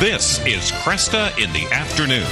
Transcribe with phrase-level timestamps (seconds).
[0.00, 2.22] This is Kresta in the Afternoon.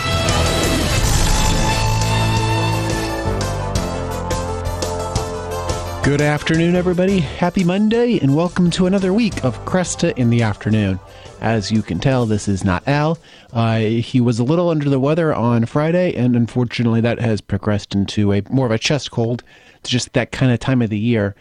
[6.05, 7.19] Good afternoon, everybody.
[7.19, 11.01] Happy Monday, and welcome to another week of Kresta in the Afternoon.
[11.41, 13.19] As you can tell, this is not Al.
[13.53, 17.97] Uh, he was a little under the weather on Friday, and unfortunately, that has progressed
[17.97, 19.43] into a more of a chest cold.
[19.81, 21.35] It's just that kind of time of the year.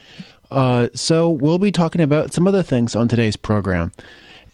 [0.50, 3.92] Uh, so we'll be talking about some other things on today's program.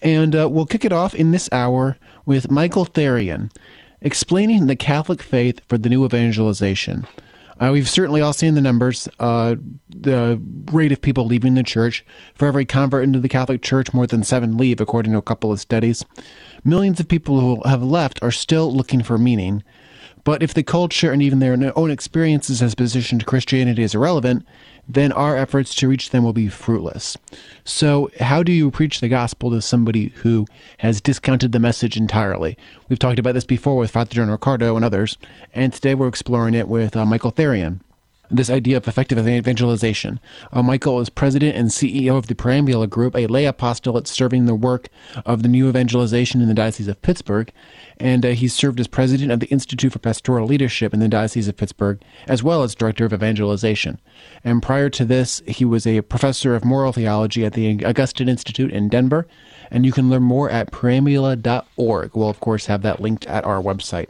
[0.02, 3.52] And uh, we'll kick it off in this hour with Michael Therrien
[4.02, 7.06] explaining the Catholic faith for the new evangelization.
[7.60, 9.08] Uh, we've certainly all seen the numbers.
[9.20, 9.56] Uh,
[9.90, 12.04] the rate of people leaving the church.
[12.34, 15.52] For every convert into the Catholic Church, more than seven leave, according to a couple
[15.52, 16.04] of studies.
[16.64, 19.64] Millions of people who have left are still looking for meaning.
[20.24, 24.46] But if the culture and even their own experiences has positioned Christianity as irrelevant,
[24.88, 27.18] then our efforts to reach them will be fruitless.
[27.64, 30.46] So, how do you preach the gospel to somebody who
[30.80, 32.58] has discounted the message entirely?
[32.90, 35.18] We've talked about this before with Father John Riccardo and others,
[35.54, 37.82] and today we're exploring it with uh, Michael Therrien
[38.32, 40.20] this idea of effective evangelization.
[40.52, 44.56] Uh, Michael is president and CEO of the Preambula Group, a lay apostolate serving the
[44.56, 44.90] work
[45.26, 47.52] of the new evangelization in the Diocese of Pittsburgh.
[48.00, 51.48] And uh, he served as president of the Institute for Pastoral Leadership in the Diocese
[51.48, 54.00] of Pittsburgh, as well as director of evangelization.
[54.44, 58.72] And prior to this, he was a professor of moral theology at the Augustine Institute
[58.72, 59.28] in Denver.
[59.70, 62.12] And you can learn more at preambula.org.
[62.16, 64.10] We'll, of course, have that linked at our website.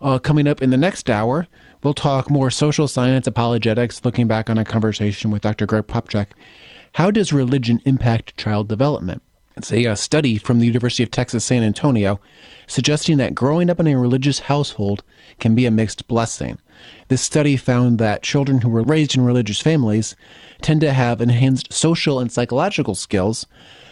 [0.00, 1.46] Uh, coming up in the next hour,
[1.84, 5.66] We'll talk more social science apologetics, looking back on a conversation with Dr.
[5.66, 6.28] Greg Popcak.
[6.94, 9.20] How does religion impact child development?
[9.54, 12.20] It's a, a study from the University of Texas San Antonio
[12.66, 15.04] suggesting that growing up in a religious household
[15.38, 16.58] can be a mixed blessing.
[17.08, 20.16] This study found that children who were raised in religious families
[20.62, 23.46] tend to have enhanced social and psychological skills,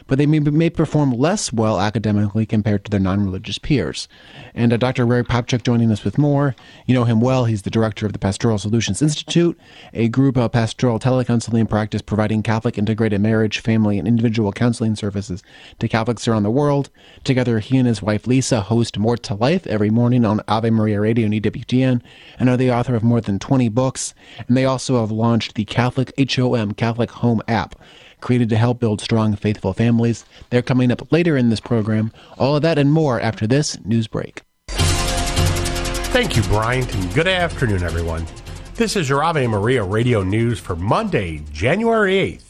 [0.06, 4.08] but they may, may perform less well academically compared to their non religious peers.
[4.54, 5.06] And uh, Dr.
[5.06, 6.54] Ray Popcak joining us with more.
[6.86, 7.44] You know him well.
[7.44, 9.58] He's the director of the Pastoral Solutions Institute,
[9.92, 15.42] a group of pastoral telecounseling practice providing Catholic integrated marriage, family, and individual counseling services
[15.78, 16.91] to Catholics around the world.
[17.24, 21.00] Together, he and his wife Lisa host More to Life every morning on Ave Maria
[21.00, 22.02] Radio and EWTN,
[22.38, 24.14] and are the author of more than 20 books.
[24.46, 27.76] And they also have launched the Catholic HOM, Catholic Home app
[28.22, 30.25] created to help build strong, faithful families.
[30.49, 32.12] They're coming up later in this program.
[32.38, 34.41] All of that and more after this news break.
[34.69, 38.27] Thank you, Bryant, and good afternoon, everyone.
[38.75, 42.44] This is your Ave Maria radio news for Monday, January 8th.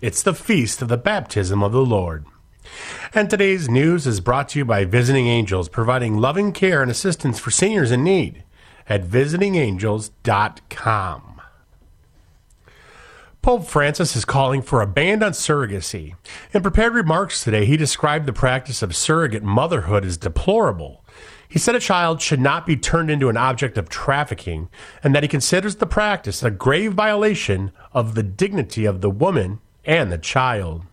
[0.00, 2.24] It's the feast of the baptism of the Lord.
[3.14, 7.38] And today's news is brought to you by Visiting Angels, providing loving care and assistance
[7.38, 8.44] for seniors in need
[8.88, 11.37] at visitingangels.com.
[13.40, 16.14] Pope Francis is calling for a ban on surrogacy.
[16.52, 21.04] In prepared remarks today, he described the practice of surrogate motherhood as deplorable.
[21.48, 24.68] He said a child should not be turned into an object of trafficking,
[25.02, 29.60] and that he considers the practice a grave violation of the dignity of the woman
[29.84, 30.84] and the child.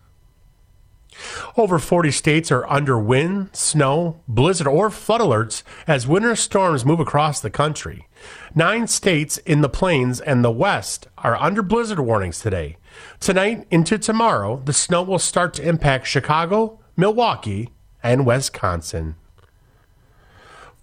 [1.56, 7.00] Over 40 states are under wind, snow, blizzard, or flood alerts as winter storms move
[7.00, 8.05] across the country.
[8.54, 12.76] Nine states in the plains and the west are under blizzard warnings today.
[13.20, 17.70] Tonight into tomorrow, the snow will start to impact Chicago, Milwaukee,
[18.02, 19.16] and Wisconsin.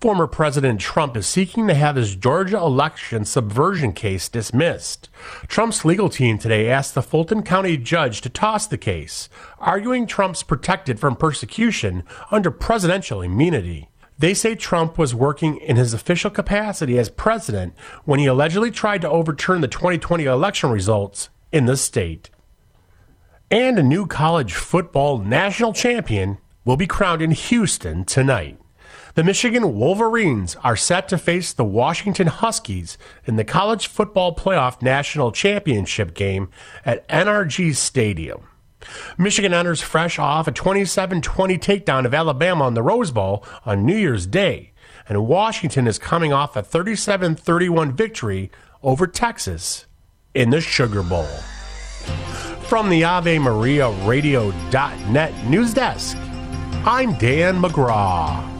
[0.04, 5.08] Former President Trump is seeking to have his Georgia election subversion case dismissed.
[5.48, 9.30] Trump's legal team today asked the Fulton County judge to toss the case,
[9.60, 13.88] arguing Trump's protected from persecution under presidential immunity.
[14.24, 17.74] They say Trump was working in his official capacity as president
[18.06, 22.30] when he allegedly tried to overturn the 2020 election results in the state.
[23.52, 28.58] And a new college football national champion will be crowned in Houston tonight.
[29.16, 34.82] The Michigan Wolverines are set to face the Washington Huskies in the College Football Playoff
[34.82, 36.48] National Championship game
[36.86, 38.48] at NRG Stadium.
[39.18, 43.86] Michigan enters fresh off a 27 20 takedown of Alabama on the Rose Bowl on
[43.86, 44.74] New Year's Day,
[45.08, 48.52] and Washington is coming off a 37 31 victory
[48.82, 49.86] over Texas
[50.34, 51.28] in the Sugar Bowl.
[52.68, 56.18] From the Ave Maria Radio.net news desk,
[56.86, 58.54] I'm Dan McGraw.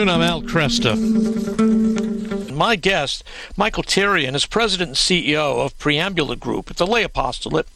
[0.00, 0.22] Afternoon.
[0.22, 0.96] I'm Al Kresta.
[2.50, 3.22] My guest,
[3.54, 6.70] Michael Therrien, is president and CEO of Preambula Group.
[6.70, 7.68] It's a lay apostolate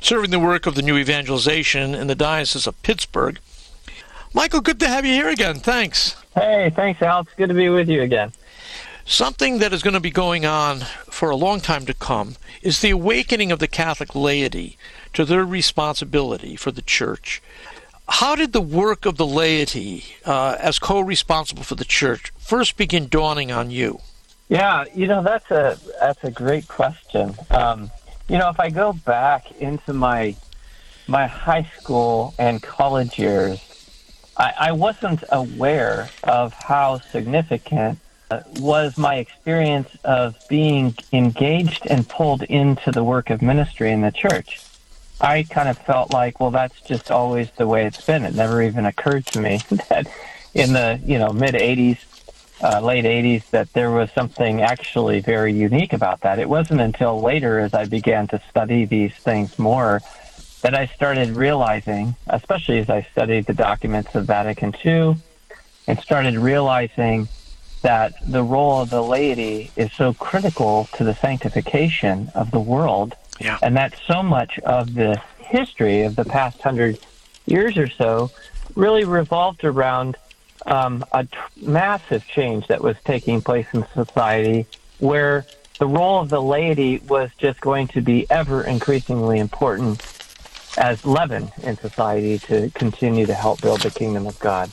[0.00, 3.38] serving the work of the new evangelization in the Diocese of Pittsburgh.
[4.34, 5.54] Michael, good to have you here again.
[5.54, 6.16] Thanks.
[6.34, 7.20] Hey, thanks, Al.
[7.20, 8.32] It's good to be with you again.
[9.06, 10.80] Something that is going to be going on
[11.10, 14.76] for a long time to come is the awakening of the Catholic laity
[15.14, 17.40] to their responsibility for the church.
[18.10, 22.76] How did the work of the laity uh, as co responsible for the church first
[22.76, 24.00] begin dawning on you?
[24.48, 27.34] Yeah, you know that's a that's a great question.
[27.50, 27.90] Um,
[28.28, 30.34] you know, if I go back into my
[31.06, 33.60] my high school and college years,
[34.36, 42.06] I, I wasn't aware of how significant uh, was my experience of being engaged and
[42.08, 44.60] pulled into the work of ministry in the church.
[45.20, 48.24] I kind of felt like, well, that's just always the way it's been.
[48.24, 50.06] It never even occurred to me that
[50.54, 51.98] in the you know mid '80s,
[52.62, 56.38] uh, late '80s, that there was something actually very unique about that.
[56.38, 60.00] It wasn't until later, as I began to study these things more,
[60.62, 65.16] that I started realizing, especially as I studied the documents of Vatican II,
[65.86, 67.28] and started realizing
[67.82, 73.16] that the role of the laity is so critical to the sanctification of the world
[73.40, 73.58] Yeah.
[73.62, 76.98] and that's so much of the history of the past hundred
[77.46, 78.30] years or so
[78.76, 80.16] really revolved around
[80.66, 81.26] um, a
[81.60, 84.66] massive change that was taking place in society
[84.98, 85.46] where
[85.78, 90.02] the role of the laity was just going to be ever increasingly important
[90.76, 94.70] as leaven in society to continue to help build the kingdom of God.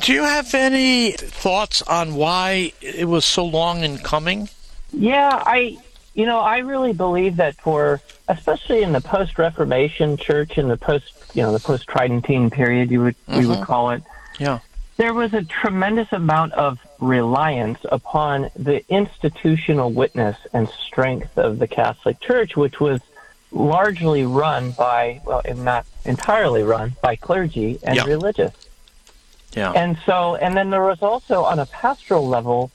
[0.00, 4.48] Do you have any thoughts on why it was so long in coming?
[4.92, 5.78] Yeah, I
[6.18, 10.76] you know, I really believe that for especially in the post Reformation church in the
[10.76, 13.62] post you know, the post Tridentine period you would we would mm-hmm.
[13.62, 14.02] call it,
[14.40, 14.58] Yeah.
[14.96, 21.68] there was a tremendous amount of reliance upon the institutional witness and strength of the
[21.68, 23.00] Catholic Church, which was
[23.52, 28.04] largely run by, well, if not entirely run by clergy and Yeah.
[28.06, 28.54] religious.
[29.54, 29.70] Yeah.
[29.72, 32.72] And so, and then there was also on a pastoral level,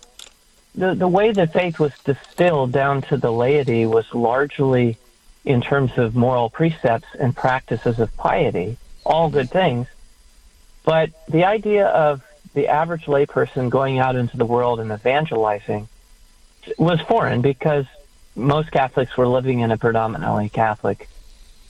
[0.75, 4.97] the, the way that faith was distilled down to the laity was largely
[5.45, 9.87] in terms of moral precepts and practices of piety, all good things.
[10.83, 12.23] But the idea of
[12.53, 15.87] the average layperson going out into the world and evangelizing
[16.77, 17.85] was foreign because
[18.35, 21.09] most Catholics were living in a predominantly Catholic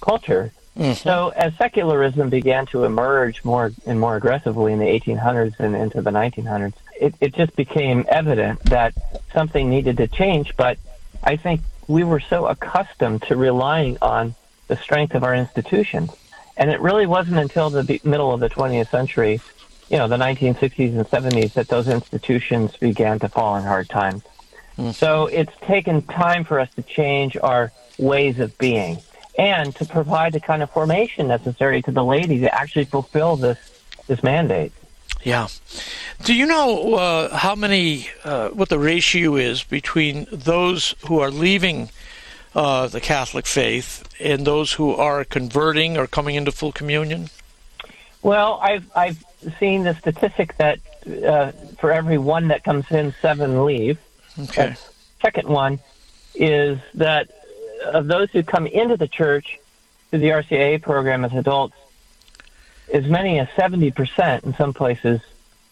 [0.01, 0.51] culture.
[0.77, 0.93] Mm-hmm.
[0.93, 6.01] So as secularism began to emerge more and more aggressively in the 1800s and into
[6.01, 8.93] the 1900s, it, it just became evident that
[9.33, 10.55] something needed to change.
[10.55, 10.77] But
[11.23, 14.35] I think we were so accustomed to relying on
[14.67, 16.11] the strength of our institutions.
[16.55, 19.41] And it really wasn't until the middle of the 20th century,
[19.89, 24.23] you know, the 1960s and 70s, that those institutions began to fall in hard times.
[24.75, 24.91] Hmm.
[24.91, 28.99] So it's taken time for us to change our ways of being
[29.37, 33.57] and to provide the kind of formation necessary to the laity to actually fulfill this
[34.07, 34.73] this mandate.
[35.23, 35.47] Yeah.
[36.23, 41.31] Do you know uh, how many, uh, what the ratio is between those who are
[41.31, 41.89] leaving
[42.55, 47.29] uh, the Catholic faith and those who are converting or coming into full communion?
[48.21, 49.23] Well, I've I've
[49.59, 50.79] seen the statistic that
[51.25, 53.99] uh, for every one that comes in, seven leave.
[54.39, 54.75] Okay.
[55.21, 55.79] Second one
[56.33, 57.29] is that
[57.83, 59.59] of those who come into the church
[60.09, 61.75] through the RCIA program as adults,
[62.91, 65.21] as many as 70% in some places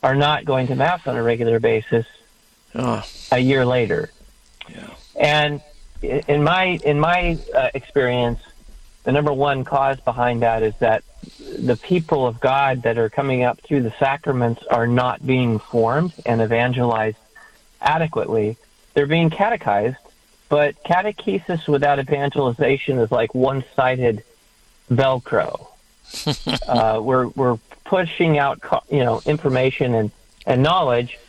[0.03, 2.05] are not going to Mass on a regular basis
[2.73, 4.11] Oh, a year later.
[4.69, 4.89] Yeah.
[5.19, 5.61] And
[6.01, 8.39] in my in my uh, experience,
[9.03, 11.03] the number one cause behind that is that
[11.59, 16.13] the people of God that are coming up through the sacraments are not being formed
[16.25, 17.17] and evangelized
[17.81, 18.57] adequately.
[18.93, 19.97] They're being catechized,
[20.49, 24.23] but catechesis without evangelization is like one-sided
[24.91, 25.67] Velcro.
[26.67, 30.11] Uh, we're we're pushing out you know information and
[30.45, 31.19] and knowledge,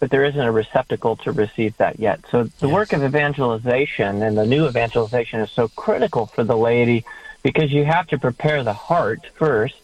[0.00, 2.20] but there isn't a receptacle to receive that yet.
[2.30, 7.04] So the work of evangelization and the new evangelization is so critical for the laity
[7.42, 9.80] because you have to prepare the heart first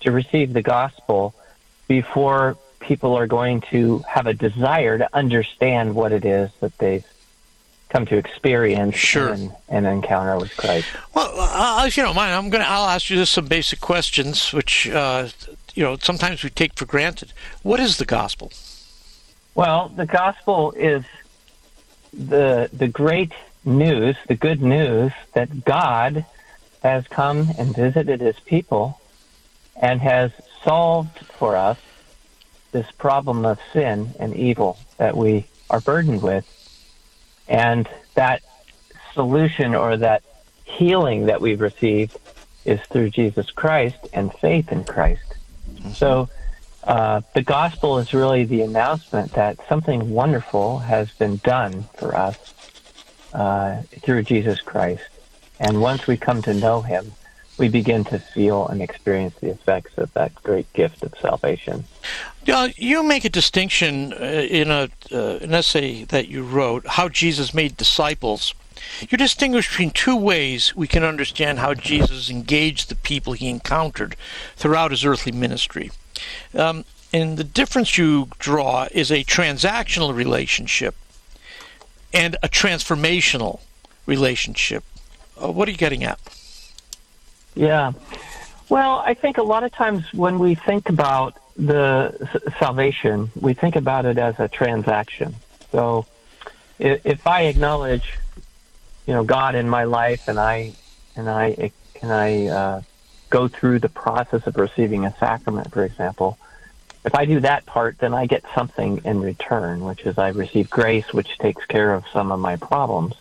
[0.00, 1.34] to receive the gospel
[1.86, 7.04] before people are going to have a desire to understand what it is that they've
[7.88, 9.32] come to experience Sure.
[9.32, 10.86] and, and encounter with Christ.
[11.14, 14.52] Well, uh, if you don't mind, I'm gonna I'll ask you just some basic questions,
[14.52, 15.28] which uh,
[15.74, 17.32] you know sometimes we take for granted.
[17.62, 18.52] What is the gospel?
[19.54, 21.04] Well, the gospel is
[22.12, 23.32] the the great
[23.64, 26.24] news, the good news that God
[26.82, 29.00] has come and visited his people
[29.80, 30.30] and has
[30.64, 31.78] solved for us
[32.72, 36.46] this problem of sin and evil that we are burdened with.
[37.48, 38.42] And that
[39.14, 40.22] solution or that
[40.64, 42.18] healing that we've received
[42.64, 45.34] is through Jesus Christ and faith in Christ.
[45.92, 46.28] So
[46.84, 52.54] uh, the gospel is really the announcement that something wonderful has been done for us
[53.32, 55.04] uh, through Jesus Christ.
[55.60, 57.12] And once we come to know him,
[57.58, 61.84] we begin to feel and experience the effects of that great gift of salvation.
[62.46, 67.08] Uh, you make a distinction uh, in a uh, an essay that you wrote, "How
[67.08, 68.54] Jesus Made Disciples."
[69.08, 74.16] You distinguish between two ways we can understand how Jesus engaged the people he encountered
[74.56, 75.90] throughout his earthly ministry.
[76.54, 80.94] Um, and the difference you draw is a transactional relationship
[82.12, 83.60] and a transformational
[84.06, 84.84] relationship.
[85.42, 86.18] Uh, what are you getting at?
[87.54, 87.92] Yeah.
[88.68, 92.28] Well, I think a lot of times when we think about the
[92.58, 95.34] salvation, we think about it as a transaction.
[95.72, 96.06] So
[96.78, 98.14] if I acknowledge,
[99.06, 100.72] you know, God in my life and I
[101.16, 102.82] and I and I uh,
[103.30, 106.38] go through the process of receiving a sacrament, for example,
[107.04, 110.70] if I do that part, then I get something in return, which is I receive
[110.70, 113.14] grace, which takes care of some of my problems.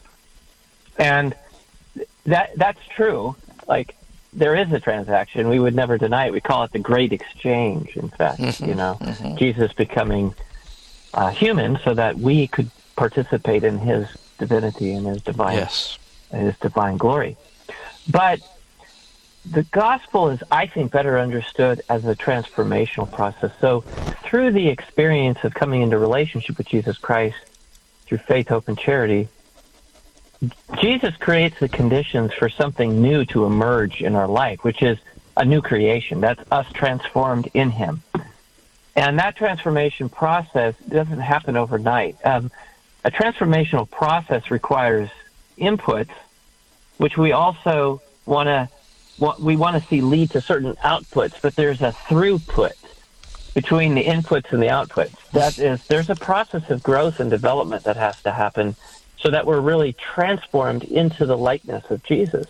[0.98, 1.36] And
[2.25, 3.36] that that's true.
[3.67, 3.96] Like
[4.38, 5.50] there is a transaction.
[5.50, 6.32] We would never deny it.
[6.32, 7.98] We call it the great exchange.
[7.98, 9.00] In fact, you know,
[9.36, 10.36] Jesus becoming
[11.13, 15.98] uh, human so that we could participate in His divinity and His divine Yes.
[16.32, 17.36] His divine glory.
[18.10, 18.39] But
[19.50, 23.51] the gospel is, I think, better understood as a transformational process.
[23.60, 23.82] So,
[24.24, 27.38] through the experience of coming into relationship with Jesus Christ
[28.06, 29.29] through faith, hope, and charity,
[30.79, 34.98] Jesus creates the conditions for something new to emerge in our life, which is
[35.36, 36.22] a new creation.
[36.22, 38.03] That's us transformed in Him.
[38.96, 42.17] And that transformation process doesn't happen overnight.
[42.24, 42.51] Um,
[43.06, 45.10] a transformational process requires
[45.58, 46.10] inputs,
[46.98, 48.70] which we also want to
[49.39, 52.74] we want to see lead to certain outputs, but there's a throughput
[53.56, 55.15] between the inputs and the outputs.
[55.32, 58.75] That is, there's a process of growth and development that has to happen
[59.20, 62.48] so that we're really transformed into the likeness of Jesus.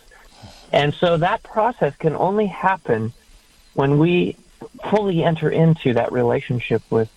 [0.72, 3.12] And so that process can only happen
[3.74, 4.36] when we
[4.90, 7.10] fully enter into that relationship with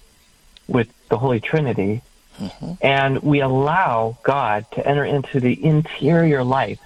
[0.68, 2.02] with the Holy Trinity
[2.40, 2.74] mm-hmm.
[2.82, 6.80] and we allow God to enter into the interior life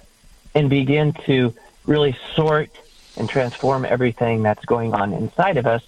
[0.54, 1.54] and begin to
[1.84, 2.70] really sort
[3.16, 5.82] and transform everything that's going on inside of us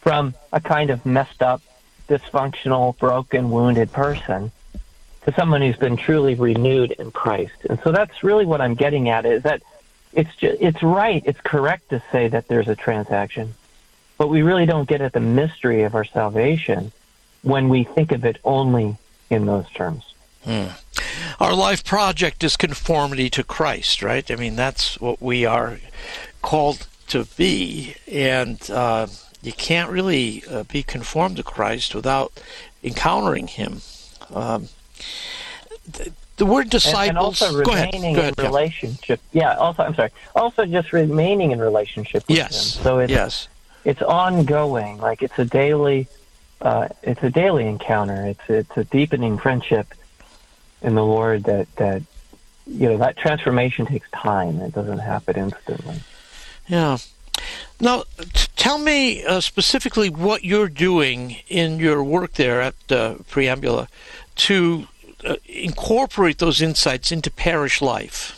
[0.00, 1.62] from a kind of messed up,
[2.08, 4.50] dysfunctional, broken, wounded person
[5.24, 7.52] to someone who's been truly renewed in Christ.
[7.68, 9.62] And so that's really what I'm getting at is that
[10.12, 13.54] it's ju- it's right, it's correct to say that there's a transaction,
[14.18, 16.92] but we really don't get at the mystery of our salvation
[17.42, 18.96] when we think of it only
[19.28, 20.14] in those terms.
[21.38, 24.28] Our life project is conformity to Christ, right?
[24.30, 25.78] I mean, that's what we are
[26.42, 29.06] called to be, and uh,
[29.42, 32.32] you can't really uh, be conformed to Christ without
[32.82, 33.82] encountering Him.
[34.30, 34.68] Um,
[35.92, 37.08] the, the word And- disciples.
[37.08, 37.92] And, also go ahead.
[37.94, 38.38] remaining Go ahead.
[38.38, 39.20] in relationship.
[39.32, 39.54] Yeah.
[39.56, 40.10] Also, I'm sorry.
[40.34, 42.76] Also, just remaining in relationship with Yes.
[42.76, 42.82] Him.
[42.82, 43.48] So it's yes.
[43.84, 44.98] it's ongoing.
[44.98, 46.08] Like it's a daily,
[46.60, 48.26] uh, it's a daily encounter.
[48.26, 49.86] It's it's a deepening friendship
[50.82, 51.44] in the Lord.
[51.44, 52.02] That that
[52.66, 54.60] you know that transformation takes time.
[54.60, 55.96] It doesn't happen instantly.
[56.68, 56.98] Yeah.
[57.80, 63.14] Now, t- tell me uh, specifically what you're doing in your work there at uh,
[63.30, 63.88] Preambula
[64.36, 64.86] to
[65.24, 68.36] uh, incorporate those insights into parish life.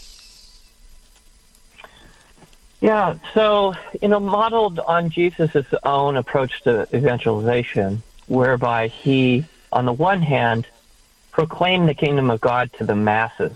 [2.81, 9.93] Yeah, so you know, modeled on Jesus' own approach to evangelization, whereby he, on the
[9.93, 10.67] one hand,
[11.31, 13.53] proclaimed the kingdom of God to the masses,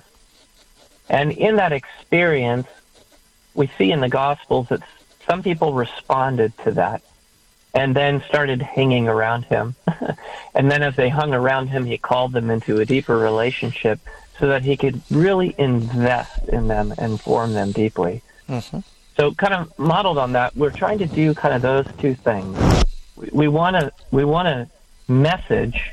[1.09, 2.68] and in that experience,
[3.54, 4.83] we see in the Gospels that
[5.26, 7.02] some people responded to that,
[7.76, 9.75] and then started hanging around him,
[10.54, 14.00] and then as they hung around him, he called them into a deeper relationship,
[14.38, 18.23] so that he could really invest in them and form them deeply.
[18.49, 18.78] Mm-hmm.
[19.18, 22.59] So, kind of modeled on that, we're trying to do kind of those two things.
[23.30, 24.68] We want to we want to
[25.12, 25.92] message,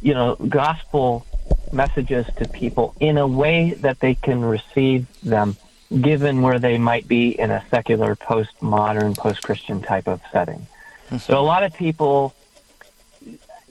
[0.00, 1.24] you know, gospel
[1.72, 5.56] messages to people in a way that they can receive them,
[6.00, 10.66] given where they might be in a secular, postmodern, post-Christian type of setting.
[11.06, 11.18] Mm-hmm.
[11.18, 12.34] So a lot of people,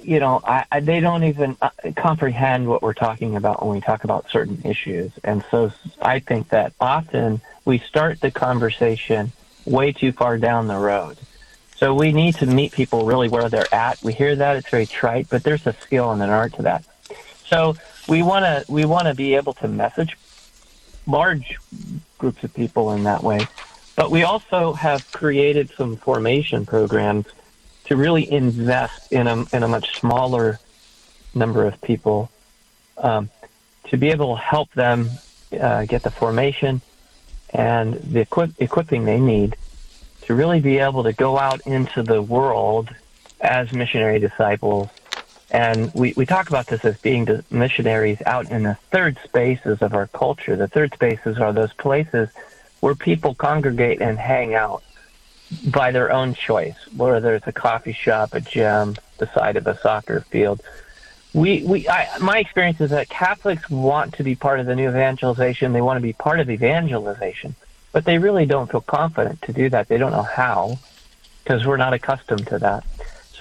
[0.01, 3.81] you know, I, I, they don't even uh, comprehend what we're talking about when we
[3.81, 5.11] talk about certain issues.
[5.23, 9.31] And so I think that often we start the conversation
[9.65, 11.17] way too far down the road.
[11.75, 14.03] So we need to meet people really where they're at.
[14.03, 16.85] We hear that it's very trite, but there's a skill and an art to that.
[17.45, 17.75] So
[18.07, 20.15] we want to we want to be able to message
[21.07, 21.57] large
[22.21, 23.39] groups of people in that way.
[23.95, 27.25] But we also have created some formation programs
[27.85, 30.59] to really invest in a in a much smaller
[31.33, 32.29] number of people
[32.97, 33.29] um,
[33.89, 35.09] to be able to help them
[35.59, 36.81] uh, get the formation
[37.53, 39.57] and the equip- equipping they need
[40.21, 42.89] to really be able to go out into the world
[43.41, 44.87] as missionary disciples.
[45.51, 49.81] And we, we talk about this as being the missionaries out in the third spaces
[49.81, 50.55] of our culture.
[50.55, 52.29] The third spaces are those places
[52.79, 54.81] where people congregate and hang out
[55.67, 59.77] by their own choice, whether it's a coffee shop, a gym, the side of a
[59.77, 60.61] soccer field.
[61.33, 64.89] We, we, I, my experience is that Catholics want to be part of the new
[64.89, 65.73] evangelization.
[65.73, 67.55] They want to be part of evangelization
[67.91, 69.87] but they really don't feel confident to do that.
[69.87, 70.79] They don't know how
[71.43, 72.85] because we're not accustomed to that.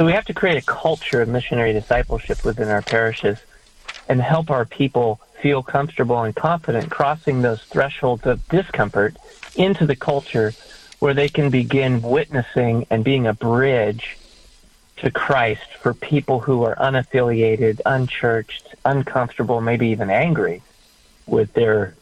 [0.00, 3.37] So we have to create a culture of missionary discipleship within our parishes
[4.09, 9.14] and help our people feel comfortable and confident crossing those thresholds of discomfort
[9.57, 10.54] into the culture
[11.00, 14.16] where they can begin witnessing and being a bridge
[14.97, 20.62] to Christ for people who are unaffiliated, unchurched, uncomfortable, maybe even angry
[21.26, 21.95] with their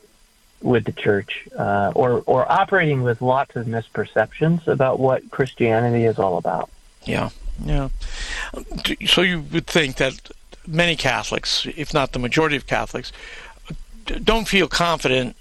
[0.62, 6.20] with the church uh, or or operating with lots of misperceptions about what Christianity is
[6.20, 6.70] all about.
[7.04, 7.30] Yeah,
[7.64, 7.88] yeah.
[9.06, 10.30] So you would think that
[10.66, 13.12] many Catholics, if not the majority of Catholics,
[14.24, 15.36] don't feel confident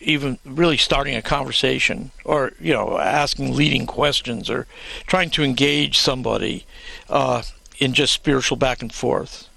[0.00, 4.66] even really starting a conversation or you know asking leading questions or
[5.06, 6.64] trying to engage somebody
[7.08, 7.42] uh,
[7.78, 9.48] in just spiritual back and forth.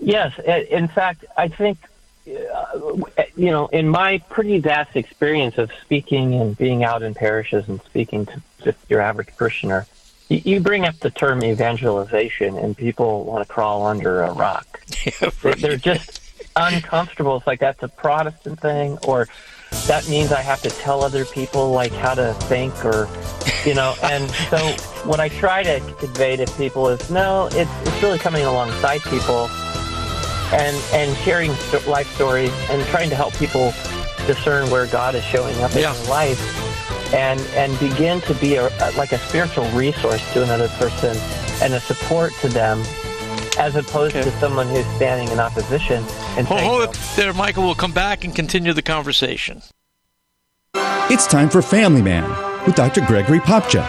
[0.00, 0.38] Yes,
[0.70, 1.78] in fact, I think
[2.28, 2.94] uh,
[3.36, 7.80] you know, in my pretty vast experience of speaking and being out in parishes and
[7.82, 9.86] speaking to just your average parishioner,
[10.30, 14.66] you, bring up the term evangelization, and people want to crawl under a rock.
[15.04, 15.56] Yeah, right.
[15.56, 16.20] They're just
[16.56, 17.36] uncomfortable.
[17.36, 19.28] It's like that's a Protestant thing, or
[19.86, 23.08] that means I have to tell other people like how to think, or
[23.64, 23.94] you know.
[24.02, 24.58] And so,
[25.04, 29.48] what I try to convey to people is, no, it's it's really coming alongside people
[30.52, 31.52] and and sharing
[31.86, 33.72] life stories and trying to help people
[34.26, 35.94] discern where God is showing up yeah.
[35.94, 36.69] in their life
[37.12, 41.16] and and begin to be a, like a spiritual resource to another person
[41.62, 42.80] and a support to them
[43.58, 44.28] as opposed okay.
[44.28, 46.04] to someone who's standing in opposition
[46.36, 49.60] and hold, hold it there michael we'll come back and continue the conversation
[50.74, 52.28] it's time for family man
[52.64, 53.88] with dr gregory popcak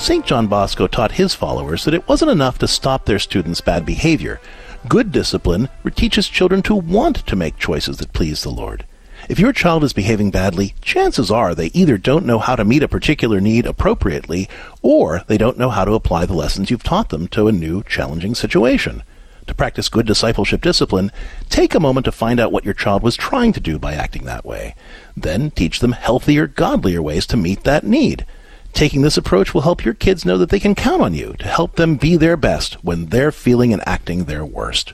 [0.00, 0.24] St.
[0.24, 4.40] John Bosco taught his followers that it wasn't enough to stop their students' bad behavior.
[4.88, 8.86] Good discipline teaches children to want to make choices that please the Lord.
[9.30, 12.82] If your child is behaving badly, chances are they either don't know how to meet
[12.82, 14.48] a particular need appropriately,
[14.82, 17.84] or they don't know how to apply the lessons you've taught them to a new,
[17.84, 19.04] challenging situation.
[19.46, 21.12] To practice good discipleship discipline,
[21.48, 24.24] take a moment to find out what your child was trying to do by acting
[24.24, 24.74] that way.
[25.16, 28.26] Then teach them healthier, godlier ways to meet that need.
[28.72, 31.46] Taking this approach will help your kids know that they can count on you to
[31.46, 34.92] help them be their best when they're feeling and acting their worst.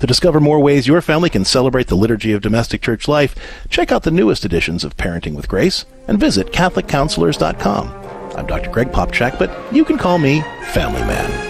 [0.00, 3.34] To discover more ways your family can celebrate the liturgy of domestic church life,
[3.68, 7.88] check out the newest editions of Parenting with Grace and visit CatholicCounselors.com.
[8.36, 8.70] I'm Dr.
[8.70, 11.48] Greg Popcak, but you can call me Family Man.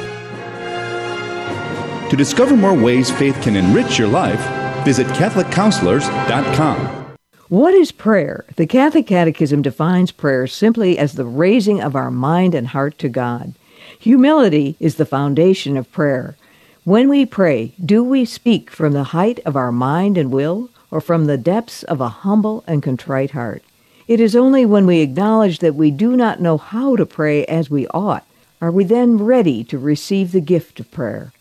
[2.09, 4.41] To discover more ways faith can enrich your life,
[4.85, 7.17] visit CatholicCounselors.com.
[7.49, 8.47] What is prayer?
[8.57, 13.11] The Catholic Catechism defines prayer simply as the raising of our mind and heart to
[13.11, 13.53] God.
[14.01, 16.39] Humility is the foundation of prayer.
[16.89, 21.03] When we pray, do we speak from the height of our mind and will, or
[21.03, 23.63] from the depths of a humble and contrite heart?
[24.07, 27.69] It is only when we acknowledge that we do not know how to pray as
[27.69, 28.25] we ought,
[28.63, 31.35] are we then ready to receive the gift of prayer.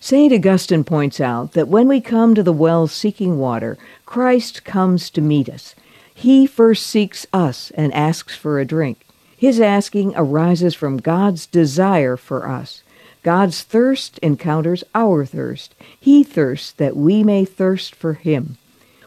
[0.00, 0.32] St.
[0.32, 5.20] Augustine points out that when we come to the well seeking water, Christ comes to
[5.20, 5.74] meet us.
[6.14, 9.04] He first seeks us and asks for a drink.
[9.36, 12.83] His asking arises from God's desire for us.
[13.24, 15.74] God's thirst encounters our thirst.
[15.98, 18.58] He thirsts that we may thirst for Him.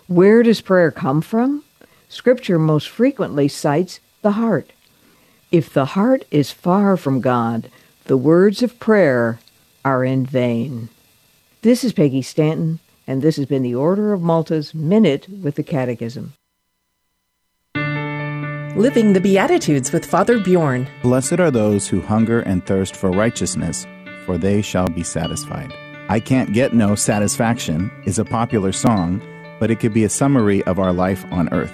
[0.08, 1.64] Where does prayer come from?
[2.10, 4.74] Scripture most frequently cites the heart.
[5.52, 7.70] If the heart is far from God,
[8.06, 9.40] the words of prayer
[9.86, 10.90] are in vain.
[11.62, 15.64] This is Peggy Stanton, and this has been the Order of Malta's Minute with the
[15.64, 16.34] Catechism.
[18.76, 20.88] Living the Beatitudes with Father Bjorn.
[21.02, 23.88] Blessed are those who hunger and thirst for righteousness,
[24.28, 25.74] for they shall be satisfied.
[26.10, 29.22] I Can't Get No Satisfaction is a popular song,
[29.60, 31.74] but it could be a summary of our life on earth.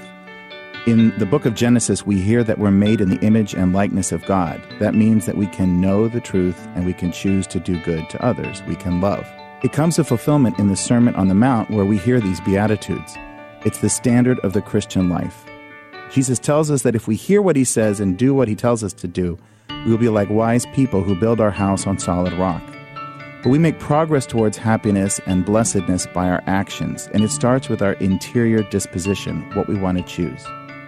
[0.85, 4.11] In the book of Genesis, we hear that we're made in the image and likeness
[4.11, 4.61] of God.
[4.79, 8.09] That means that we can know the truth and we can choose to do good
[8.11, 8.61] to others.
[8.67, 9.25] We can love.
[9.63, 13.15] It comes to fulfillment in the Sermon on the Mount where we hear these Beatitudes.
[13.65, 15.45] It's the standard of the Christian life.
[16.11, 18.83] Jesus tells us that if we hear what he says and do what he tells
[18.83, 19.39] us to do,
[19.69, 22.63] we will be like wise people who build our house on solid rock.
[23.43, 27.81] But we make progress towards happiness and blessedness by our actions, and it starts with
[27.81, 30.45] our interior disposition, what we want to choose.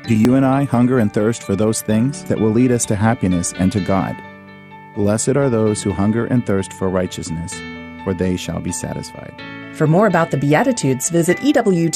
[0.08, 2.96] Do you and I hunger and thirst for those things that will lead us to
[2.96, 4.16] happiness and to God?
[4.96, 7.54] Blessed are those who hunger and thirst for righteousness,
[8.04, 9.34] for they shall be satisfied.
[9.74, 11.96] For more about the Beatitudes, visit EWTNRC.com.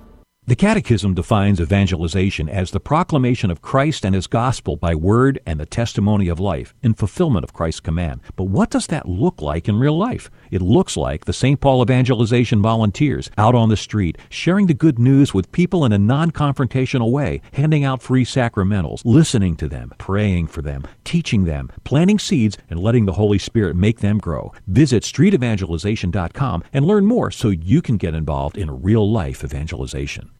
[0.47, 5.59] The Catechism defines evangelization as the proclamation of Christ and His gospel by word and
[5.59, 8.21] the testimony of life in fulfillment of Christ's command.
[8.35, 10.31] But what does that look like in real life?
[10.51, 11.59] It looks like the St.
[11.59, 15.97] Paul evangelization volunteers out on the street, sharing the good news with people in a
[15.97, 21.71] non confrontational way, handing out free sacramentals, listening to them, praying for them, teaching them,
[21.85, 24.53] planting seeds, and letting the Holy Spirit make them grow.
[24.67, 30.31] Visit streetevangelization.com and learn more so you can get involved in real life evangelization.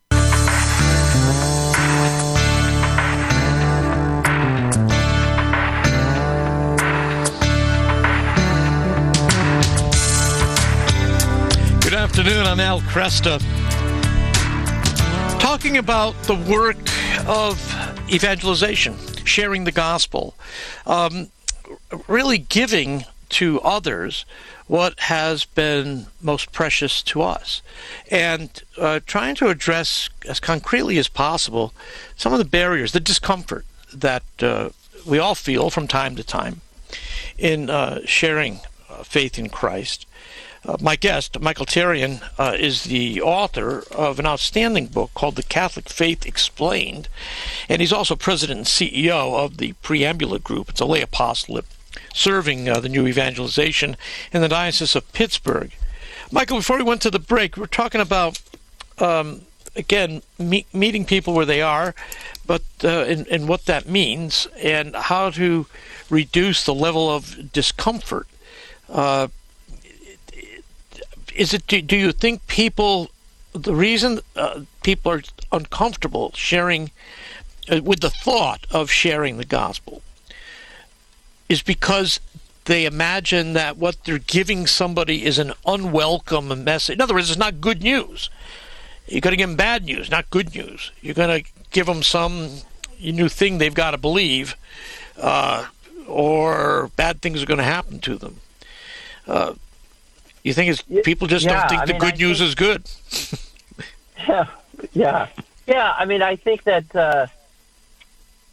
[12.14, 12.46] Afternoon.
[12.46, 13.40] I'm Al Kresta.
[15.40, 16.76] Talking about the work
[17.26, 17.58] of
[18.12, 20.34] evangelization, sharing the gospel,
[20.86, 21.28] um,
[22.08, 24.26] really giving to others
[24.66, 27.62] what has been most precious to us,
[28.10, 31.72] and uh, trying to address as concretely as possible
[32.14, 34.68] some of the barriers, the discomfort that uh,
[35.06, 36.60] we all feel from time to time
[37.38, 40.04] in uh, sharing uh, faith in Christ.
[40.64, 45.42] Uh, my guest, Michael Therrien, uh, is the author of an outstanding book called The
[45.42, 47.08] Catholic Faith Explained,
[47.68, 50.68] and he's also president and CEO of the Preambula Group.
[50.68, 51.66] It's a lay apostolate
[52.14, 53.96] serving uh, the new evangelization
[54.32, 55.72] in the Diocese of Pittsburgh.
[56.30, 58.40] Michael, before we went to the break, we are talking about,
[58.98, 59.42] um,
[59.74, 61.94] again, me- meeting people where they are,
[62.46, 65.66] but uh, and, and what that means, and how to
[66.08, 68.28] reduce the level of discomfort.
[71.34, 71.66] Is it?
[71.66, 73.10] Do, do, you think people?
[73.52, 76.90] The reason uh, people are uncomfortable sharing
[77.70, 80.02] uh, with the thought of sharing the gospel
[81.48, 82.18] is because
[82.64, 86.94] they imagine that what they're giving somebody is an unwelcome message.
[86.94, 88.30] In other words, it's not good news.
[89.06, 90.92] You're going to give them bad news, not good news.
[91.00, 92.60] You're going to give them some
[93.00, 94.56] new thing they've got to believe,
[95.18, 95.66] uh,
[96.06, 98.40] or bad things are going to happen to them.
[99.26, 99.54] Uh,
[100.42, 102.48] you think it's people just yeah, don't think I the mean, good I news think,
[102.48, 102.90] is good?
[104.28, 104.46] yeah,
[104.92, 105.28] yeah,
[105.66, 105.94] yeah.
[105.96, 107.26] I mean, I think that uh,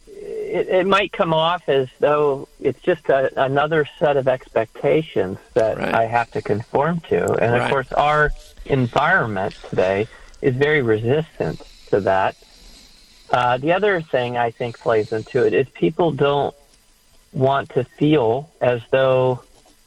[0.06, 5.78] it, it, might come off as though it's just a, another set of expectations that
[5.78, 5.94] right.
[5.94, 7.62] I have to conform to, and right.
[7.62, 8.32] of course, our
[8.66, 10.06] environment today
[10.42, 12.36] is very resistant to that.
[13.30, 16.54] Uh, the other thing I think plays into it is people don't
[17.32, 19.42] want to feel as though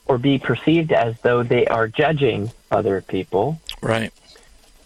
[0.06, 3.62] or be perceived as though they are judging other people.
[3.82, 4.12] Right.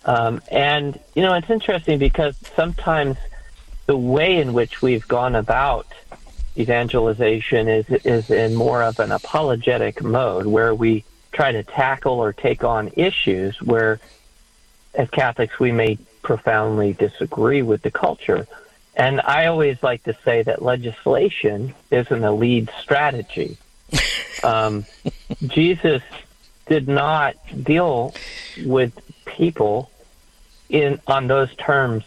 [0.05, 3.17] Um, and, you know, it's interesting because sometimes
[3.87, 5.87] the way in which we've gone about
[6.57, 12.33] evangelization is, is in more of an apologetic mode where we try to tackle or
[12.33, 13.99] take on issues where,
[14.95, 18.47] as Catholics, we may profoundly disagree with the culture.
[18.95, 23.57] And I always like to say that legislation isn't a lead strategy.
[24.43, 24.85] Um,
[25.47, 26.01] Jesus
[26.67, 28.13] did not deal
[28.57, 28.91] with
[29.25, 29.89] people
[30.69, 32.03] in on those terms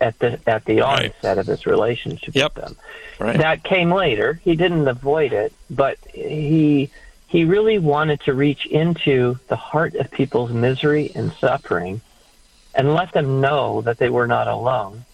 [0.00, 1.12] at the at the Right.
[1.12, 2.54] onset of his relationship Yep.
[2.54, 2.76] with them.
[3.18, 3.36] Right.
[3.38, 4.40] That came later.
[4.44, 6.90] He didn't avoid it, but he
[7.28, 12.00] he really wanted to reach into the heart of people's misery and suffering
[12.74, 15.04] and let them know that they were not alone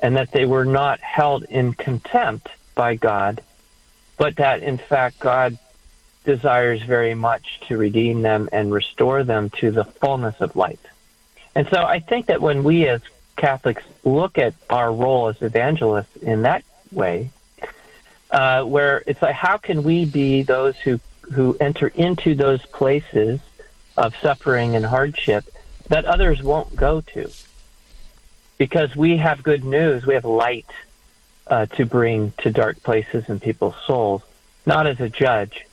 [0.00, 3.40] and that they were not held in contempt by God,
[4.22, 5.58] but that in fact God
[6.24, 10.78] desires very much to redeem them and restore them to the fullness of life.
[11.56, 13.00] And so I think that when we as
[13.34, 17.30] Catholics look at our role as evangelists in that way,
[18.30, 21.00] uh, where it's like, how can we be those who,
[21.32, 23.40] who enter into those places
[23.96, 25.46] of suffering and hardship
[25.88, 27.28] that others won't go to?
[28.56, 30.70] Because we have good news, we have light
[31.52, 34.22] uh, to bring to dark places in people's souls,
[34.64, 35.66] not as a judge,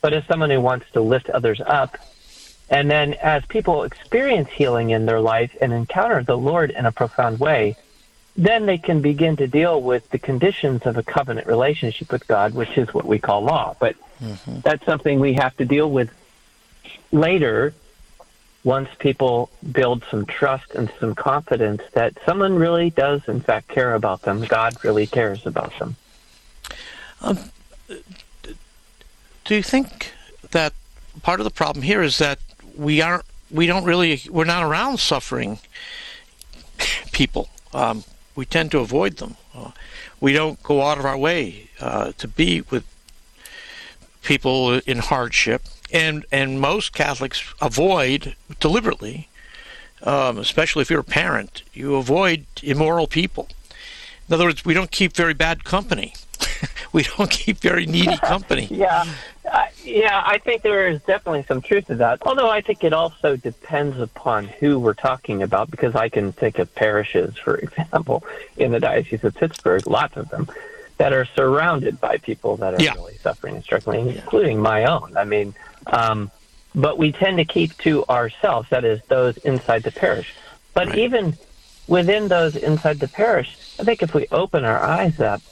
[0.00, 1.98] but as someone who wants to lift others up.
[2.70, 6.92] And then as people experience healing in their life and encounter the Lord in a
[6.92, 7.76] profound way,
[8.38, 12.54] then they can begin to deal with the conditions of a covenant relationship with God,
[12.54, 13.76] which is what we call law.
[13.78, 13.96] But
[14.62, 16.10] that's something we have to deal with
[17.12, 17.74] later
[18.68, 23.94] once people build some trust and some confidence that someone really does, in fact, care
[23.94, 24.44] about them.
[24.44, 25.96] God really cares about them.
[27.22, 27.38] Um,
[29.46, 30.12] do you think
[30.50, 30.74] that
[31.22, 32.40] part of the problem here is that
[32.76, 35.58] we aren't we don't really we're not around suffering
[37.10, 38.04] people um,
[38.36, 39.70] we tend to avoid them uh,
[40.20, 42.84] we don't go out of our way uh, to be with
[44.22, 49.28] people in hardship and and most Catholics avoid deliberately
[50.02, 53.48] um, especially if you're a parent you avoid immoral people
[54.28, 56.14] in other words we don't keep very bad company
[56.92, 59.04] we don't keep very needy company Yeah,
[59.50, 62.18] uh, yeah, I think there is definitely some truth to that.
[62.22, 66.58] Although I think it also depends upon who we're talking about, because I can think
[66.58, 68.22] of parishes, for example,
[68.58, 70.48] in the Diocese of Pittsburgh, lots of them,
[70.98, 72.92] that are surrounded by people that are Yeah.
[72.94, 75.16] really suffering and struggling, including my own.
[75.16, 75.54] I mean,
[75.88, 76.30] um,
[76.74, 80.34] but we tend to keep to ourselves, that is, those inside the parish.
[80.74, 81.36] But even
[81.86, 83.48] within those inside the parish,
[83.78, 85.42] I think if we open our eyes up,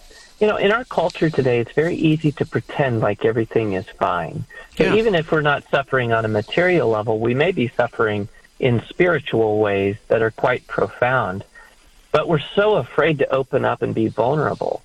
[0.40, 4.44] you know, in our culture today, it's very easy to pretend like everything is fine.
[4.76, 4.94] So Yeah.
[4.94, 8.28] even if we're not suffering on a material level, we may be suffering
[8.60, 11.44] in spiritual ways that are quite profound.
[12.12, 14.82] But we're so afraid to open up and be vulnerable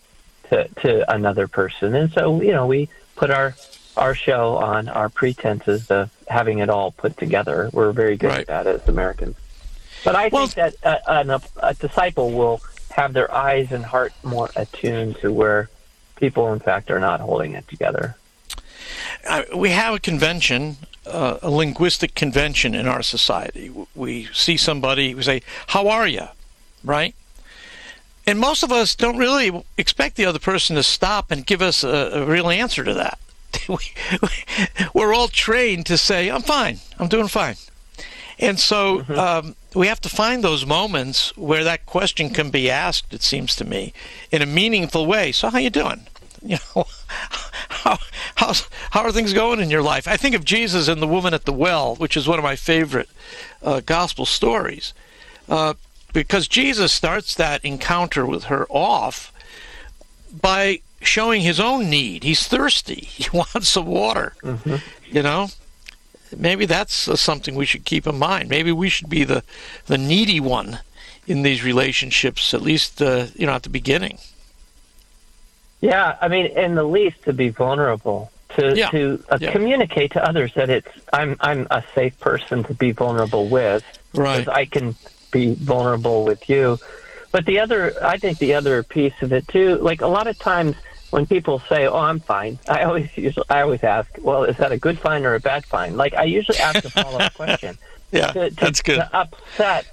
[0.49, 1.95] to, to another person.
[1.95, 3.55] And so, you know, we put our
[3.97, 7.69] our show on our pretenses of having it all put together.
[7.73, 9.35] We're very good at that as Americans.
[10.03, 14.49] But I think that a, a, a disciple will have their eyes and heart more
[14.55, 15.69] attuned to where
[16.15, 18.15] people, in fact, are not holding it together.
[19.27, 23.71] uh, we have a convention, uh, a linguistic convention in our society.
[23.95, 26.27] We see somebody, we say, "How are you?"
[26.83, 27.15] Right?
[28.25, 31.83] And most of us don't really expect the other person to stop and give us
[31.83, 33.19] a, a real answer to that.
[33.69, 33.77] We-
[34.93, 36.79] We're all trained to say, "I'm fine.
[36.99, 37.55] I'm doing fine."
[38.39, 43.13] And so um, we have to find those moments where that question can be asked.
[43.13, 43.93] It seems to me
[44.31, 45.31] in a meaningful way.
[45.31, 46.01] So, how you doing?
[46.43, 46.85] You know,
[47.69, 47.99] how
[48.33, 50.07] how's, how are things going in your life?
[50.07, 52.55] I think of Jesus and the woman at the well, which is one of my
[52.55, 53.09] favorite
[53.61, 54.95] uh, gospel stories,
[55.47, 55.75] uh,
[56.13, 59.31] because Jesus starts that encounter with her off
[60.41, 62.23] by showing his own need.
[62.23, 63.07] He's thirsty.
[63.11, 64.33] He wants some water.
[65.09, 65.49] You know,
[66.35, 68.49] maybe that's uh, something we should keep in mind.
[68.49, 69.43] Maybe we should be the
[69.87, 70.79] the needy one
[71.27, 74.17] in these relationships, at least uh, you know at the beginning.
[75.81, 78.89] Yeah, I mean, in the least, to be vulnerable, to Yeah.
[78.91, 79.51] to uh, Yeah.
[79.51, 83.83] communicate to others that it's I'm I'm a safe person to be vulnerable with,
[84.13, 84.47] Right.
[84.47, 84.95] I can
[85.31, 86.79] be vulnerable with you.
[87.31, 90.37] But the other, I think the other piece of it too, like a lot of
[90.37, 90.75] times
[91.11, 94.71] when people say, "Oh, I'm fine," I always usually I always ask, "Well, is that
[94.71, 97.77] a good fine or a bad fine?" Like I usually ask a follow up question.
[98.11, 98.95] Yeah, to, to, that's good.
[98.97, 99.85] To upset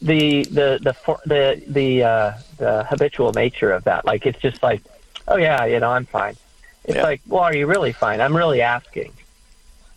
[0.00, 0.94] the the the
[1.26, 4.04] the the uh, the habitual nature of that.
[4.04, 4.82] Like it's just like,
[5.26, 6.36] oh yeah, you know, I'm fine.
[6.84, 7.02] It's Yeah.
[7.02, 8.20] like, well, are you really fine?
[8.20, 9.12] I'm really asking.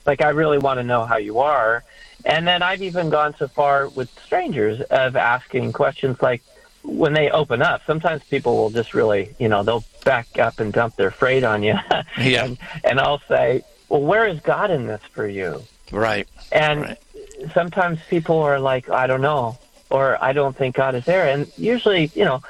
[0.05, 1.83] Like I really want to know how you are.
[2.25, 6.41] And then I've even gone so far with strangers of asking questions like
[6.83, 10.73] when they open up, sometimes people will just really, you know, they'll back up and
[10.73, 11.75] dump their freight on you.
[12.17, 12.45] Yeah.
[12.45, 15.63] and, and I'll say, well, where is God in this for you?
[15.91, 16.27] Right.
[16.51, 16.97] And
[17.53, 19.57] sometimes people are like, I don't know,
[19.89, 21.27] or I don't think God is there.
[21.27, 22.41] And usually, you know,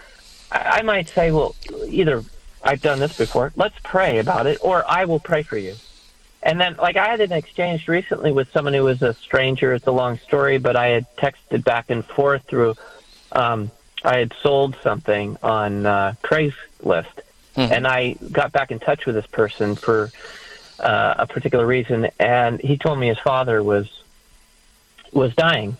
[0.52, 1.56] I, I might say, well,
[1.88, 2.24] either
[2.64, 5.76] I've done this before, let's pray about it, or I will pray for you.
[6.44, 9.74] And then, like, I had an exchange recently with someone who was a stranger.
[9.74, 12.76] It's a long story, but I had texted back and forth through
[13.32, 13.70] um,
[14.04, 17.06] I had sold something on uh, Craigslist,
[17.56, 17.72] Mhm.
[17.72, 20.10] and I got back in touch with this person for
[20.80, 23.88] uh, a particular reason, and he told me his father was
[25.12, 25.76] was dying,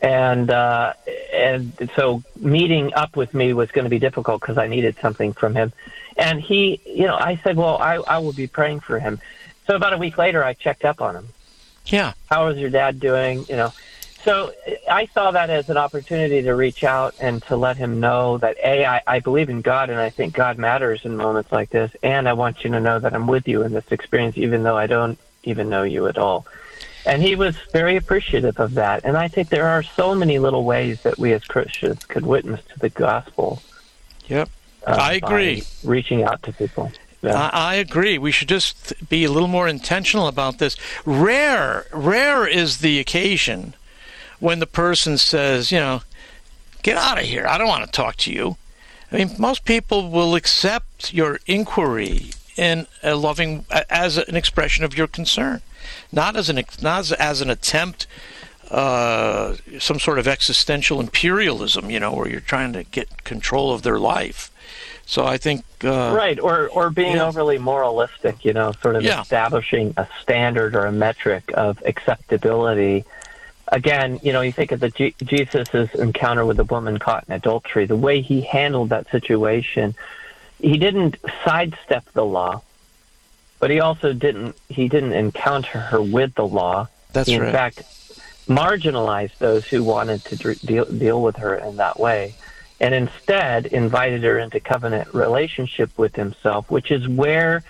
[0.00, 0.92] and uh,
[1.32, 5.32] and so meeting up with me was going to be difficult because I needed something
[5.32, 5.72] from him,
[6.16, 9.20] and he, you know, I said, well, I I will be praying for him.
[9.66, 11.28] So about a week later, I checked up on him.
[11.86, 12.12] Yeah.
[12.28, 13.46] How is your dad doing?
[13.48, 13.72] You know,
[14.24, 14.52] so
[14.90, 18.56] I saw that as an opportunity to reach out and to let him know that
[18.62, 21.92] a I, I believe in God and I think God matters in moments like this,
[22.02, 24.76] and I want you to know that I'm with you in this experience, even though
[24.76, 26.46] I don't even know you at all.
[27.06, 29.04] And he was very appreciative of that.
[29.04, 32.64] And I think there are so many little ways that we as Christians could witness
[32.72, 33.62] to the gospel.
[34.26, 34.48] Yep.
[34.86, 35.64] uh, I agree.
[35.84, 36.90] Reaching out to people.
[37.20, 37.50] Yeah.
[37.52, 38.16] I, I agree.
[38.16, 40.76] We should just be a little more intentional about this.
[41.04, 43.74] Rare, rare is the occasion
[44.44, 46.02] when the person says, you know,
[46.82, 47.46] get out of here.
[47.48, 48.58] I don't want to talk to you.
[49.10, 54.96] I mean, most people will accept your inquiry in a loving as an expression of
[54.98, 55.62] your concern,
[56.12, 58.06] not as an not as, as an attempt,
[58.70, 63.80] uh, some sort of existential imperialism, you know, where you're trying to get control of
[63.80, 64.50] their life.
[65.06, 69.22] So I think uh, right, or or being overly moralistic, you know, sort of Yeah.
[69.22, 73.04] establishing a standard or a metric of acceptability.
[73.68, 77.34] Again, you know, you think of the G- Jesus's encounter with the woman caught in
[77.34, 77.86] adultery.
[77.86, 79.94] The way he handled that situation,
[80.60, 82.62] he didn't sidestep the law,
[83.58, 86.88] but he also didn't he didn't encounter her with the law.
[87.12, 87.52] That's he, in right.
[87.52, 87.82] fact,
[88.46, 92.34] marginalized those who wanted to dr- deal, deal with her in that way
[92.80, 97.62] and instead invited her into covenant relationship with himself, which is where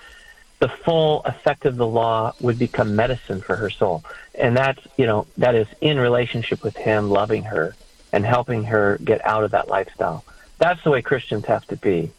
[0.60, 4.04] the full effect of the law would become medicine for her soul.
[4.34, 7.74] And that's, you know, that is in relationship with him, loving her
[8.12, 10.24] and helping her get out of that lifestyle.
[10.58, 12.10] That's the way Christians have to be,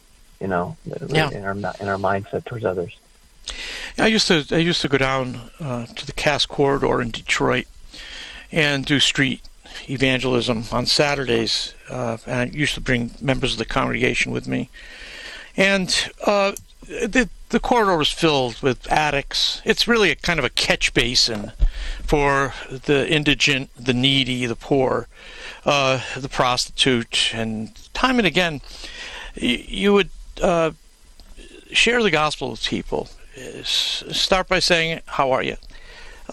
[0.42, 0.76] you know,
[1.08, 1.30] Yeah.
[1.32, 2.96] in our in our mindset towards others.
[3.98, 7.66] I used to I used to go down uh, to the Cass Corridor in Detroit
[8.52, 9.42] and do street
[9.90, 11.74] evangelism on Saturdays.
[11.90, 14.70] Uh, and I used to bring members of the congregation with me,
[15.56, 16.54] and uh,
[16.88, 19.62] the the corridor was filled with addicts.
[19.64, 21.54] It's really a kind of a catch basin
[22.04, 25.08] for the indigent, the needy, the poor,
[25.66, 28.60] uh, the prostitute, and time and again,
[29.36, 30.10] you, you would
[30.42, 30.72] uh,
[31.72, 33.08] share the gospel with people.
[33.64, 35.56] Start by saying, "How are you?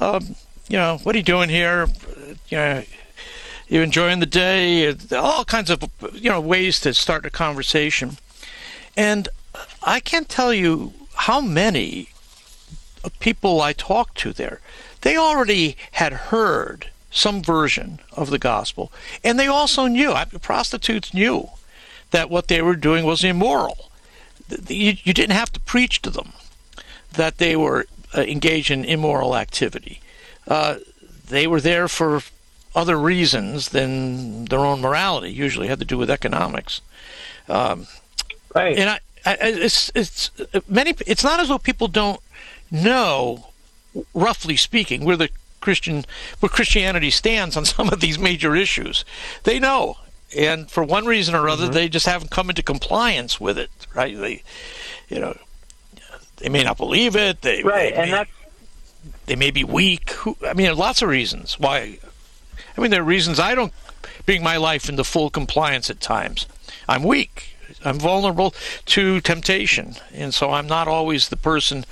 [0.00, 0.34] Um,
[0.68, 1.86] you know, what are you doing here?
[2.48, 2.82] You know,
[3.68, 4.92] you enjoying the day?
[5.12, 8.18] All kinds of you know ways to start a conversation."
[8.96, 9.28] And
[9.84, 12.08] I can't tell you how many
[13.18, 14.60] people I talked to there.
[15.00, 20.14] They already had heard some version of the gospel, and they also knew.
[20.40, 21.50] Prostitutes knew
[22.10, 23.90] that what they were doing was immoral.
[24.68, 26.32] You, you didn't have to preach to them
[27.12, 30.00] that they were uh, engaged in immoral activity.
[30.46, 30.76] Uh,
[31.28, 32.22] they were there for
[32.74, 35.30] other reasons than their own morality.
[35.30, 36.80] Usually had to do with economics.
[37.48, 37.86] Um,
[38.54, 38.76] right.
[38.78, 40.30] And I, I, it's it's
[40.68, 40.94] many.
[41.06, 42.20] It's not as though people don't
[42.70, 43.46] know,
[44.14, 45.30] roughly speaking, where the
[45.60, 46.04] Christian
[46.40, 49.04] where Christianity stands on some of these major issues.
[49.44, 49.98] They know,
[50.36, 51.74] and for one reason or other, mm-hmm.
[51.74, 53.70] they just haven't come into compliance with it.
[53.94, 54.16] Right?
[54.16, 54.42] They,
[55.08, 55.36] you know,
[56.38, 57.42] they may not believe it.
[57.42, 58.30] They Right, they and may, that's
[59.26, 60.10] they may be weak.
[60.10, 61.98] Who, I mean, lots of reasons why.
[62.76, 63.72] I mean, there are reasons I don't
[64.26, 66.46] bring my life into full compliance at times.
[66.88, 67.51] I'm weak.
[67.84, 68.54] I'm vulnerable
[68.86, 71.84] to temptation, and so I'm not always the person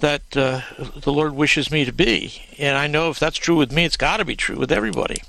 [0.00, 0.60] that uh,
[1.00, 2.42] the Lord wishes me to be.
[2.58, 5.22] And I know if that's true with me, it's got to be true with everybody.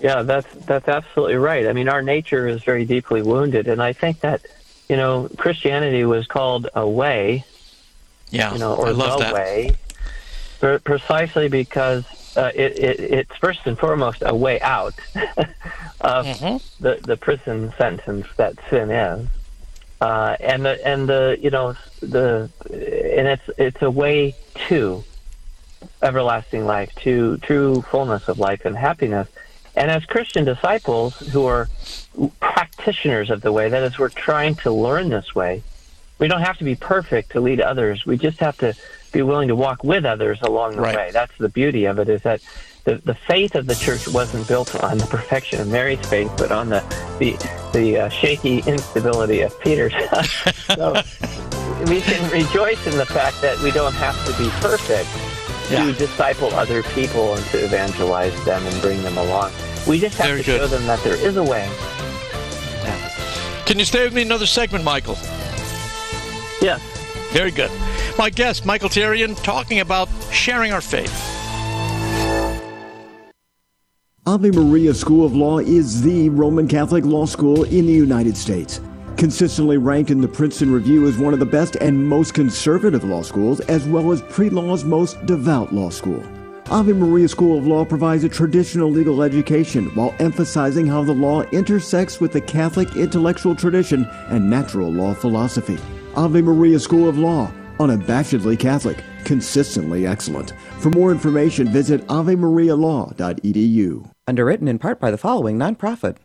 [0.00, 1.66] Yeah, that's that's absolutely right.
[1.66, 4.42] I mean, our nature is very deeply wounded, and I think that
[4.88, 7.44] you know Christianity was called a way,
[8.30, 9.34] Yeah, you know, or I love the that.
[9.34, 9.70] way,
[10.80, 12.04] precisely because
[12.36, 14.94] uh, it, it it's first and foremost a way out
[16.00, 16.82] of Mm-hmm.
[16.82, 19.28] the the prison sentence that sin is,
[20.00, 24.34] uh, and the and the you know the and it's it's a way
[24.68, 25.04] to
[26.02, 29.28] everlasting life, to true fullness of life and happiness.
[29.76, 31.68] And as Christian disciples who are
[32.40, 35.62] practitioners of the way, that is, we're trying to learn this way.
[36.18, 38.06] We don't have to be perfect to lead others.
[38.06, 38.74] We just have to
[39.14, 40.96] be willing to walk with others along the Right.
[40.96, 41.10] way.
[41.12, 42.08] That's the beauty of it.
[42.10, 42.40] Is that
[42.84, 46.52] the the faith of the church wasn't built on the perfection of Mary's faith, but
[46.52, 46.82] on the
[47.18, 47.36] the
[47.72, 49.94] the uh, shaky instability of Peter's.
[50.74, 50.92] so
[51.88, 55.08] we can rejoice in the fact that we don't have to be perfect
[55.70, 55.86] Yeah.
[55.86, 59.50] to disciple other people and to evangelize them and bring them along.
[59.86, 60.60] We just have Very to good.
[60.60, 61.68] show them that there is a way.
[63.64, 65.16] Can you stay with me another segment, Michael?
[66.60, 66.80] Yes.
[67.34, 67.72] Very good.
[68.16, 71.12] My guest, Michael Therrien, talking about sharing our faith.
[74.24, 78.80] Ave Maria School of Law is the Roman Catholic law school in the United States.
[79.16, 83.22] Consistently ranked in the Princeton Review as one of the best and most conservative law
[83.22, 86.22] schools, as well as pre law's most devout law school.
[86.70, 91.42] Ave Maria School of Law provides a traditional legal education while emphasizing how the law
[91.50, 95.80] intersects with the Catholic intellectual tradition and natural law philosophy.
[96.16, 100.52] Ave Maria School of Law, unabashedly Catholic, consistently excellent.
[100.78, 104.10] For more information, visit avemarialaw.edu.
[104.28, 106.18] Underwritten in part by the following nonprofit.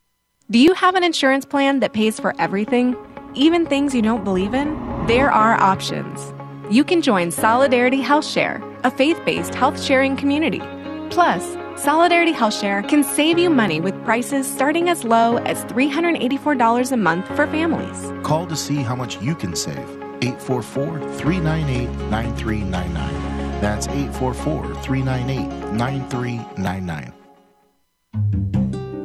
[0.51, 2.95] Do you have an insurance plan that pays for everything,
[3.33, 4.75] even things you don't believe in?
[5.07, 6.33] There are options.
[6.71, 10.61] You can join Solidarity Health Share, a faith based health sharing community.
[11.09, 16.91] Plus, Solidarity Health Share can save you money with prices starting as low as $384
[16.91, 18.11] a month for families.
[18.21, 19.77] Call to see how much you can save.
[20.21, 23.61] 844 398 9399.
[23.61, 27.13] That's 844 398 9399.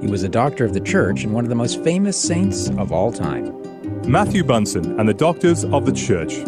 [0.00, 2.90] He was a doctor of the church and one of the most famous saints of
[2.90, 3.54] all time.
[4.02, 6.38] Matthew Bunson and the Doctors of the Church.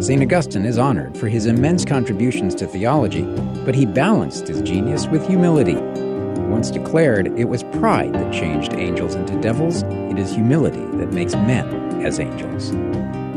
[0.00, 0.22] St.
[0.22, 3.22] Augustine is honored for his immense contributions to theology,
[3.64, 5.72] but he balanced his genius with humility.
[5.74, 11.12] He once declared it was pride that changed angels into devils, it is humility that
[11.12, 12.70] makes men as angels.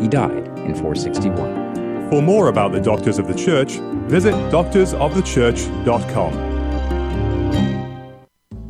[0.01, 2.09] He died in 461.
[2.09, 3.73] For more about the Doctors of the Church,
[4.09, 6.49] visit doctorsofthechurch.com.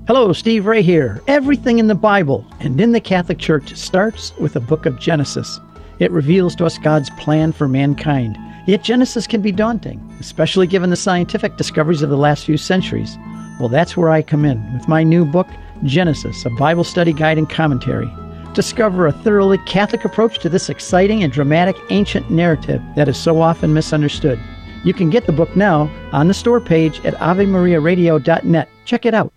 [0.06, 1.22] Hello, Steve Ray here.
[1.28, 5.60] Everything in the Bible and in the Catholic Church starts with the book of Genesis.
[6.00, 8.38] It reveals to us God's plan for mankind.
[8.66, 13.18] Yet Genesis can be daunting, especially given the scientific discoveries of the last few centuries.
[13.60, 15.48] Well, that's where I come in with my new book,
[15.84, 18.10] Genesis, a Bible study guide and commentary.
[18.54, 23.42] Discover a thoroughly Catholic approach to this exciting and dramatic ancient narrative that is so
[23.42, 24.40] often misunderstood.
[24.86, 28.70] You can get the book now on the store page at AveMariaRadio.net.
[28.86, 29.34] Check it out.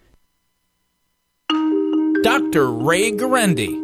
[2.22, 2.70] Dr.
[2.70, 3.78] Ray Guarendi.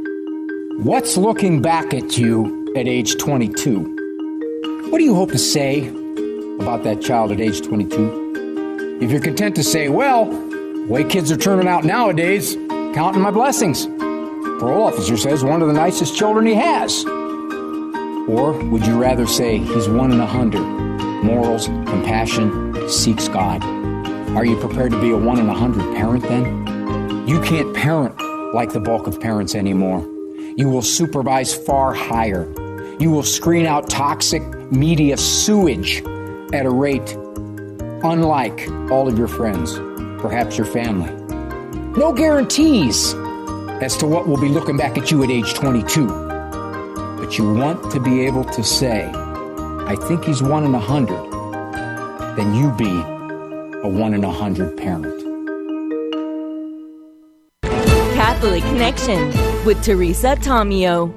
[0.85, 4.89] What's looking back at you at age 22?
[4.91, 5.89] What do you hope to say
[6.61, 8.99] about that child at age 22?
[9.01, 12.57] If you're content to say, well, the way kids are turning out nowadays,
[12.95, 13.87] counting my blessings.
[13.87, 17.05] Parole officer says one of the nicest children he has.
[18.29, 20.63] Or would you rather say he's one in a hundred?
[21.25, 23.65] Morals, compassion, seeks God.
[24.37, 27.27] Are you prepared to be a one in a hundred parent then?
[27.27, 28.21] You can't parent
[28.53, 30.07] like the bulk of parents anymore.
[30.59, 32.43] You will supervise far higher.
[32.99, 34.43] You will screen out toxic
[34.73, 36.03] media sewage
[36.53, 37.13] at a rate
[38.03, 39.79] unlike all of your friends,
[40.21, 41.13] perhaps your family.
[41.97, 43.15] No guarantees
[43.81, 46.09] as to what will be looking back at you at age 22.
[46.09, 51.23] But you want to be able to say, I think he's one in a hundred,
[52.37, 52.91] then you be
[53.79, 55.18] a one in a hundred parent.
[58.39, 61.13] Catholic Connection with Teresa Tomeo.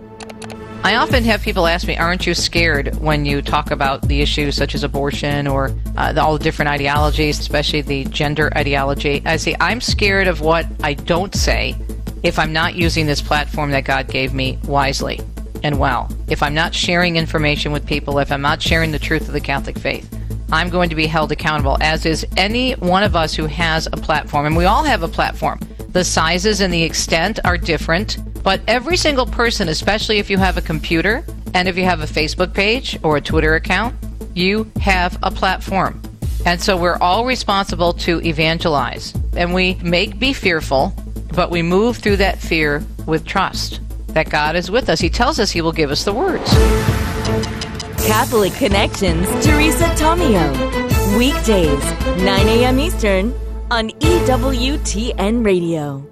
[0.84, 4.56] I often have people ask me, aren't you scared when you talk about the issues
[4.56, 9.22] such as abortion or uh, all the different ideologies, especially the gender ideology?
[9.24, 11.76] I say, I'm scared of what I don't say
[12.24, 15.22] if I'm not using this platform that God gave me wisely
[15.62, 16.10] and well.
[16.28, 19.42] If I'm not sharing information with people, if I'm not sharing the truth of the
[19.42, 20.12] Catholic faith,
[20.52, 23.98] I'm going to be held accountable, as is any one of us who has a
[23.98, 24.46] platform.
[24.46, 25.60] And we all have a platform.
[25.90, 30.58] The sizes and the extent are different, but every single person, especially if you have
[30.58, 33.96] a computer and if you have a Facebook page or a Twitter account,
[34.34, 36.02] you have a platform.
[36.46, 39.14] And so we're all responsible to evangelize.
[39.36, 40.94] And we make be fearful,
[41.36, 45.00] but we move through that fear with trust that God is with us.
[45.00, 47.61] He tells us He will give us the words.
[48.06, 51.18] Catholic Connections, Teresa Tomeo.
[51.18, 51.84] Weekdays,
[52.24, 52.80] 9 a.m.
[52.80, 53.32] Eastern
[53.70, 56.08] on EWTN Radio.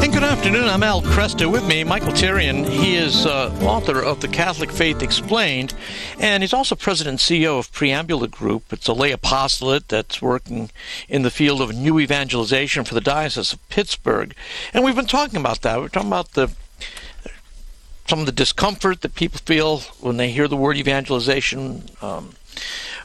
[0.00, 0.68] Good afternoon.
[0.68, 1.50] I'm Al Kresta.
[1.50, 2.66] With me, Michael Therrien.
[2.68, 5.74] He is uh, author of The Catholic Faith Explained,
[6.18, 8.72] and he's also president and CEO of Preambula Group.
[8.72, 10.70] It's a lay apostolate that's working
[11.08, 14.34] in the field of new evangelization for the Diocese of Pittsburgh.
[14.74, 15.78] And we've been talking about that.
[15.78, 16.50] We're talking about the
[18.06, 22.34] some of the discomfort that people feel when they hear the word evangelization, um,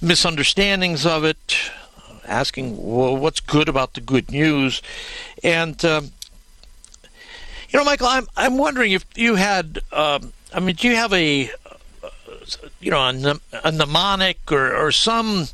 [0.02, 1.72] misunderstandings of it,
[2.26, 4.82] asking well, what's good about the good news,
[5.44, 6.12] and um,
[7.70, 11.14] you know, Michael, I'm I'm wondering if you had, um, I mean, do you have
[11.14, 11.52] a
[12.80, 15.48] you know, a, a mnemonic or, or some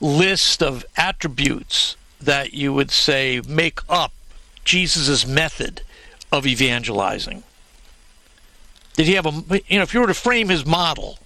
[0.00, 4.12] list of attributes that you would say make up
[4.64, 5.82] Jesus' method
[6.30, 7.42] of evangelizing?
[8.98, 11.20] Did he have a, you know, if you were to frame his model,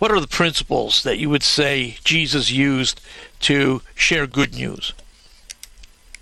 [0.00, 3.00] what are the principles that you would say Jesus used
[3.42, 4.92] to share good news?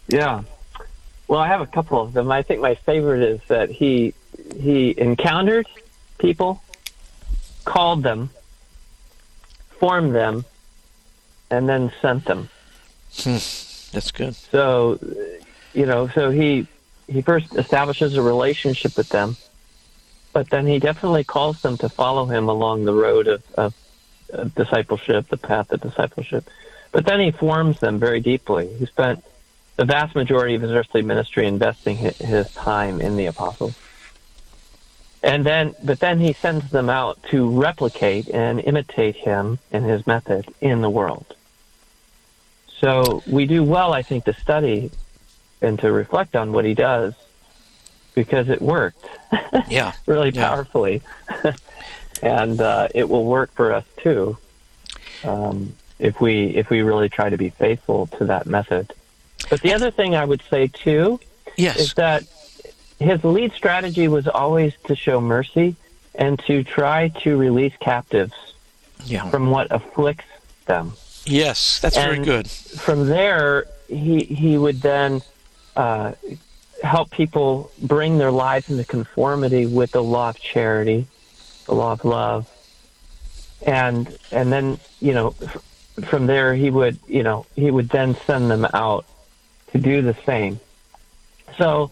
[0.09, 0.43] Yeah.
[1.27, 2.31] Well, I have a couple of them.
[2.31, 4.13] I think my favorite is that he
[4.61, 5.67] he encountered
[6.19, 6.63] people,
[7.65, 8.29] called them,
[9.81, 10.45] formed them,
[11.49, 12.51] and then sent them.
[13.21, 13.39] Hmm.
[13.95, 14.35] That's good.
[14.35, 14.99] So,
[15.73, 16.67] you know, so he
[17.09, 19.39] he first establishes a relationship with them,
[20.35, 23.75] but then he definitely calls them to follow him along the road of, of,
[24.57, 26.51] discipleship, the path of discipleship.
[26.91, 28.67] But then he forms them very deeply.
[28.75, 29.25] He spent
[29.77, 33.77] the vast majority of his earthly ministry investing his time in the apostles.
[35.23, 40.05] And then, but then he sends them out to replicate and imitate him and his
[40.05, 41.37] method in the world.
[42.81, 44.91] So we do well, I think, to study
[45.63, 47.15] and to reflect on what he does
[48.15, 49.07] because it worked.
[49.69, 49.93] Yeah.
[50.07, 50.49] really yeah.
[50.49, 51.03] powerfully.
[52.23, 54.37] and uh, it will work for us too
[55.25, 58.93] um, if we if we really try to be faithful to that method.
[59.51, 61.21] But the other thing I would say too
[61.57, 61.79] yes.
[61.79, 62.25] is that
[62.99, 65.77] his lead strategy was always to show mercy
[66.15, 68.55] and to try to release captives
[69.05, 69.29] yeah.
[69.31, 70.25] from what afflicts
[70.67, 70.93] them.
[71.27, 72.51] Yes, that's and very good.
[72.51, 75.23] From there, he he would then
[75.77, 76.13] uh,
[76.85, 81.07] help people bring their lives into conformity with the law of charity,
[81.67, 82.47] the law of love,
[83.63, 85.35] and and then you know
[86.09, 89.07] from there he would you know he would then send them out
[89.73, 90.61] to do the same.
[91.57, 91.91] So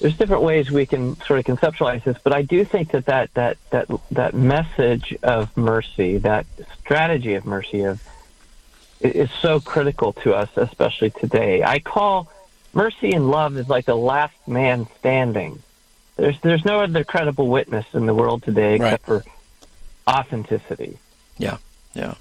[0.00, 3.32] there's different ways we can sort of conceptualize this, but I do think that that
[3.34, 6.46] that that that message of mercy, that
[6.80, 8.00] strategy of mercy of
[9.00, 11.62] is so critical to us, especially today.
[11.62, 12.28] I call
[12.76, 15.62] mercy and love is like the last man standing.
[16.16, 19.24] There's there's no other credible witness in the world today except right.
[19.24, 19.30] for
[20.08, 20.98] authenticity.
[21.38, 21.58] Yeah,
[21.94, 22.14] yeah.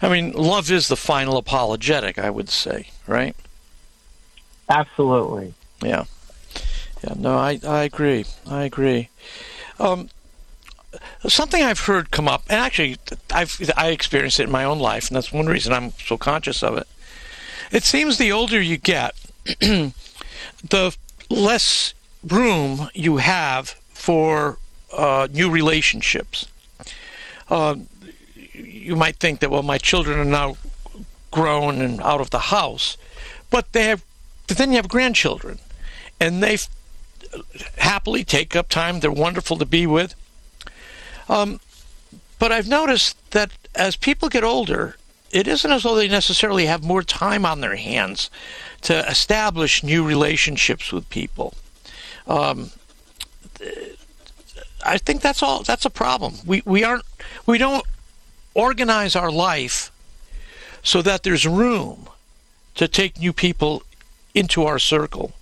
[0.00, 3.36] I mean, love is the final apologetic, I would say, right?
[4.68, 5.54] Absolutely.
[5.82, 6.04] Yeah.
[7.04, 8.24] Yeah, no, I, I agree.
[8.48, 9.08] I agree.
[9.78, 10.08] Um,
[11.26, 12.96] something I've heard come up, and actually,
[13.32, 16.62] I've I experienced it in my own life, and that's one reason I'm so conscious
[16.62, 16.86] of it.
[17.70, 19.14] It seems the older you get,
[19.44, 20.96] the
[21.28, 24.58] less room you have for
[24.96, 26.46] uh, new relationships.
[27.48, 27.76] Uh,
[28.52, 30.56] you might think that well, my children are now
[31.30, 32.96] grown and out of the house,
[33.50, 34.04] but they have.
[34.48, 35.58] Then you have grandchildren,
[36.20, 36.58] and they
[37.78, 39.00] happily take up time.
[39.00, 40.14] They're wonderful to be with.
[41.28, 41.60] Um,
[42.38, 44.96] but I've noticed that as people get older,
[45.32, 48.30] it isn't as though they necessarily have more time on their hands
[48.82, 51.54] to establish new relationships with people.
[52.26, 52.70] Um,
[54.84, 55.62] I think that's all.
[55.62, 56.34] That's a problem.
[56.44, 57.04] We we aren't
[57.46, 57.84] we don't
[58.54, 59.90] organize our life
[60.82, 62.08] so that there's room
[62.74, 63.82] to take new people
[64.34, 65.32] into our circle.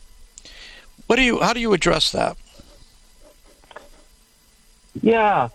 [1.06, 1.40] What do you?
[1.40, 2.36] How do you address that?
[5.02, 5.48] Yeah,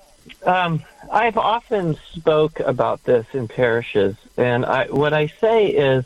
[0.46, 6.06] um, I've often spoke about this in parishes, and I, what I say is,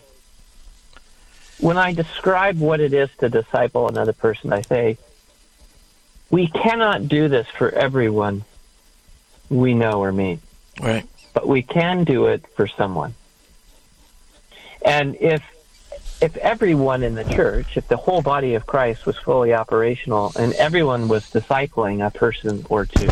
[1.59, 4.97] when I describe what it is to disciple another person, I say,
[6.29, 8.45] we cannot do this for everyone
[9.49, 10.39] we know or meet.
[10.79, 11.05] Right.
[11.33, 13.15] But we can do it for someone.
[14.85, 15.43] And if
[16.21, 20.53] if everyone in the church, if the whole body of Christ was fully operational and
[20.53, 23.09] everyone was discipling a person or two,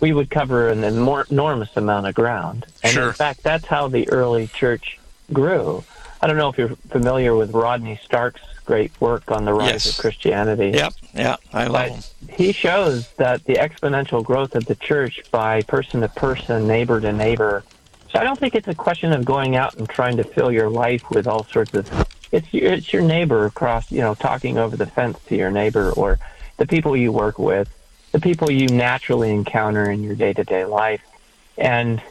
[0.00, 2.66] we would cover an enormous amount of ground.
[2.82, 3.08] And sure.
[3.08, 4.98] in fact, that's how the early church
[5.32, 5.84] grew.
[6.22, 9.90] I don't know if you're familiar with Rodney Stark's great work on the rise yes.
[9.90, 10.70] of Christianity.
[10.76, 12.02] Yep, yeah, I love him.
[12.28, 17.12] He shows that the exponential growth of the church by person to person, neighbor to
[17.12, 17.64] neighbor,
[18.12, 20.68] so I don't think it's a question of going out and trying to fill your
[20.68, 21.88] life with all sorts of.
[22.32, 25.90] It's your, it's your neighbor across, you know, talking over the fence to your neighbor
[25.92, 26.18] or
[26.56, 27.68] the people you work with,
[28.12, 31.02] the people you naturally encounter in your day to day life,
[31.56, 32.02] and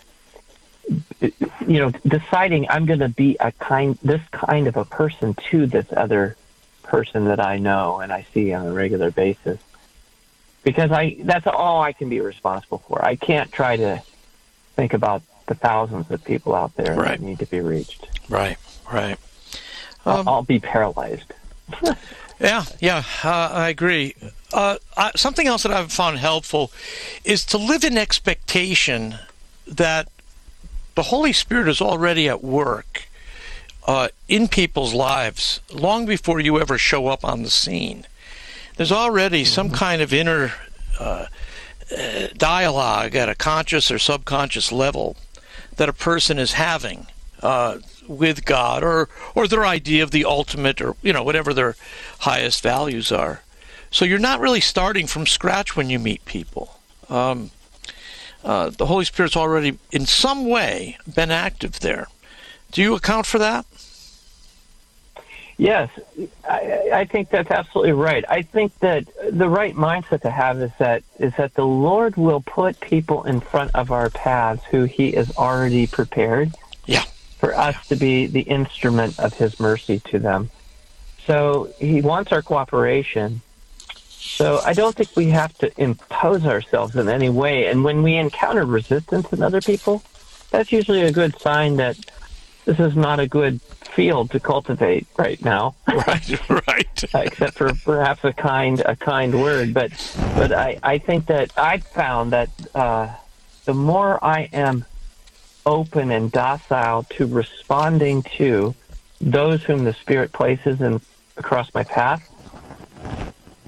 [1.20, 5.68] you know, deciding I'm going to be a kind, this kind of a person to
[5.68, 6.36] this other
[6.84, 9.60] person that I know and I see on a regular basis,
[10.64, 13.04] because I that's all I can be responsible for.
[13.04, 14.02] I can't try to
[14.76, 17.20] think about the thousands of people out there right.
[17.20, 18.08] that need to be reached.
[18.30, 18.58] Right,
[18.92, 19.18] right.
[20.06, 21.34] Um, I'll, I'll, be paralyzed.
[22.40, 24.16] yeah, yeah, uh, I agree.
[24.54, 26.72] Uh, I, something else that I've found helpful
[27.24, 29.16] is to live in expectation
[29.68, 30.08] that
[30.96, 33.08] the Holy Spirit is already at work
[33.88, 38.06] uh, in people's lives long before you ever show up on the scene.
[38.76, 39.76] There's already some Mm-hmm.
[39.76, 40.54] kind of inner
[41.00, 41.26] uh,
[41.96, 45.16] uh, dialogue at a conscious or subconscious level
[45.78, 47.08] that a person is having
[47.42, 47.78] uh,
[48.08, 51.76] with God or or their idea of the ultimate or you know whatever their
[52.20, 53.42] highest values are.
[53.92, 56.80] So you're not really starting from scratch when you meet people.
[57.10, 57.52] Um,
[58.44, 62.08] uh, the Holy Spirit's already in some way been active there.
[62.72, 63.66] Do you account for that?
[65.58, 65.90] Yes,
[66.48, 68.24] I, I think that's absolutely right.
[68.30, 72.40] I think that the right mindset to have is that is that the Lord will
[72.40, 76.56] put people in front of our paths who He is already prepared.
[76.86, 77.04] Yeah.
[77.40, 80.50] For us to be the instrument of His mercy to them.
[81.26, 83.42] So He wants our cooperation.
[84.38, 87.68] So I don't think we have to impose ourselves in any way.
[87.68, 90.04] And when we encounter resistance in other people,
[90.52, 91.98] that's usually a good sign that
[92.66, 93.60] this is not a good
[93.96, 95.76] field to cultivate right now.
[95.88, 97.04] Right, right.
[97.14, 101.84] Except for perhaps a kind a kind word, but but I I think that I've
[101.96, 103.14] found that uh,
[103.66, 104.86] the more I am
[105.66, 108.76] open and docile to responding to
[109.20, 111.02] those whom the Spirit places in
[111.38, 112.22] across my path,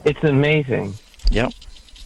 [0.06, 0.94] it's amazing.
[1.30, 1.54] Yep.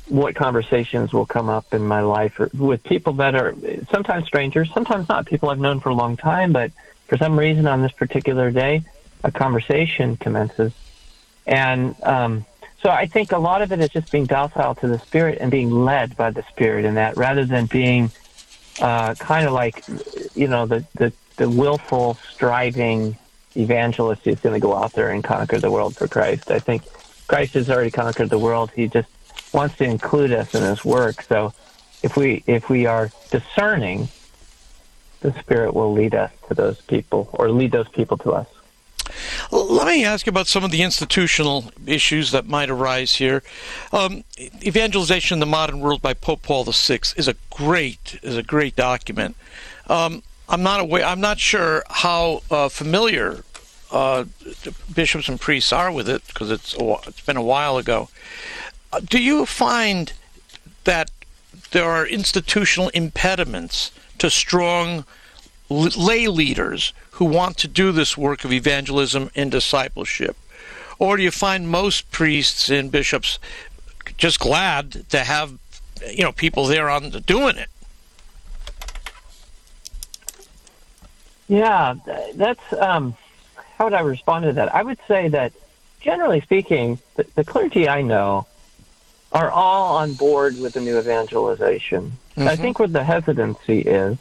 [0.07, 3.55] What conversations will come up in my life or with people that are
[3.91, 6.71] sometimes strangers, sometimes not people I've known for a long time, but
[7.07, 8.83] for some reason on this particular day,
[9.23, 10.73] a conversation commences.
[11.47, 12.45] And um,
[12.81, 15.49] so I think a lot of it is just being docile to the Spirit and
[15.49, 18.11] being led by the Spirit in that rather than being
[18.79, 19.83] uh, kind of like,
[20.35, 23.17] you know, the, the, the willful, striving
[23.57, 26.51] evangelist who's going to go out there and conquer the world for Christ.
[26.51, 26.83] I think
[27.27, 28.71] Christ has already conquered the world.
[28.75, 29.09] He just
[29.53, 31.21] wants to include us in his work.
[31.23, 31.53] So
[32.03, 34.09] if we if we are discerning,
[35.21, 38.47] the Spirit will lead us to those people or lead those people to us.
[39.51, 43.43] Let me ask about some of the institutional issues that might arise here.
[43.93, 44.23] Um,
[44.63, 48.75] Evangelization in the Modern World by Pope Paul VI is a great is a great
[48.75, 49.35] document.
[49.87, 51.03] Um, I'm not aware.
[51.03, 53.43] I'm not sure how uh, familiar
[53.95, 54.25] uh,
[54.93, 56.75] bishops and priests are with it because it's
[57.07, 58.09] it's been a while ago.
[58.91, 60.11] Uh, do you find
[60.83, 61.09] that
[61.71, 65.05] there are institutional impediments to strong
[65.69, 70.35] lay leaders who want to do this work of evangelism and discipleship?
[70.99, 73.39] Or do you find most priests and bishops
[74.17, 75.57] just glad to have
[76.11, 77.69] you know people there on doing it?
[81.47, 81.95] Yeah,
[82.35, 83.15] that's um,
[83.77, 84.73] how would I respond to that?
[84.73, 85.53] I would say that
[86.01, 88.47] generally speaking, the, the clergy I know
[89.31, 92.13] are all on board with the new evangelization.
[92.37, 92.57] I Mhm.
[92.59, 94.17] think where the hesitancy is,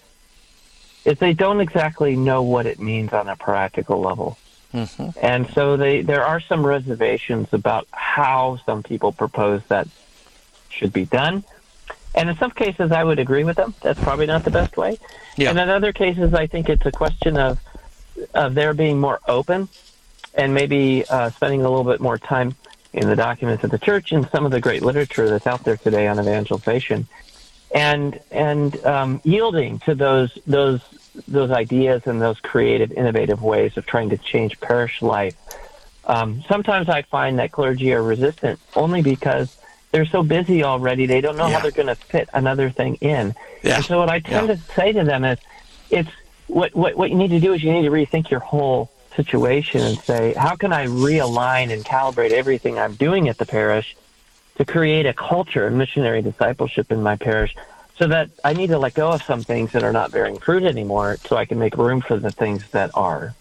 [1.05, 4.39] is they don't exactly know what it means on a practical level.
[4.73, 5.11] Mm-hmm.
[5.23, 9.87] And so they, there are some reservations about how some people propose that
[10.69, 11.45] should be done.
[12.17, 13.75] And in some cases, I would agree with them.
[13.83, 14.99] That's probably not the best way.
[15.37, 15.51] Yeah.
[15.51, 17.61] And in other cases, I think it's a question of,
[18.35, 19.69] of their being more open
[20.35, 22.55] and maybe uh, spending a little bit more time
[22.93, 25.77] in the documents of the church and some of the great literature that's out there
[25.77, 27.07] today on evangelization,
[27.75, 30.81] and and um, yielding to those those
[31.27, 35.37] those ideas and those creative, innovative ways of trying to change parish life.
[36.07, 39.57] Um, sometimes I find that clergy are resistant only because
[39.91, 43.35] they're so busy already; they don't know how they're going to fit another thing in.
[43.63, 43.77] Yeah.
[43.77, 45.39] And so, what I tend to say to them is,
[45.91, 46.11] it's
[46.55, 49.81] what what what you need to do is you need to rethink your whole situation
[49.81, 53.97] and say, how can I realign and calibrate everything I'm doing at the parish
[54.57, 57.55] to create a culture of missionary discipleship in my parish
[57.97, 60.63] so that I need to let go of some things that are not bearing fruit
[60.65, 63.35] anymore so I can make room for the things that are.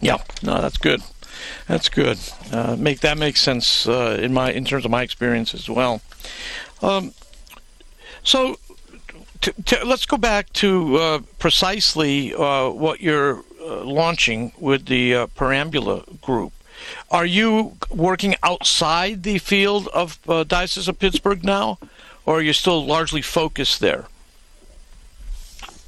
[0.00, 1.02] Yeah, no, that's good.
[1.68, 2.18] That's good.
[2.50, 6.00] Uh, make that makes sense uh, in my in terms of my experience as well.
[6.82, 7.12] Um,
[8.24, 8.56] so,
[9.42, 15.14] t- t- let's go back to uh, precisely uh, what you're uh, launching with the
[15.14, 16.52] uh, Preambula group.
[17.10, 21.78] Are you working outside the field of uh, Diocese of Pittsburgh now,
[22.24, 24.06] or are you still largely focused there?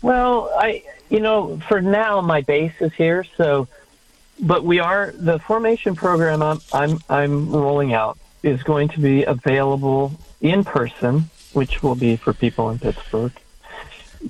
[0.03, 3.69] Well, I, you know, for now my base is here, so,
[4.39, 9.25] but we are the formation program I'm I'm I'm rolling out is going to be
[9.25, 13.33] available in person, which will be for people in Pittsburgh,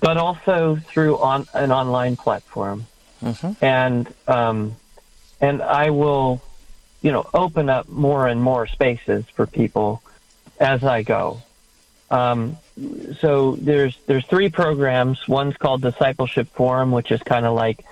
[0.01, 2.87] but also through on an online platform,
[3.23, 3.65] Mm-hmm.
[3.65, 4.77] and um,
[5.41, 6.43] and I will,
[7.01, 10.03] you know, open up more and more spaces for people
[10.61, 11.41] as I go.
[12.11, 12.59] Um,
[13.21, 15.27] so there's there's three programs.
[15.27, 17.85] One's called Discipleship Forum, which is kind of like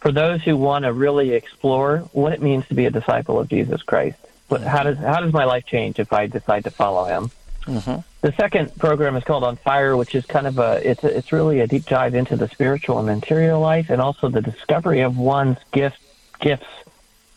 [0.00, 3.48] for those who want to really explore what it means to be a disciple of
[3.48, 4.18] Jesus Christ.
[4.48, 7.30] But how does how does my life change if I decide to follow Him?
[7.64, 8.00] Mm-hmm.
[8.26, 11.30] The second program is called On Fire, which is kind of a it's a, it's
[11.30, 15.16] really a deep dive into the spiritual and material life, and also the discovery of
[15.16, 16.00] one's gift
[16.40, 16.66] gifts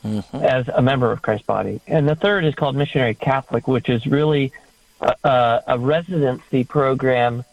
[0.04, 0.38] mm-hmm.
[0.38, 1.80] as a member of Christ's body.
[1.86, 4.52] And the third is called Missionary Catholic, which is really
[5.00, 7.46] a, a, a residency program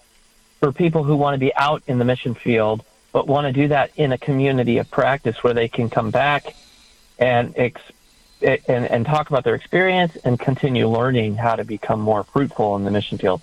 [0.58, 3.68] for people who want to be out in the mission field, but want to do
[3.68, 6.56] that in a community of practice where they can come back
[7.18, 7.82] and ex-
[8.42, 12.84] and, and talk about their experience and continue learning how to become more fruitful in
[12.84, 13.42] the mission field.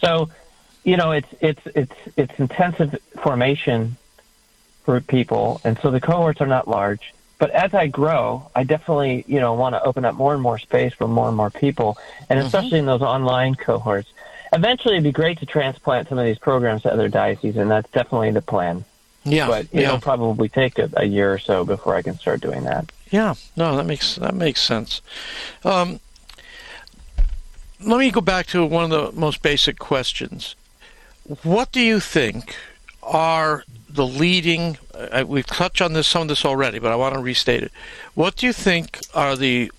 [0.00, 0.30] So,
[0.82, 3.96] you know, it's it's it's it's intensive formation
[4.84, 7.14] for people, and so the cohorts are not large.
[7.38, 10.58] But as I grow, I definitely you know want to open up more and more
[10.58, 11.98] space for more and more people,
[12.28, 12.46] and mm-hmm.
[12.46, 14.08] especially in those online cohorts.
[14.52, 17.90] Eventually, it'd be great to transplant some of these programs to other dioceses, and that's
[17.90, 18.84] definitely the plan.
[19.24, 22.64] Yeah, but it'll probably take a, a year or so before I can start doing
[22.64, 22.92] that.
[23.10, 25.00] Yeah, no, that makes that makes sense.
[25.64, 26.00] Um,
[27.80, 30.54] let me go back to one of the most basic questions.
[31.42, 32.56] What do you think
[33.02, 34.78] are the leading?
[34.94, 37.72] Uh, we've touched on this some of this already, but I want to restate it.
[38.14, 39.70] What do you think are the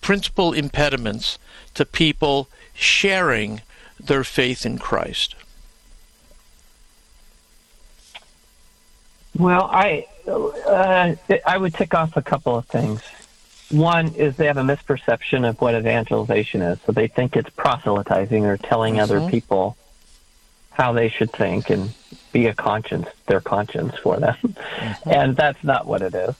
[0.00, 1.38] principal impediments
[1.74, 3.62] to people sharing
[3.98, 5.34] their faith in Christ?
[9.36, 11.14] Well, I uh,
[11.46, 13.00] I would tick off a couple of things.
[13.70, 18.44] One is they have a misperception of what evangelization is, so they think it's proselytizing
[18.44, 19.30] or telling other Mhm.
[19.30, 19.76] people
[20.72, 21.92] how they should think and
[22.32, 24.56] be a conscience, their conscience for them,
[25.06, 26.34] and that's not what it is.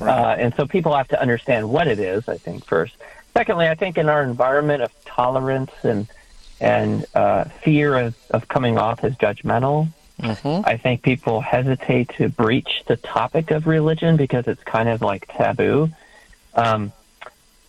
[0.00, 2.28] Uh, and so people have to understand what it is.
[2.28, 2.94] I think first.
[3.36, 6.06] Secondly, I think in our environment of tolerance and
[6.60, 9.88] and uh, fear of, of coming off as judgmental,
[10.64, 15.28] I think people hesitate to breach the topic of religion because it's kind of like
[15.28, 15.90] taboo.
[16.54, 16.92] Um,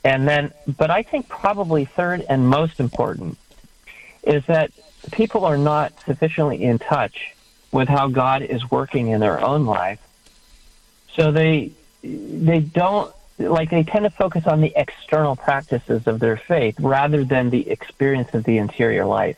[0.04, 3.38] and then, but I think probably third and most important
[4.24, 4.72] is that
[5.12, 7.36] people are not sufficiently in touch
[7.72, 10.00] with how God is working in their own life.
[11.16, 11.72] So they
[12.02, 17.24] they don't like they tend to focus on the external practices of their faith rather
[17.24, 19.38] than the experience of the interior life.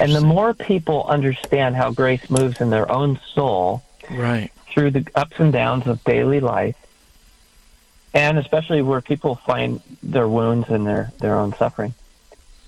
[0.00, 4.50] And the more people understand how grace moves in their own soul Right.
[4.72, 6.76] through the ups and downs of daily life,
[8.12, 11.94] and especially where people find their wounds and their, their own suffering,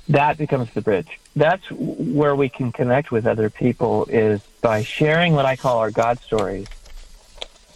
[0.08, 1.18] that becomes the bridge.
[1.34, 5.90] That's where we can connect with other people is by sharing what I call our
[5.90, 6.66] God stories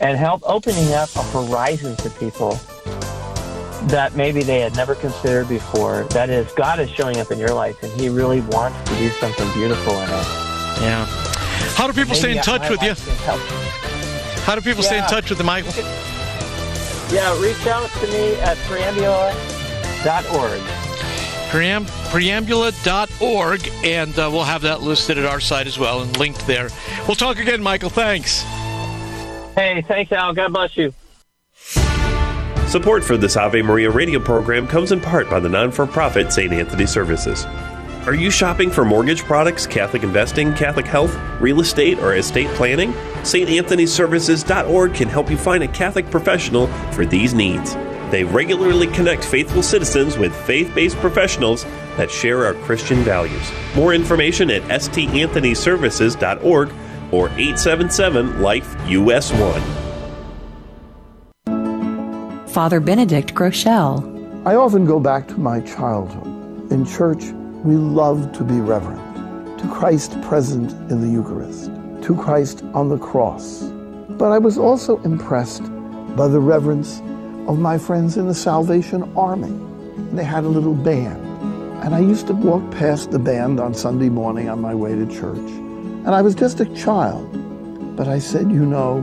[0.00, 2.58] and help opening up a horizon to people
[3.86, 6.04] that maybe they had never considered before.
[6.10, 9.08] That is, God is showing up in your life and He really wants to do
[9.10, 10.26] something beautiful in it.
[10.80, 11.06] Yeah.
[11.76, 12.88] How do people stay in touch with you?
[12.90, 13.40] life can help.
[14.44, 15.72] How do people stay in touch with you, Michael?
[17.12, 20.60] Yeah, reach out to me at preambula.org.
[21.50, 26.44] Pream- preambula.org, and uh, we'll have that listed at our site as well and linked
[26.46, 26.68] there.
[27.06, 27.90] We'll talk again, Michael.
[27.90, 28.42] Thanks.
[29.54, 30.34] Hey, thanks, Al.
[30.34, 30.92] God bless you.
[32.76, 36.30] Support for this Ave Maria radio program comes in part by the non for profit
[36.30, 36.52] St.
[36.52, 37.46] Anthony Services.
[38.04, 42.92] Are you shopping for mortgage products, Catholic investing, Catholic health, real estate, or estate planning?
[43.22, 47.72] StAnthonyServices.org can help you find a Catholic professional for these needs.
[48.10, 51.64] They regularly connect faithful citizens with faith based professionals
[51.96, 53.50] that share our Christian values.
[53.74, 56.74] More information at StAnthonyServices.org
[57.10, 59.85] or 877 Life US 1.
[62.56, 64.46] Father Benedict Groeschel.
[64.46, 66.72] I often go back to my childhood.
[66.72, 67.22] In church,
[67.62, 71.66] we love to be reverent to Christ present in the Eucharist,
[72.06, 73.64] to Christ on the cross.
[74.08, 75.64] But I was also impressed
[76.16, 77.00] by the reverence
[77.46, 79.52] of my friends in the Salvation Army.
[80.14, 81.20] They had a little band,
[81.84, 85.04] and I used to walk past the band on Sunday morning on my way to
[85.08, 85.50] church.
[86.06, 87.28] And I was just a child,
[87.98, 89.02] but I said, you know,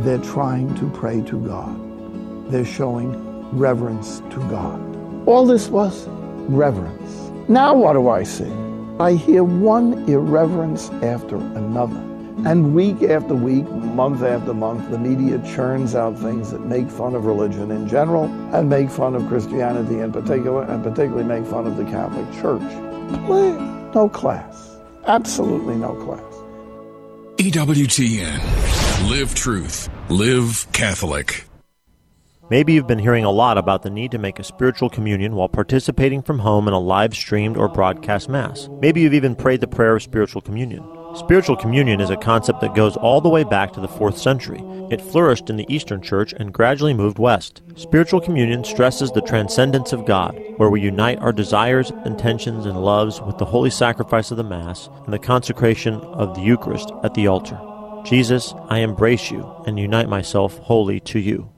[0.00, 1.85] they're trying to pray to God.
[2.48, 3.12] They're showing
[3.56, 4.80] reverence to God.
[5.26, 6.06] All this was
[6.48, 7.30] reverence.
[7.48, 8.52] Now what do I see?
[8.98, 12.02] I hear one irreverence after another.
[12.44, 17.14] And week after week, month after month, the media churns out things that make fun
[17.14, 18.24] of religion in general
[18.54, 22.60] and make fun of Christianity in particular, and particularly make fun of the Catholic Church.
[23.24, 23.58] Please,
[23.94, 24.76] no class.
[25.06, 26.20] Absolutely no class.
[27.38, 29.10] EWTN.
[29.10, 29.88] Live truth.
[30.10, 31.46] Live Catholic.
[32.48, 35.48] Maybe you've been hearing a lot about the need to make a spiritual communion while
[35.48, 38.68] participating from home in a live streamed or broadcast Mass.
[38.80, 40.84] Maybe you've even prayed the prayer of spiritual communion.
[41.16, 44.62] Spiritual communion is a concept that goes all the way back to the 4th century.
[44.92, 47.62] It flourished in the Eastern Church and gradually moved west.
[47.74, 53.20] Spiritual communion stresses the transcendence of God, where we unite our desires, intentions, and loves
[53.20, 57.26] with the holy sacrifice of the Mass and the consecration of the Eucharist at the
[57.26, 57.58] altar.
[58.04, 61.50] Jesus, I embrace you and unite myself wholly to you.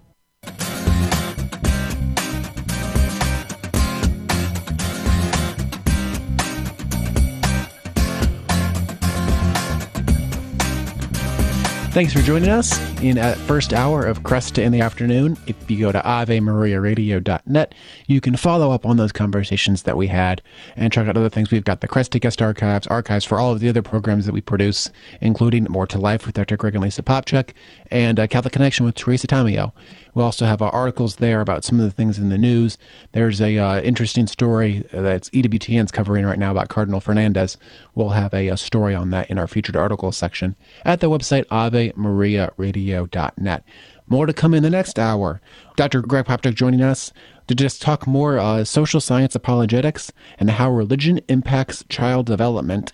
[11.99, 15.36] Thanks for joining us in that first hour of Kresta in the afternoon.
[15.49, 17.74] If you go to AveMariaRadio.net,
[18.07, 20.40] you can follow up on those conversations that we had
[20.76, 21.51] and check out other things.
[21.51, 24.40] We've got the Kresta Guest Archives, archives for all of the other programs that we
[24.40, 26.57] produce, including More to Life with Dr.
[26.57, 27.51] Greg and Lisa Popcak
[27.90, 29.72] and uh, Catholic Connection with Teresa Tomeo.
[30.19, 32.77] We also have uh, articles there about some of the things in the news.
[33.12, 37.57] There's a uh, interesting story that's EWTN's covering right now about Cardinal Fernandez.
[37.95, 41.45] We'll have a, a story on that in our featured articles section at the website
[41.45, 43.64] AveMariaRadio.net.
[44.09, 45.41] More to come in the next hour.
[45.77, 46.03] Dr.
[46.03, 47.12] Greg Popcak joining us
[47.47, 50.11] to just talk more uh, social science apologetics
[50.41, 52.91] and how religion impacts child development.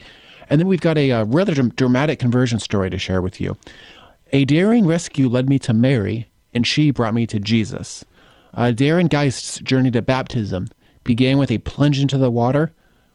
[0.50, 3.56] And then we've got a, a uh, rather dramatic conversion story to share with you.
[4.34, 8.04] A daring rescue led me to Mary, and she brought me to Jesus.
[8.54, 10.68] Uh, Darren Geist's journey to baptism
[11.02, 12.72] began with a plunge into the water,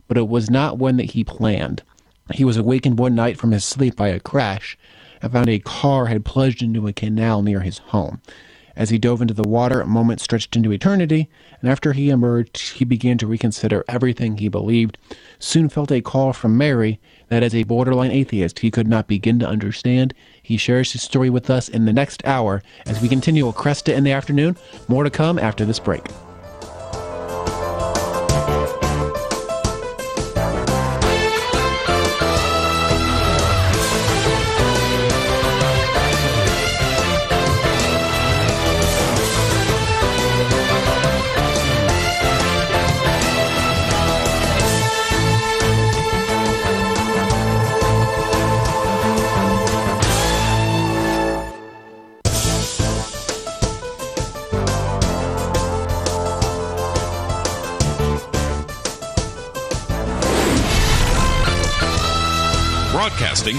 [0.08, 1.82] but it was not one that he planned.
[2.34, 4.78] He was awakened one night from his sleep by a crash
[5.22, 8.22] and found a car had plunged into a canal near his home.
[8.76, 11.28] As he dove into the water, a moment stretched into eternity,
[11.60, 14.98] and after he emerged, he began to reconsider everything he believed.
[15.38, 19.38] Soon felt a call from Mary that as a borderline atheist he could not begin
[19.40, 20.14] to understand.
[20.50, 23.94] He shares his story with us in the next hour as we continue a Kresta
[23.94, 24.58] in the afternoon.
[24.88, 26.02] More to come after this break.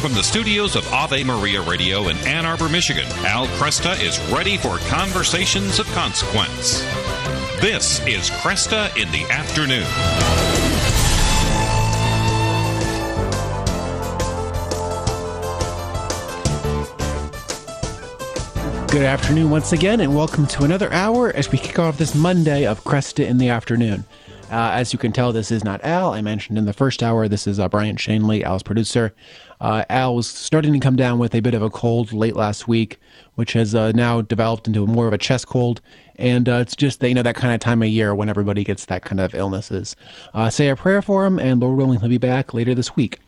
[0.01, 4.57] From the studios of Ave Maria Radio in Ann Arbor, Michigan, Al Kresta is ready
[4.57, 6.81] for conversations of consequence.
[7.61, 9.85] This is Kresta in the Afternoon.
[18.89, 22.67] Good afternoon once again, and welcome to another hour as we kick off this Monday
[22.67, 24.05] of Kresta in the Afternoon.
[24.51, 26.13] Uh, as you can tell, this is not Al.
[26.13, 29.15] I mentioned in the first hour, this is uh, Brian Shanley, Al's producer.
[29.61, 32.67] Uh, Al was starting to come down with a bit of a cold late last
[32.67, 32.99] week,
[33.37, 35.81] which has uh, now developed into more of a chest cold.
[36.17, 38.87] And uh, it's just you know that kind of time of year when everybody gets
[38.87, 39.95] that kind of illnesses.
[40.35, 43.21] Uh, say a prayer for him, and Lord willing, he'll be back later this week.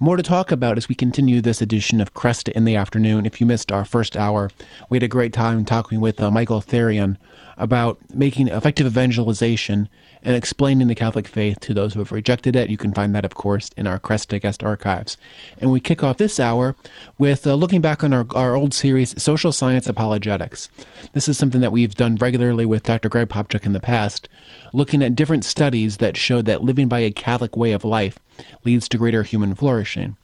[0.00, 3.26] More to talk about as we continue this edition of Kresta in the afternoon.
[3.26, 4.50] If you missed our first hour,
[4.88, 7.16] we had a great time talking with Michael Therrien
[7.56, 9.88] about making effective evangelization
[10.24, 12.70] and explaining the Catholic faith to those who have rejected it.
[12.70, 15.16] You can find that, of course, in our Kresta guest archives.
[15.60, 16.74] And we kick off this hour
[17.18, 20.68] with uh, looking back on our, our old series, Social Science Apologetics.
[21.12, 23.08] This is something that we've done regularly with Dr.
[23.08, 24.28] Greg Popcak in the past,
[24.72, 28.18] looking at different studies that showed that living by a Catholic way of life
[28.64, 30.16] leads to greater human flourishing.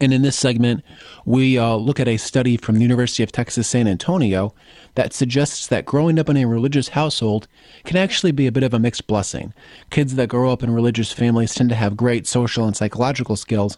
[0.00, 0.84] And in this segment,
[1.24, 4.54] we uh, look at a study from the University of Texas San Antonio
[4.94, 7.48] that suggests that growing up in a religious household
[7.84, 9.52] can actually be a bit of a mixed blessing.
[9.90, 13.76] Kids that grow up in religious families tend to have great social and psychological skills,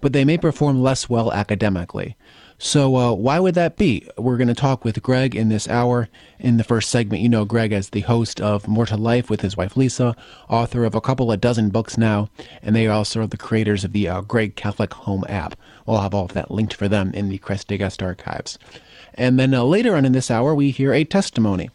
[0.00, 2.16] but they may perform less well academically.
[2.58, 4.08] So, uh, why would that be?
[4.16, 6.08] We're going to talk with Greg in this hour.
[6.38, 9.42] In the first segment, you know Greg as the host of More to Life with
[9.42, 10.16] his wife Lisa,
[10.48, 12.30] author of a couple of dozen books now,
[12.62, 15.54] and they are also the creators of the uh, Greg Catholic Home app.
[15.84, 18.58] We'll have all of that linked for them in the Kresta Guest archives.
[19.12, 21.68] And then uh, later on in this hour, we hear a testimony.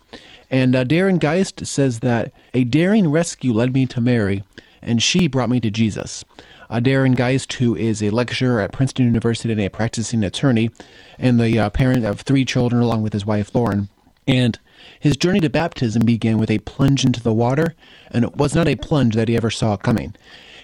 [0.50, 4.44] And uh, Darren Geist says that a daring rescue led me to Mary,
[4.82, 6.26] and she brought me to Jesus
[6.72, 10.72] uh, Darren Geist, who is a lecturer at Princeton University and a practicing attorney,
[11.20, 13.90] and the uh, parent of three children along with his wife Lauren.
[14.26, 14.58] And
[14.98, 17.76] his journey to baptism began with a plunge into the water,
[18.10, 20.16] and it was not a plunge that he ever saw coming.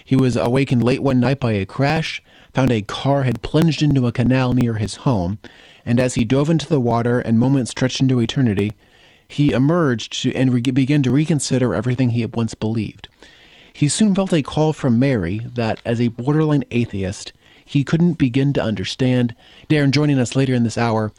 [0.04, 4.08] He was awakened late one night by a crash, found a car had plunged into
[4.08, 5.40] a canal near his home,
[5.86, 8.72] and as he dove into the water and moments stretched into eternity,
[9.28, 13.10] he emerged to, and re- began to reconsider everything he had once believed.
[13.78, 17.32] He soon felt a call from Mary that, as a borderline atheist,
[17.64, 19.36] he couldn't begin to understand.
[19.70, 21.12] Darren joining us later in this hour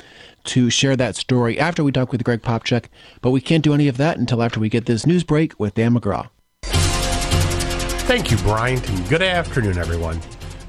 [0.46, 2.86] to share that story after we talk with Greg Popcak,
[3.20, 5.74] but we can't do any of that until after we get this news break with
[5.74, 6.30] Dan McGraw.
[8.08, 10.20] Thank you, Bryant, and good afternoon, everyone.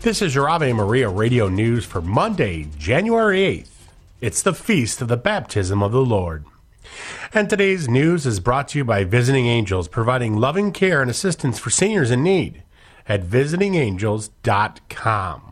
[0.01, 3.87] This is your Ave Maria radio news for Monday, January 8th.
[4.21, 6.45] It's the feast of the baptism of the Lord.
[7.33, 11.59] And today's news is brought to you by Visiting Angels, providing loving care and assistance
[11.59, 12.63] for seniors in need
[13.07, 15.49] at visitingangels.com.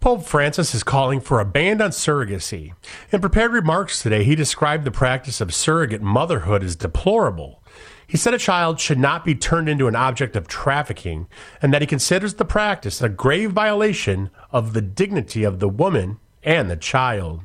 [0.00, 2.72] Pope Francis is calling for a ban on surrogacy.
[3.10, 7.60] In prepared remarks today, he described the practice of surrogate motherhood as deplorable.
[8.06, 11.26] He said a child should not be turned into an object of trafficking,
[11.60, 16.18] and that he considers the practice a grave violation of the dignity of the woman
[16.44, 17.40] and the child.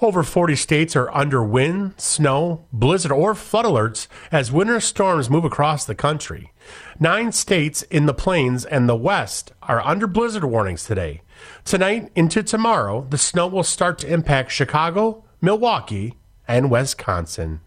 [0.00, 5.44] Over 40 states are under wind, snow, blizzard, or flood alerts as winter storms move
[5.44, 6.52] across the country.
[6.98, 11.22] Nine states in the plains and the west are under blizzard warnings today.
[11.64, 16.14] Tonight into tomorrow, the snow will start to impact Chicago, Milwaukee,
[16.46, 17.60] and Wisconsin.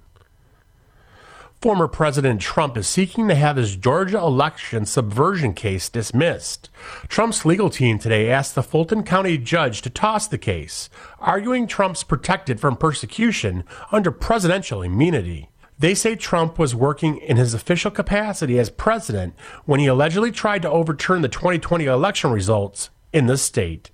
[1.66, 6.70] Former President Trump is seeking to have his Georgia election subversion case dismissed.
[7.07, 12.03] Trump's legal team today asked the Fulton County judge to toss the case, arguing Trump's
[12.03, 15.49] protected from persecution under presidential immunity.
[15.80, 19.34] They say Trump was working in his official capacity as president
[19.66, 23.89] when he allegedly tried to overturn the 2020 election results in the state.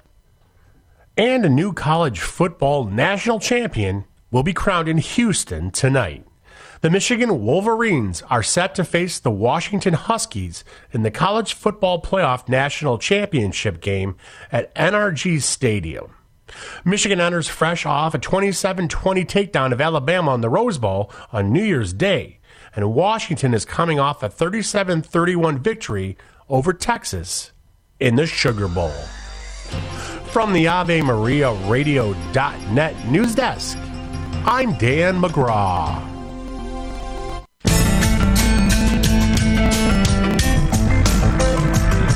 [1.15, 6.25] And a new college football national champion will be crowned in Houston tonight.
[6.81, 12.49] The Michigan Wolverines are set to face the Washington Huskies in the College Football Playoff
[12.49, 14.15] National Championship game
[14.51, 16.15] at NRG Stadium.
[16.83, 21.53] Michigan enters fresh off a 27 20 takedown of Alabama on the Rose Bowl on
[21.53, 22.39] New Year's Day,
[22.75, 26.17] and Washington is coming off a 37 31 victory
[26.49, 27.51] over Texas
[27.99, 28.89] in the Sugar Bowl.
[30.31, 33.77] From the Ave Maria Radio.net news desk,
[34.47, 36.10] I'm Dan McGraw.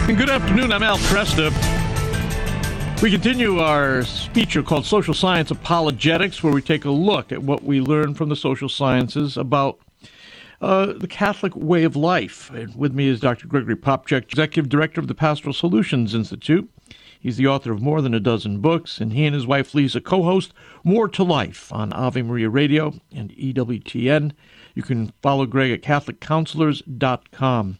[0.08, 0.72] And good afternoon.
[0.72, 1.52] I'm Al Kresta.
[3.02, 7.64] We continue our feature called Social Science Apologetics, where we take a look at what
[7.64, 9.80] we learn from the social sciences about
[10.62, 12.52] uh, the Catholic way of life.
[12.52, 13.48] And with me is Dr.
[13.48, 16.70] Gregory Popcak, Executive Director of the Pastoral Solutions Institute.
[17.20, 20.02] He's the author of more than a dozen books, and he and his wife Lisa
[20.02, 20.54] co host
[20.84, 24.34] More to Life on Ave Maria Radio and EWTN.
[24.76, 27.80] You can follow Greg at CatholicCounselors.com.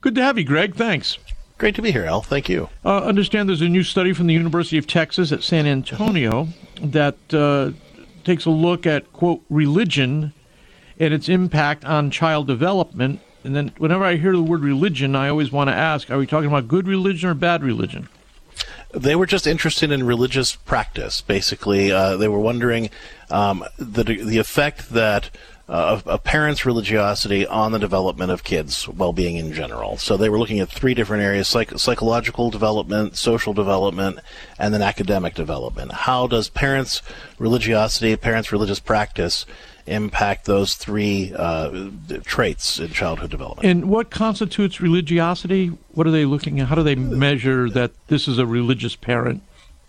[0.00, 0.74] Good to have you, Greg.
[0.74, 1.18] Thanks.
[1.58, 2.20] Great to be here, Al.
[2.20, 2.68] Thank you.
[2.84, 6.48] Uh, understand there's a new study from the University of Texas at San Antonio
[6.82, 7.70] that uh,
[8.24, 10.34] takes a look at, quote, religion
[10.98, 13.20] and its impact on child development.
[13.42, 16.26] And then whenever I hear the word religion, I always want to ask are we
[16.26, 18.08] talking about good religion or bad religion?
[18.92, 21.90] They were just interested in religious practice, basically.
[21.90, 22.90] Uh, they were wondering
[23.30, 25.30] um, the, the effect that
[25.68, 29.96] uh, a parent's religiosity on the development of kids' well-being in general.
[29.96, 34.20] So they were looking at three different areas: psych- psychological development, social development,
[34.58, 35.92] and then academic development.
[35.92, 37.02] How does parents'
[37.38, 39.44] religiosity, parents' religious practice,
[39.86, 41.90] impact those three uh,
[42.24, 43.66] traits in childhood development?
[43.66, 45.68] And what constitutes religiosity?
[45.94, 46.68] What are they looking at?
[46.68, 49.42] How do they measure that this is a religious parent?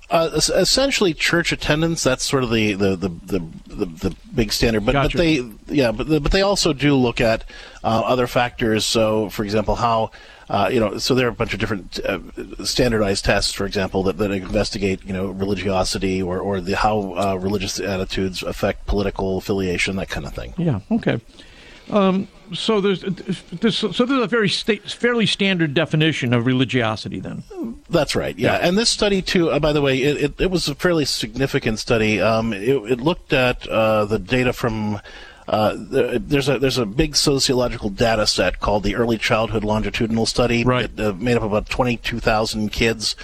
[0.09, 2.01] Uh, essentially, church attendance.
[2.03, 4.85] That's sort of the the the, the, the, the big standard.
[4.85, 5.17] But Gotcha.
[5.17, 7.43] but they yeah, but the, but they also do look at
[7.83, 8.85] uh, other factors.
[8.85, 10.11] So, for example, how.
[10.49, 12.19] Uh, you know, so there are a bunch of different uh,
[12.63, 17.35] standardized tests, for example, that, that investigate, you know, religiosity or, or the how uh,
[17.35, 20.53] religious attitudes affect political affiliation, that kind of thing.
[20.57, 20.79] Yeah.
[20.89, 21.19] Okay.
[21.89, 27.43] Um, so there's, there's so there's a very sta- fairly standard definition of religiosity then.
[27.89, 28.37] That's right.
[28.37, 29.49] Yeah, and this study too.
[29.49, 32.21] Uh, by the way, it, it, it was a fairly significant study.
[32.21, 35.01] Um, it, it looked at uh, the data from.
[35.49, 40.25] Uh, there- there's a there's a big sociological data set called the Early Childhood Longitudinal
[40.25, 40.65] Study.
[40.65, 40.85] Right.
[40.85, 43.15] It, uh, made up about 22,000 kids.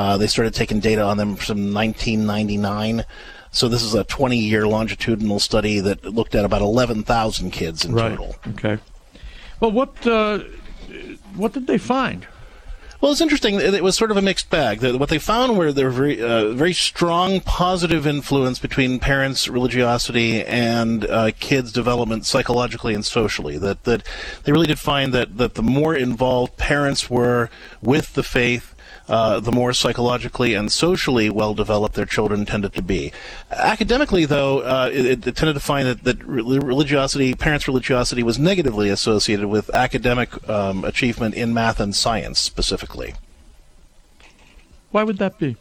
[0.00, 3.04] Uh, they started taking data on them from 1999.
[3.50, 7.92] So this is a 20 year longitudinal study that looked at about 11,000 kids in
[7.92, 8.08] Right.
[8.16, 8.34] total.
[8.48, 8.78] Okay.
[9.60, 10.38] Well, what uh,
[11.36, 12.26] what did they find?
[13.00, 13.56] Well, it's interesting.
[13.56, 14.82] It it was sort of a mixed bag.
[14.82, 20.42] What they found were there were very, uh, very strong positive influence between parents' religiosity
[20.44, 23.58] and uh, kids' development psychologically and socially.
[23.58, 24.02] That that
[24.44, 27.50] they really did find that that the more involved parents were
[27.82, 28.74] with the faith.
[29.10, 33.12] Uh, the more psychologically and socially well developed their children tended to be.
[33.50, 38.88] Academically, though, uh, it, it, tended to find that, that religiosity, parents' religiosity, was negatively
[38.88, 43.14] associated with academic um, achievement in math and science specifically.
[44.92, 45.56] Why would that be?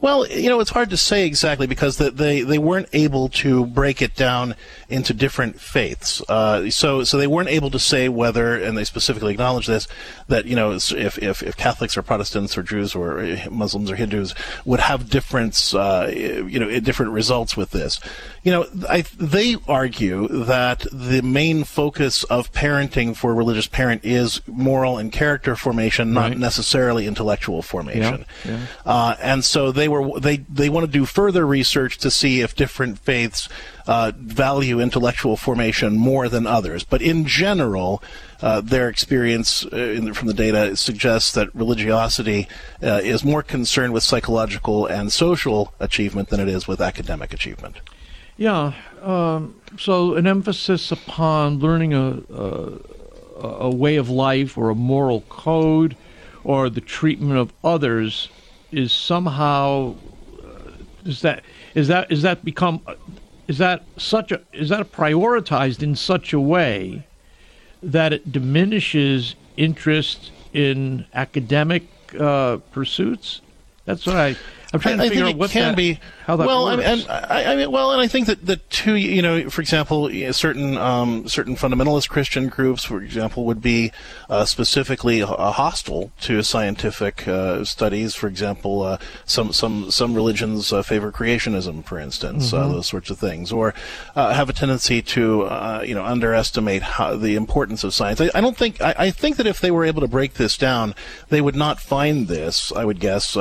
[0.00, 3.66] Well, you know, it's hard to say exactly because the, they they weren't able to
[3.66, 4.54] break it down
[4.88, 6.22] into different faiths.
[6.26, 9.86] Uh, so so they weren't able to say whether, and they specifically acknowledge this,
[10.28, 13.96] that you know if if, if Catholics or Protestants or Jews or uh, Muslims or
[13.96, 14.34] Hindus
[14.64, 18.00] would have different uh, you know different results with this.
[18.42, 24.02] You know, I, they argue that the main focus of parenting for a religious parent
[24.02, 26.38] is moral and character formation, not right.
[26.38, 28.24] necessarily intellectual formation.
[28.46, 28.66] Yeah, yeah.
[28.86, 32.54] Uh, and so they were they they want to do further research to see if
[32.54, 33.50] different faiths
[33.86, 36.82] uh, value intellectual formation more than others.
[36.82, 38.02] But in general,
[38.40, 42.48] uh, their experience uh, from the data suggests that religiosity
[42.82, 47.80] uh, is more concerned with psychological and social achievement than it is with academic achievement.
[48.40, 48.72] Yeah.
[49.02, 52.78] Um, so an emphasis upon learning a, a,
[53.42, 55.94] a way of life or a moral code
[56.42, 58.30] or the treatment of others
[58.72, 59.94] is somehow
[60.42, 60.70] uh,
[61.04, 62.80] is that is that is that become
[63.46, 67.06] is that such a is that prioritized in such a way
[67.82, 71.82] that it diminishes interest in academic
[72.18, 73.42] uh, pursuits?
[73.84, 74.36] That's what I
[74.72, 75.98] I'm trying to figure I out what can that, be.
[76.26, 76.84] How that well, works.
[76.84, 80.08] and I, I, mean, well, and I think that the two, you know, for example,
[80.32, 83.90] certain um, certain fundamentalist Christian groups, for example, would be
[84.28, 88.14] uh, specifically hostile to scientific uh, studies.
[88.14, 92.74] For example, uh, some some some religions uh, favor creationism, for instance, uh, mm-hmm.
[92.74, 93.74] those sorts of things, or
[94.14, 95.48] uh, have a tendency to
[95.84, 98.20] you know underestimate how, the importance of science.
[98.20, 100.94] I, I don't think I, think that if they were able to break this down,
[101.28, 102.70] they would not find this.
[102.70, 103.36] I would guess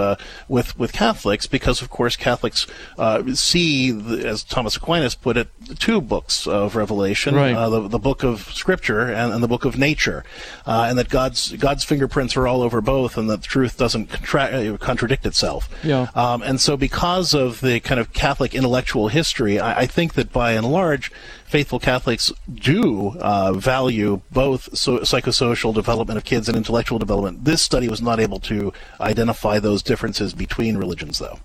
[0.47, 2.65] with with Catholics Catholics because, of course, Catholics
[2.97, 7.53] uh, see, the, as Thomas Aquinas put it, two books of Revelation: right.
[7.53, 10.23] uh, the, the book of Scripture and, and the book of nature,
[10.65, 14.73] uh, and that God's God's fingerprints are all over both, and that truth doesn't contra-
[14.73, 15.67] uh, contradict itself.
[15.83, 16.07] Yeah.
[16.15, 20.31] Um, and so, because of the kind of Catholic intellectual history, I, I think that
[20.31, 21.11] by and large,
[21.49, 27.43] faithful Catholics do uh, value both so- psychosocial development of kids and intellectual development.
[27.43, 28.71] This study was not able to
[29.01, 31.39] identify those differences between religions, though.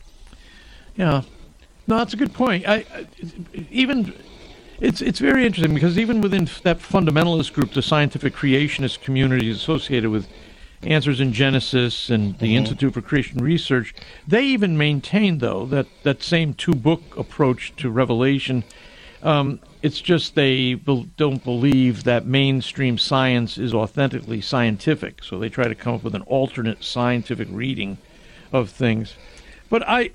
[0.95, 1.23] Yeah,
[1.87, 2.69] no, that's a good point.
[2.69, 3.07] I, I
[3.71, 4.13] even
[4.79, 10.11] it's it's very interesting because even within that fundamentalist group, the scientific creationist community associated
[10.11, 10.29] with
[10.83, 12.57] Answers in Genesis and the mm-hmm.
[12.57, 13.95] Institute for Creation Research,
[14.29, 18.65] they even maintain though that that same two book approach to Revelation.
[19.25, 25.49] Um, it's just they be- don't believe that mainstream science is authentically scientific, so they
[25.49, 27.97] try to come up with an alternate scientific reading
[28.53, 29.17] of things.
[29.71, 30.11] But I,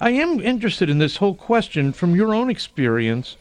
[0.00, 3.36] I am interested in this whole question from your own experience.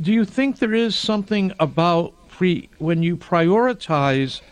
[0.00, 4.42] Do you think there is something about pre when you prioritize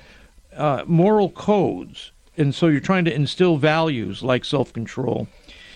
[0.56, 5.28] uh, moral codes, and so you're trying to instill values like self-control,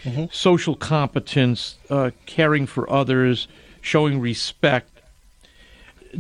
[0.05, 0.25] mm-hmm.
[0.33, 3.47] social competence, uh, caring for others?
[3.81, 5.01] Showing respect.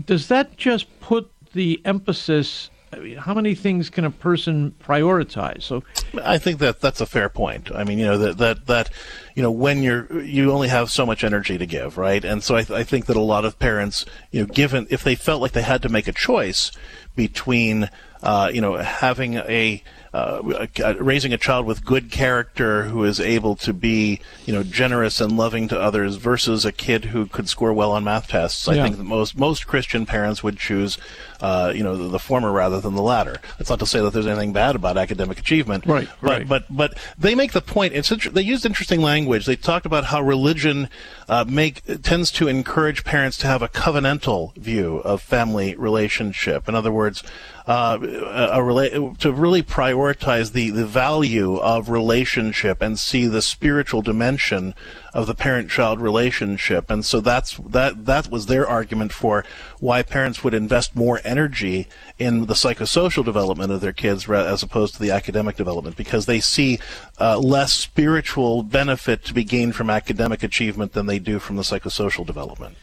[0.04, 2.70] Does that just put the emphasis?
[2.92, 5.62] I mean, how many things can a person prioritize?
[5.62, 5.82] So,
[6.22, 7.70] I think that that's a fair point.
[7.72, 8.90] I mean, you know that that that
[9.34, 12.24] you know when you're you only have so much energy to give, right?
[12.24, 15.02] And so I, th- I think that a lot of parents, you know, given if
[15.02, 16.72] they felt like they had to make a choice
[17.16, 17.90] between,
[18.22, 20.56] uh, you know, having a uh,
[20.98, 25.36] raising a child with good character who is able to be, you know, generous and
[25.36, 28.66] loving to others versus a kid who could score well on math tests.
[28.66, 28.82] I yeah.
[28.82, 30.98] think that most most Christian parents would choose,
[31.40, 33.36] uh, you know, the, the, former rather than the latter.
[33.56, 36.08] That's not to say that there's anything bad about academic achievement, right?
[36.20, 36.48] But right.
[36.48, 37.94] but but they make the point.
[37.94, 39.46] It's they used interesting language.
[39.46, 40.88] They talked about how religion
[41.28, 46.68] uh, make tends to encourage parents to have a covenantal view of family relationship.
[46.68, 47.22] In other words
[47.70, 54.02] uh, a, a to really prioritize the, the value of relationship and see the spiritual
[54.02, 54.74] dimension
[55.14, 56.90] of the parent-child relationship.
[56.90, 59.44] And so that's that that was their argument for
[59.78, 61.86] why parents would invest more energy
[62.18, 66.40] in the psychosocial development of their kids as opposed to the academic development because they
[66.40, 66.80] see
[67.20, 71.62] uh, less spiritual benefit to be gained from academic achievement than they do from the
[71.62, 72.74] psychosocial development.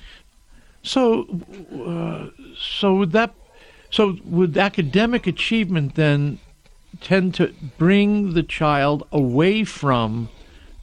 [0.82, 1.28] So,
[1.74, 3.34] uh, so would that
[3.90, 6.40] so, would academic achievement then
[7.02, 10.30] tend to bring the child away from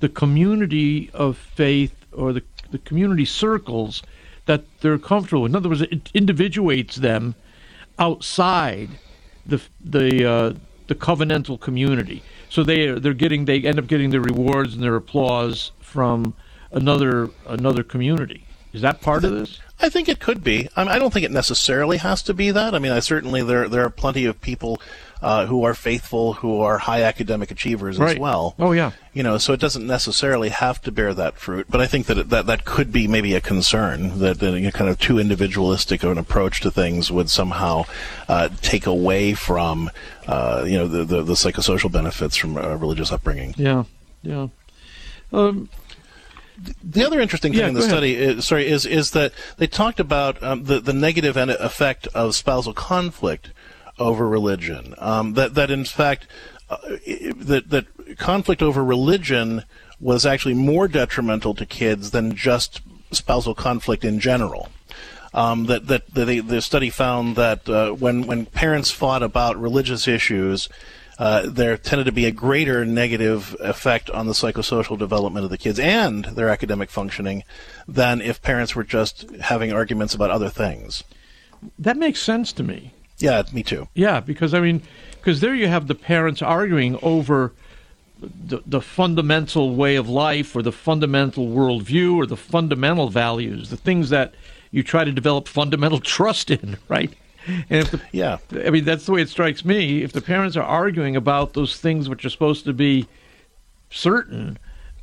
[0.01, 4.03] the community of faith or the, the community circles
[4.47, 7.35] that they're comfortable In other words, it individuates them
[7.99, 8.91] outside
[9.47, 10.53] the the uh,
[10.87, 12.23] the covenantal community.
[12.49, 16.35] so they they're getting they end up getting their rewards and their applause from
[16.73, 18.47] another another community.
[18.73, 19.61] Is that part of this?
[19.81, 20.69] I think it could be.
[20.77, 22.75] I, mean, I don't think it necessarily has to be that.
[22.75, 24.81] I mean, I certainly there there are plenty of people
[25.21, 28.13] uh, who are faithful, who are high academic achievers Right.
[28.13, 28.55] as well.
[28.59, 28.93] Oh yeah.
[29.13, 31.67] You know, so it doesn't necessarily have to bear that fruit.
[31.69, 34.61] But I think that it, that that could be maybe a concern that, that you
[34.61, 37.85] know, kind of too individualistic of an approach to things would somehow
[38.29, 39.91] uh, take away from
[40.29, 43.55] uh, you know the, the the psychosocial benefits from uh, religious upbringing.
[43.57, 43.85] Yeah.
[44.23, 44.49] Yeah.
[45.33, 45.69] Um,
[46.83, 49.99] The other interesting thing Yeah, in the study, is, sorry, is is that they talked
[49.99, 53.51] about um, the the negative effect of spousal conflict
[53.99, 54.95] over religion.
[54.99, 56.27] Um, that that in fact
[56.71, 56.77] uh,
[57.37, 59.65] that that conflict over religion
[60.01, 64.69] was actually more detrimental to kids than just spousal conflict in general.
[65.33, 70.69] Um, that that the, study found that uh, when when parents fought about religious issues,
[71.19, 75.59] uh, there tended to be a greater negative effect on the psychosocial development of the
[75.59, 77.45] kids and their academic functioning
[77.87, 81.05] than if parents were just having arguments about other things.
[81.79, 82.93] that makes sense to me.
[83.19, 83.89] Yeah, me too.
[83.95, 84.83] Yeah, because I mean,
[85.13, 87.53] because there you have the parents arguing over
[88.21, 93.77] the, the fundamental way of life or the fundamental worldview or the fundamental values, the
[93.77, 94.35] things that
[94.71, 97.13] you try to develop fundamental trust in, right?
[97.47, 100.03] And if the, yeah, I mean that's the way it strikes me.
[100.03, 103.07] If the parents are arguing about those things which are supposed to be
[103.91, 104.59] certain,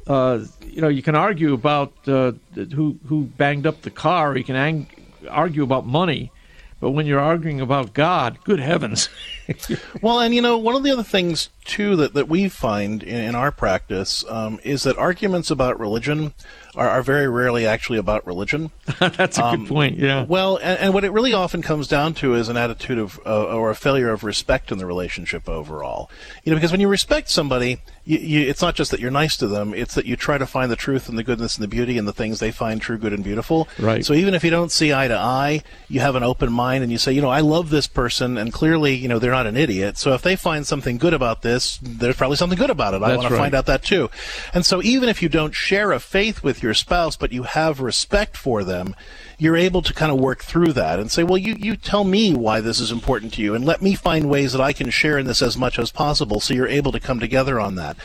[0.08, 4.38] uh, you know, you can argue about uh, who who banged up the car.
[4.38, 4.90] You can ang-
[5.30, 6.32] argue about money,
[6.80, 9.10] but when you're arguing about God, good heavens!
[10.02, 13.24] well, and you know, one of the other things too that, that we find in,
[13.24, 16.34] in our practice um, is that arguments about religion
[16.76, 18.72] are, are very rarely actually about religion.
[19.00, 19.98] That's a Um, good point.
[19.98, 20.26] Yeah.
[20.28, 23.46] Well, and, and what it really often comes down to is an attitude of uh,
[23.56, 26.10] or a failure of respect in the relationship overall.
[26.44, 29.38] You know, because when you respect somebody, you, you, it's not just that you're nice
[29.38, 31.68] to them; it's that you try to find the truth and the goodness and the
[31.68, 33.68] beauty and the things they find true, good, and beautiful.
[33.78, 34.04] Right.
[34.06, 36.92] So even if you don't see eye to eye, you have an open mind and
[36.92, 39.58] you say, you know, I love this person, and clearly, you know, they're not an
[39.58, 39.98] idiot.
[39.98, 43.04] So if they find something good about this, there's probably something good about it.
[43.04, 44.10] I want to find out that too.
[44.54, 47.80] And so even if you don't share a faith with your spouse, but you have
[47.80, 48.96] respect for them,
[49.38, 52.34] you're able to kind of work through that and say, well, you, you tell me
[52.34, 55.18] why this is important to you and let me find ways that I can share
[55.18, 57.98] in this as much as possible so you're able to come together on that.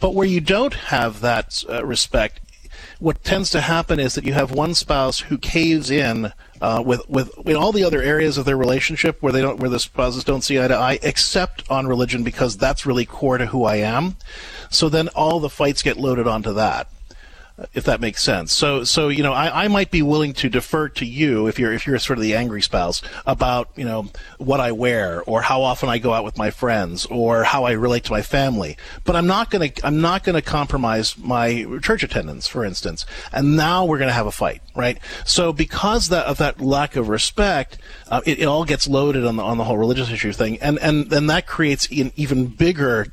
[0.00, 2.40] But where you don't have that uh, respect,
[2.98, 7.08] what tends to happen is that you have one spouse who caves in uh, with
[7.08, 10.24] with in all the other areas of their relationship where they don't where the spouses
[10.24, 13.76] don't see eye to eye, except on religion because that's really core to who I
[13.76, 14.16] am.
[14.70, 16.88] So then all the fights get loaded onto that
[17.72, 18.52] if that makes sense.
[18.52, 21.72] So, so you know, I, I might be willing to defer to you if you're
[21.72, 24.08] if you're sort of the angry spouse about you know
[24.38, 27.72] what I wear or how often I go out with my friends or how I
[27.72, 28.76] relate to my family.
[29.04, 33.06] But I'm not gonna I'm not gonna compromise my church attendance, for instance.
[33.32, 34.98] And now we're gonna have a fight, right?
[35.24, 37.78] So because that of that lack of respect,
[38.08, 40.76] uh, it, it all gets loaded on the on the whole religious issue thing, and
[40.80, 43.12] and then that creates an even bigger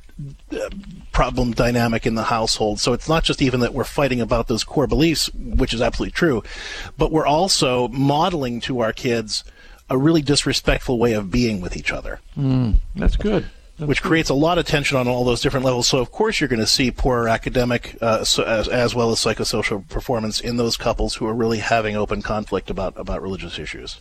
[1.11, 2.79] problem dynamic in the household.
[2.79, 6.11] So it's not just even that we're fighting about those core beliefs, which is absolutely
[6.11, 6.43] true,
[6.97, 9.43] but we're also modeling to our kids
[9.89, 12.21] a really disrespectful way of being with each other.
[12.37, 13.45] Mm, that's good.
[13.77, 14.07] That's which good.
[14.07, 15.87] creates a lot of tension on all those different levels.
[15.87, 19.17] So, of course, you're going to see poorer academic uh, so, as, as well as
[19.17, 23.99] psychosocial performance in those couples who are really having open conflict about, about religious issues.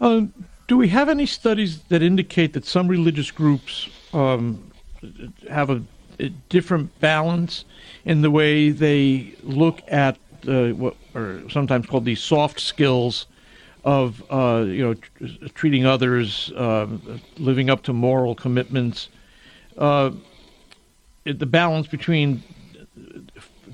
[0.00, 0.22] Uh,
[0.66, 4.72] do we have any studies that indicate that some religious groups um,
[5.48, 5.82] have a
[6.48, 7.64] different balance
[8.04, 10.16] in the way they look at
[10.46, 13.26] uh, what are sometimes called these soft skills
[13.84, 19.08] of uh, you know tr- treating others, um living up to moral commitments,
[19.78, 20.10] uh,
[21.24, 22.42] the balance between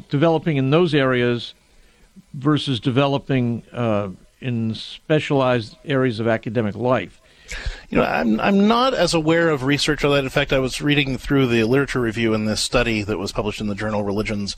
[0.09, 1.55] developing in those areas
[2.35, 4.09] versus developing uh,
[4.41, 7.21] in specialized areas of academic life.
[7.90, 10.24] You know, I'm I'm not as aware of research on that.
[10.24, 13.60] In fact, I was reading through the literature review in this study that was published
[13.60, 14.56] in the journal Religions,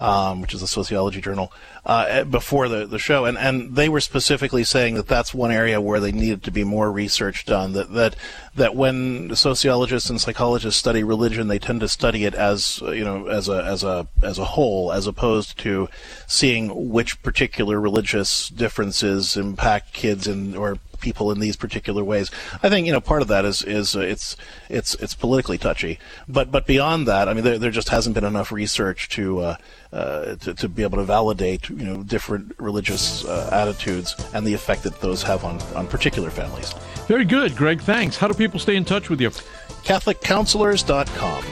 [0.00, 1.52] um, which is a sociology journal,
[1.84, 5.80] uh, before the, the show, and, and they were specifically saying that that's one area
[5.80, 7.72] where they needed to be more research done.
[7.72, 8.16] That that
[8.54, 13.26] that when sociologists and psychologists study religion, they tend to study it as you know
[13.26, 15.88] as a as a as a whole, as opposed to
[16.26, 22.30] seeing which particular religious differences impact kids and or people in these particular ways.
[22.62, 24.36] I think you know part of that is is uh, it's
[24.68, 25.98] it's it's politically touchy,
[26.28, 29.56] but but beyond that, I mean there there just hasn't been enough research to uh,
[29.92, 34.54] uh, to, to be able to validate you know different religious uh, attitudes and the
[34.54, 36.74] effect that those have on on particular families.
[37.06, 37.80] Very good, Greg.
[37.80, 38.16] Thanks.
[38.16, 39.30] How do people stay in touch with you?
[39.30, 41.42] CatholicCounselors.com.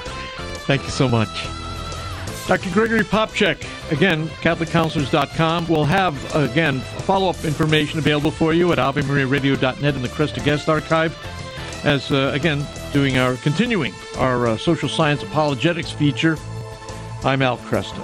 [0.67, 1.66] Thank you so much.
[2.47, 2.71] Dr.
[2.71, 3.57] Gregory Popcak,
[3.91, 5.67] again, CatholicCounselors.com.
[5.67, 10.69] We'll have, again, follow up information available for you at AveMariaRadio.net in the Kresta Guest
[10.69, 11.17] Archive.
[11.85, 16.39] As, uh, again, doing our, continuing our uh, social science apologetics feature.
[17.25, 18.01] I'm Al Kresta.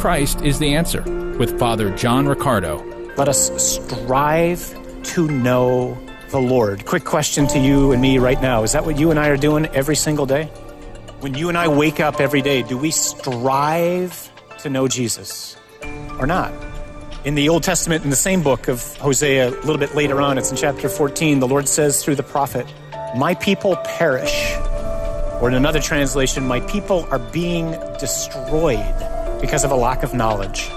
[0.00, 1.02] Christ is the answer
[1.38, 2.84] with Father John Riccardo.
[3.16, 5.96] Let us strive to know
[6.34, 6.84] the Lord.
[6.84, 8.64] Quick question to you and me right now.
[8.64, 10.46] Is that what you and I are doing every single day?
[11.20, 15.56] When you and I wake up every day, do we strive to know Jesus
[16.18, 16.52] or not?
[17.24, 20.36] In the Old Testament, in the same book of Hosea, a little bit later on,
[20.36, 22.66] it's in chapter 14, the Lord says through the prophet,
[23.16, 24.56] My people perish.
[25.40, 30.68] Or in another translation, My people are being destroyed because of a lack of knowledge.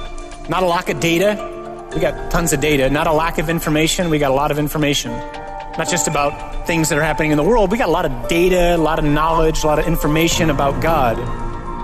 [0.49, 1.56] Not a lack of data.
[1.93, 2.89] We got tons of data.
[2.89, 4.09] Not a lack of information.
[4.09, 5.11] We got a lot of information.
[5.11, 7.71] Not just about things that are happening in the world.
[7.71, 10.81] We got a lot of data, a lot of knowledge, a lot of information about
[10.81, 11.17] God,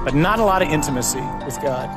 [0.03, 1.87] but not a lot of intimacy with God.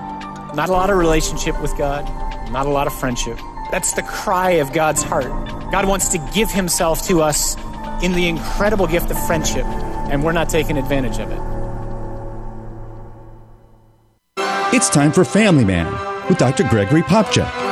[0.54, 2.04] Not a lot of relationship with God.
[2.50, 3.38] Not a lot of friendship.
[3.70, 5.26] That's the cry of God's heart.
[5.72, 7.56] God wants to give himself to us
[8.02, 11.40] in the incredible gift of friendship, and we're not taking advantage of it.
[14.74, 15.90] It's time for Family Man
[16.28, 16.64] with Dr.
[16.64, 17.65] Gregory Popcak.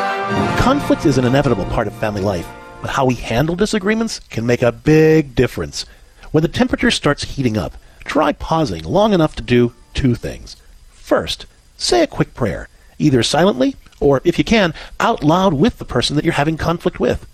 [0.58, 2.48] Conflict is an inevitable part of family life,
[2.80, 5.84] but how we handle disagreements can make a big difference.
[6.30, 10.56] When the temperature starts heating up, try pausing long enough to do two things.
[10.90, 11.46] First,
[11.76, 12.68] say a quick prayer,
[12.98, 16.98] either silently or, if you can, out loud with the person that you're having conflict
[16.98, 17.26] with.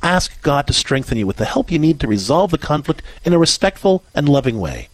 [0.00, 3.32] Ask God to strengthen you with the help you need to resolve the conflict in
[3.32, 4.88] a respectful and loving way.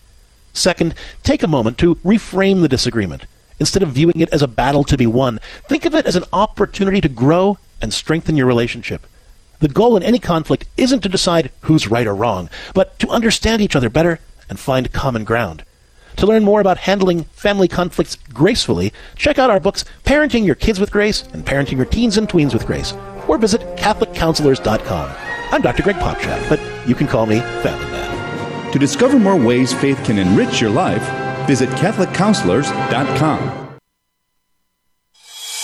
[0.54, 3.26] Second, take a moment to reframe the disagreement.
[3.60, 6.24] Instead of viewing it as a battle to be won, think of it as an
[6.32, 9.06] opportunity to grow and strengthen your relationship.
[9.60, 13.62] The goal in any conflict isn't to decide who's right or wrong, but to understand
[13.62, 15.64] each other better and find common ground.
[16.16, 20.78] To learn more about handling family conflicts gracefully, check out our books Parenting Your Kids
[20.78, 22.92] with Grace and Parenting Your Teens and Tweens with Grace,
[23.26, 25.10] or visit CatholicCounselors.com.
[25.50, 25.82] I'm Dr.
[25.82, 28.72] Greg Popcak, but you can call me Family Man.
[28.72, 31.02] To discover more ways faith can enrich your life,
[31.46, 33.64] visit CatholicCounselors.com.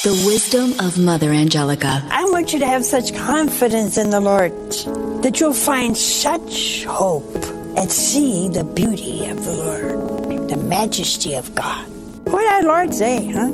[0.03, 2.03] The wisdom of Mother Angelica.
[2.11, 4.53] I want you to have such confidence in the Lord
[5.23, 7.35] that you'll find such hope
[7.77, 11.87] and see the beauty of the Lord, the majesty of God.
[12.25, 13.53] What did our Lord say, huh?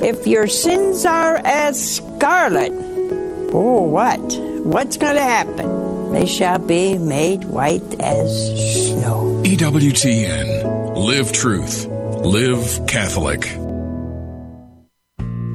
[0.00, 2.70] If your sins are as scarlet,
[3.52, 4.20] oh, what?
[4.62, 5.89] What's going to happen?
[6.12, 9.42] They shall be made white as snow.
[9.44, 10.96] EWTN.
[10.96, 11.86] Live truth.
[12.24, 13.46] Live Catholic.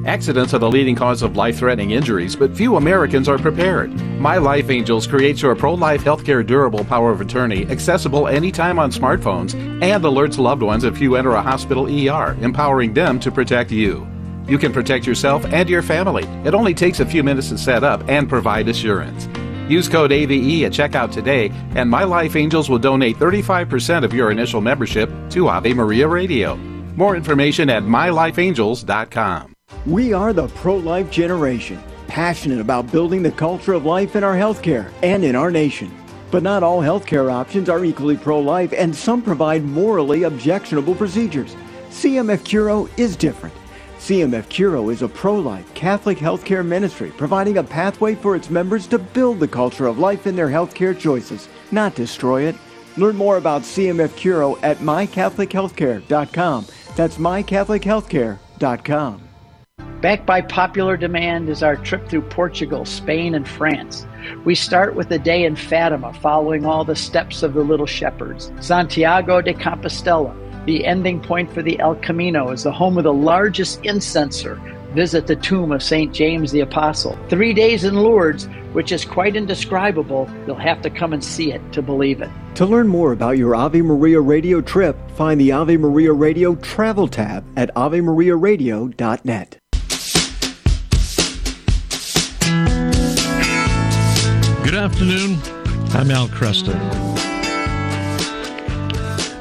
[0.06, 3.92] Accidents are the leading cause of life threatening injuries, but few Americans are prepared.
[4.20, 8.92] My Life Angels creates your pro life healthcare durable power of attorney accessible anytime on
[8.92, 13.72] smartphones and alerts loved ones if you enter a hospital ER, empowering them to protect
[13.72, 14.06] you.
[14.48, 16.24] You can protect yourself and your family.
[16.44, 19.28] It only takes a few minutes to set up and provide assurance.
[19.68, 24.30] Use code AVE at checkout today, and My Life Angels will donate 35% of your
[24.30, 26.56] initial membership to Ave Maria Radio.
[26.96, 29.54] More information at mylifeangels.com.
[29.84, 34.36] We are the pro life generation, passionate about building the culture of life in our
[34.36, 35.92] healthcare and in our nation.
[36.30, 41.56] But not all healthcare options are equally pro life, and some provide morally objectionable procedures.
[41.90, 43.54] CMF Curo is different.
[43.98, 48.86] CMF Curo is a pro life Catholic healthcare ministry providing a pathway for its members
[48.86, 52.54] to build the culture of life in their healthcare choices, not destroy it.
[52.96, 56.66] Learn more about CMF Curo at mycatholichealthcare.com.
[56.94, 59.22] That's mycatholichealthcare.com.
[60.00, 64.06] Backed by popular demand is our trip through Portugal, Spain, and France.
[64.44, 68.52] We start with a day in Fatima, following all the steps of the Little Shepherds.
[68.60, 70.34] Santiago de Compostela,
[70.66, 74.60] the ending point for the El Camino, is the home of the largest incenser.
[74.94, 76.12] Visit the tomb of St.
[76.12, 77.18] James the Apostle.
[77.28, 80.28] Three days in Lourdes, which is quite indescribable.
[80.46, 82.30] You'll have to come and see it to believe it.
[82.56, 87.08] To learn more about your Ave Maria Radio trip, find the Ave Maria Radio travel
[87.08, 89.58] tab at AveMariaRadio.net.
[94.64, 95.38] Good afternoon.
[95.94, 97.05] I'm Al Kresta.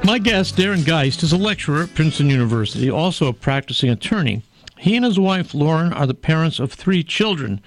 [0.06, 4.44] My guest, Darren Geist, is a lecturer at Princeton University, also a practicing attorney.
[4.78, 7.60] He and his wife, Lauren, are the parents of three children.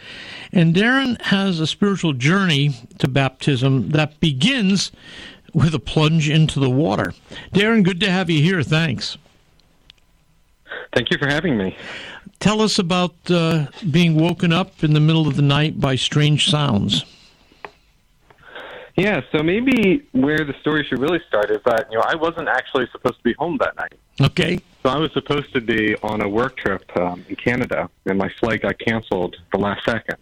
[0.53, 4.93] And Darren has a spiritual journey to baptism that begins
[5.53, 7.13] with a plunge into the water.
[7.53, 8.63] Darren, good to have you here.
[8.63, 9.19] Thanks.
[10.95, 11.77] Thank you for having me.
[12.39, 16.49] Tell us about uh, being woken up in the middle of the night by strange
[16.49, 17.05] sounds.
[18.99, 22.49] Yeah, so maybe where the story should really start is that, you know, I wasn't
[22.49, 23.95] actually supposed to be home that night.
[24.21, 24.59] Okay.
[24.83, 28.29] So I was supposed to be on a work trip um, in Canada, and my
[28.41, 30.17] flight got canceled the last second.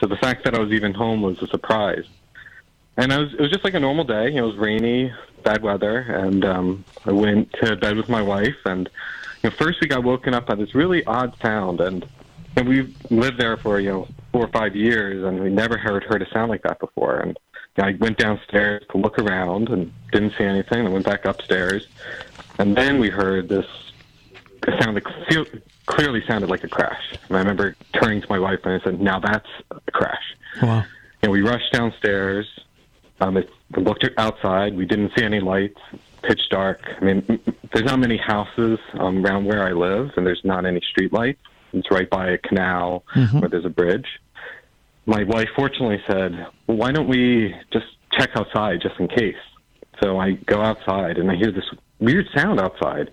[0.00, 2.04] So the fact that I was even home was a surprise.
[2.96, 4.30] And I was, it was just like a normal day.
[4.30, 5.12] You know, It was rainy,
[5.44, 8.56] bad weather, and um, I went to bed with my wife.
[8.64, 8.90] And
[9.44, 12.04] you know, first we got woken up by this really odd sound, and
[12.56, 16.02] and we lived there for you know four or five years, and we never heard
[16.02, 17.20] heard a sound like that before.
[17.20, 17.38] And
[17.78, 20.86] I went downstairs to look around and didn't see anything.
[20.86, 21.86] I went back upstairs,
[22.58, 23.66] and then we heard this
[24.80, 25.44] sound that feel,
[25.86, 27.02] clearly sounded like a crash.
[27.28, 30.84] And I remember turning to my wife and I said, "Now that's a crash." Wow.
[31.22, 32.46] And we rushed downstairs.
[33.20, 34.76] Um, it, we looked outside.
[34.76, 35.78] We didn't see any lights.
[36.22, 36.80] Pitch dark.
[37.00, 37.40] I mean,
[37.72, 41.40] there's not many houses um, around where I live, and there's not any street lights.
[41.72, 43.40] It's right by a canal Mhm.
[43.40, 44.06] where there's a bridge.
[45.06, 49.36] My wife fortunately said, well, "Why don't we just check outside just in case?"
[50.02, 51.68] So I go outside and I hear this
[51.98, 53.10] weird sound outside.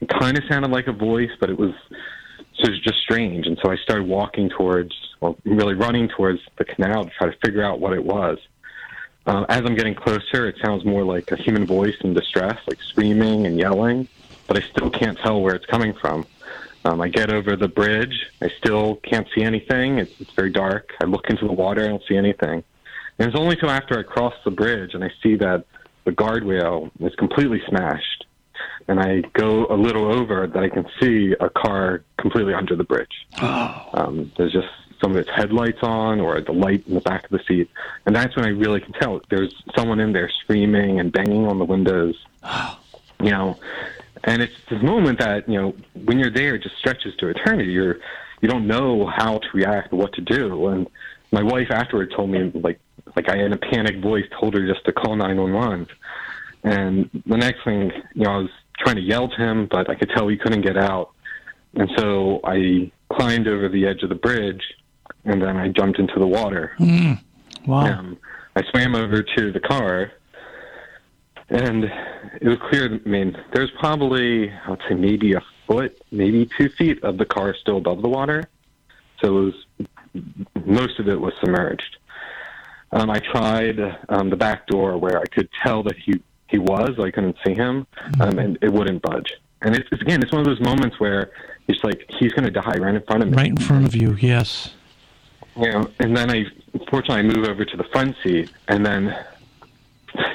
[0.00, 1.74] It kind of sounded like a voice, but it was
[2.58, 3.46] it was just strange.
[3.46, 7.36] And so I started walking towards, well, really running towards the canal to try to
[7.44, 8.38] figure out what it was.
[9.26, 12.80] Uh, as I'm getting closer, it sounds more like a human voice in distress, like
[12.82, 14.08] screaming and yelling,
[14.46, 16.26] but I still can't tell where it's coming from.
[16.84, 18.26] Um, I get over the bridge.
[18.40, 19.98] I still can't see anything.
[19.98, 20.92] It's, it's very dark.
[21.00, 21.84] I look into the water.
[21.84, 22.64] I don't see anything.
[23.18, 25.64] And it's only until after I cross the bridge and I see that
[26.04, 28.26] the guardrail is completely smashed.
[28.88, 32.84] And I go a little over that I can see a car completely under the
[32.84, 33.26] bridge.
[33.40, 34.68] Um, there's just
[35.00, 37.70] some of its headlights on or the light in the back of the seat.
[38.06, 41.58] And that's when I really can tell there's someone in there screaming and banging on
[41.58, 42.16] the windows.
[43.22, 43.58] You know,
[44.24, 45.74] and it's this moment that, you know,
[46.04, 47.72] when you're there, it just stretches to eternity.
[47.72, 47.98] You're,
[48.40, 50.68] you don't know how to react, what to do.
[50.68, 50.88] And
[51.32, 52.78] my wife afterward told me, like,
[53.16, 55.88] like I in a panicked voice told her just to call 911.
[56.64, 59.94] And the next thing, you know, I was trying to yell to him, but I
[59.94, 61.10] could tell he couldn't get out.
[61.74, 64.62] And so I climbed over the edge of the bridge,
[65.24, 66.74] and then I jumped into the water.
[66.78, 67.18] Mm.
[67.66, 67.86] Wow.
[67.86, 68.18] Um,
[68.54, 70.12] I swam over to the car,
[71.52, 71.84] and
[72.40, 73.00] it was clear.
[73.04, 77.24] I mean, there's probably I would say maybe a foot, maybe two feet of the
[77.24, 78.48] car still above the water.
[79.20, 79.54] So it was
[80.64, 81.96] most of it was submerged.
[82.92, 86.98] Um, I tried um, the back door where I could tell that he he was.
[86.98, 87.86] I couldn't see him,
[88.20, 89.32] um, and it wouldn't budge.
[89.62, 91.30] And it's, it's again, it's one of those moments where
[91.68, 93.36] it's like he's going to die right in front of me.
[93.36, 94.74] Right in front of you, yes.
[95.56, 96.44] You know, and then I,
[96.90, 99.16] fortunately, I move over to the front seat, and then,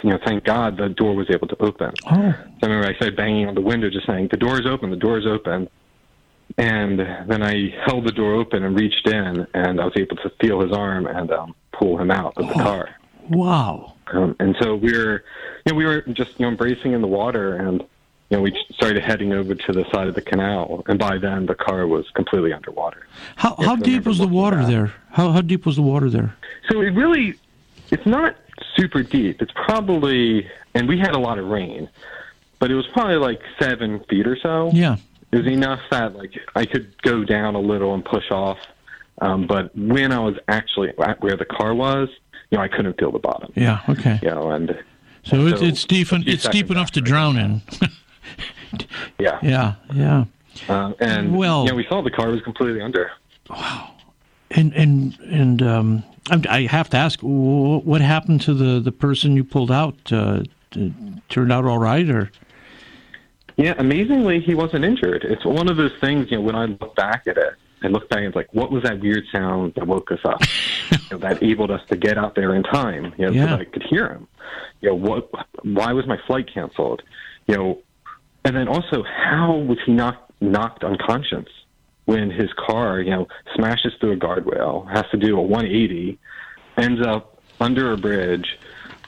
[0.03, 1.91] you know, thank God the door was able to open.
[2.05, 2.09] Oh.
[2.11, 4.89] So I remember I started banging on the window, just saying, "The door is open,
[4.89, 5.69] the door is open."
[6.57, 10.29] And then I held the door open and reached in, and I was able to
[10.41, 12.89] feel his arm and um, pull him out of the car.
[13.29, 13.93] Wow.
[14.13, 15.23] Um, and so we were,
[15.65, 18.57] you know, we were just you know embracing in the water, and you know we
[18.71, 22.09] started heading over to the side of the canal, and by then the car was
[22.11, 23.05] completely underwater.
[23.35, 24.93] How how deep was the water there?
[25.11, 26.35] How how deep was the water there?
[26.71, 27.35] So it really,
[27.91, 28.35] it's not
[28.75, 29.41] super deep.
[29.41, 31.89] It's probably, and we had a lot of rain,
[32.59, 34.69] but it was probably like seven feet or so.
[34.73, 34.97] Yeah.
[35.31, 38.57] It was enough that like I could go down a little and push off.
[39.19, 42.09] Um, but when I was actually at where the car was,
[42.49, 43.51] you know, I couldn't feel the bottom.
[43.55, 43.81] Yeah.
[43.89, 44.19] Okay.
[44.21, 44.69] You know, and
[45.23, 46.07] So it's So, it's deep.
[46.07, 47.61] few It's deep enough to drown in.
[49.19, 49.75] yeah, yeah.
[49.93, 50.25] Yeah.
[50.69, 53.11] Um, and Well- yeah, we saw the car was completely under.
[54.51, 59.35] And and and um, I'm- have to ask, wh- what happened to the the person
[59.35, 59.95] you pulled out?
[60.11, 60.43] Uh,
[61.29, 62.29] turned out all right, or
[63.55, 65.23] Yeah, amazingly, he wasn't injured.
[65.23, 67.53] It's one of those things, you know, when I look back at it,
[67.83, 70.41] I look back and it's like, what was that weird sound that woke us up?
[70.91, 73.45] you know, that enabled us to get out there in time, you know, Yeah.
[73.45, 74.27] so that I could hear him.
[74.81, 75.29] You know, what,
[75.63, 77.01] why was my flight canceled?
[77.47, 77.81] You know,
[78.45, 81.47] and then also, how was he not knocked unconscious
[82.07, 86.17] when his car, you know, smashes through a guardrail, has to do a 180,
[86.77, 88.57] ends up under a bridge,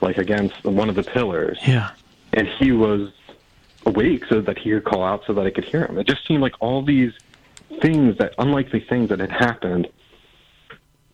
[0.02, 1.90] like against one of the pillars, yeah,
[2.34, 3.10] and he was
[3.86, 5.98] awake so that he could call out so that I could hear him.
[5.98, 7.12] It just seemed like all these
[7.80, 9.88] things that unlikely things that had happened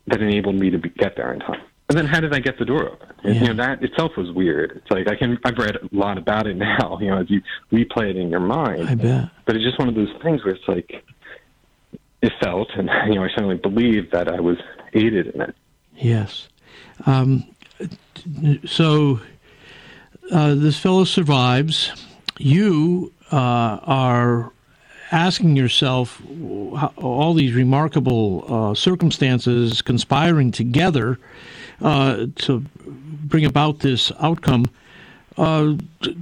[0.09, 1.61] that enabled me to be, get there in time.
[1.89, 3.09] And then how did I get the door open?
[3.23, 4.73] And, You know, that itself was weird.
[4.83, 7.43] It's like I can I've read a lot about it now, you know, as you
[7.73, 8.89] replay it in your mind.
[8.89, 9.31] I bet.
[9.45, 11.05] But it's just one of those things where it's like
[12.41, 14.59] felt and you know, I certainly believed that I was
[14.93, 15.55] aided in it.
[15.97, 16.49] yes.
[17.05, 17.45] Um,
[18.65, 19.21] so
[20.33, 21.93] uh, this fellow survives.
[22.39, 24.53] You uh, are
[25.13, 26.21] asking yourself
[26.77, 31.19] how, all these remarkable uh, circumstances conspiring together
[31.81, 34.67] uh, to bring about this outcome.
[35.37, 35.75] Uh,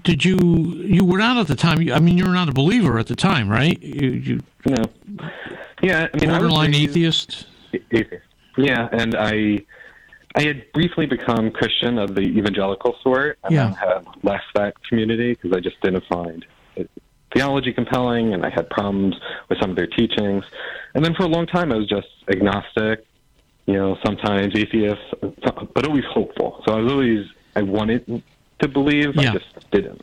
[0.02, 1.78] did you you were not at the time?
[1.92, 3.80] I mean, you were not a believer at the time, right?
[3.80, 4.84] You, you no.
[5.82, 7.46] Yeah, I mean, I borderline raised- atheist.
[7.72, 8.24] atheist.
[8.56, 9.60] Yeah, and I
[10.36, 13.74] I had briefly become Christian of the evangelical sort, and Yeah.
[13.74, 16.44] had left that community because I just didn't find
[16.76, 16.90] it,
[17.32, 19.14] theology compelling, and I had problems
[19.48, 20.44] with some of their teachings.
[20.94, 23.04] And then for a long time, I was just agnostic,
[23.66, 26.62] you know, sometimes atheist, but always hopeful.
[26.66, 27.26] So I was always
[27.56, 28.22] I wanted
[28.58, 29.30] to believe, yeah.
[29.30, 30.02] I just didn't.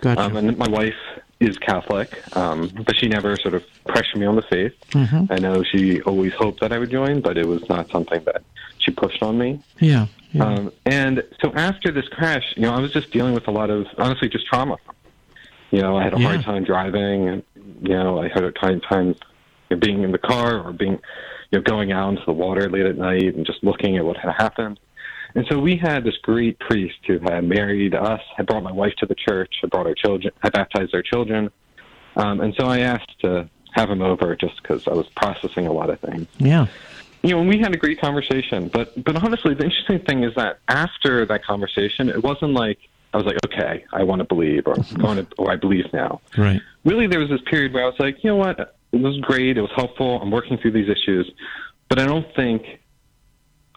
[0.00, 0.20] Gotcha.
[0.22, 0.94] Um, and my wife
[1.40, 4.74] is Catholic, um, but she never sort of pressured me on the faith.
[4.90, 5.30] Mhm.
[5.30, 8.42] I know she always hoped that I would join, but it was not something that
[8.78, 9.58] she pushed on me.
[9.80, 10.06] Yeah.
[10.32, 10.44] yeah.
[10.44, 13.70] Um, and so after this crash, you know, I was just dealing with a lot
[13.70, 14.76] of honestly just trauma.
[15.70, 17.42] You know, I had a hard time driving, and
[17.82, 19.14] you know, I had a time time
[19.70, 20.98] you know, being in the car or being,
[21.50, 24.16] you know, going out into the water late at night and just looking at what
[24.18, 24.78] had happened.
[25.34, 28.94] And so we had this great priest who had married us, had brought my wife
[28.98, 31.50] to the church, had brought our children, had baptized our children.
[32.16, 35.72] Um, and so I asked to have him over just because I was processing a
[35.72, 36.66] lot of things Yeah.
[37.22, 38.68] you know, and we had a great conversation.
[38.68, 42.78] But but honestly, the interesting thing is that after that conversation, it wasn't like
[43.12, 46.20] I was like, okay, I want to believe, or going to, or I believe now.
[46.36, 46.60] Right.
[46.84, 48.58] Really, there was this period where I was like, you know what,
[48.92, 51.30] it was great, it was helpful, I'm working through these issues,
[51.88, 52.79] but I don't think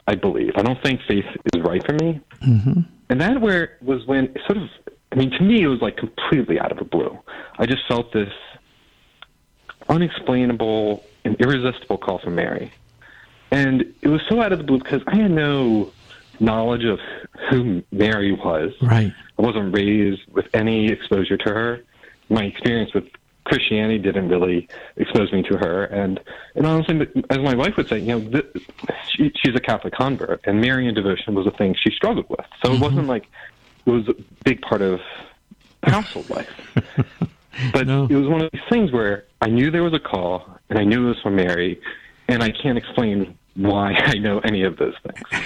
[0.08, 0.52] I believe.
[0.56, 2.20] I don't think faith is right for me.
[2.42, 2.82] Mm-hmm.
[3.10, 4.70] And that where was when it sort of,
[5.12, 7.18] I mean, to me, it was like completely out of the blue.
[7.58, 8.34] I just felt this
[9.90, 12.72] unexplainable and irresistible call from Mary.
[13.52, 15.92] And it was so out of the blue because I had no
[16.40, 17.00] knowledge of
[17.50, 18.74] who Mary was.
[18.82, 19.14] Right.
[19.38, 21.84] I wasn't raised with any exposure to her.
[22.30, 23.06] My experience with
[23.46, 24.68] Christianity didn't really
[24.98, 25.86] expose me to her.
[25.86, 26.20] And,
[26.56, 28.46] and honestly, as my wife would say, you know, th-
[29.12, 32.46] she, she's a Catholic convert, and Marian devotion was a thing she struggled with.
[32.64, 32.84] So it mm-hmm.
[32.84, 33.28] wasn't like
[33.86, 35.00] it was a big part of
[35.84, 36.50] household life.
[37.72, 40.80] But it was one of these things where I knew there was a call, and
[40.80, 41.80] I knew it was from Mary,
[42.28, 45.44] and I can't explain why I know any of those things.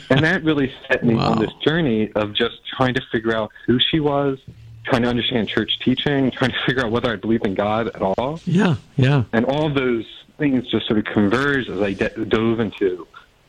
[0.10, 3.78] and that really set me on this journey of just trying to figure out who
[3.90, 4.38] she was,
[4.84, 8.02] trying to understand church teaching, trying to figure out whether I believe in God at
[8.02, 8.40] all.
[8.44, 8.76] Yeah.
[8.96, 9.24] Yeah.
[9.32, 10.04] And all those
[10.38, 13.06] things just sort of converged as I de- dove into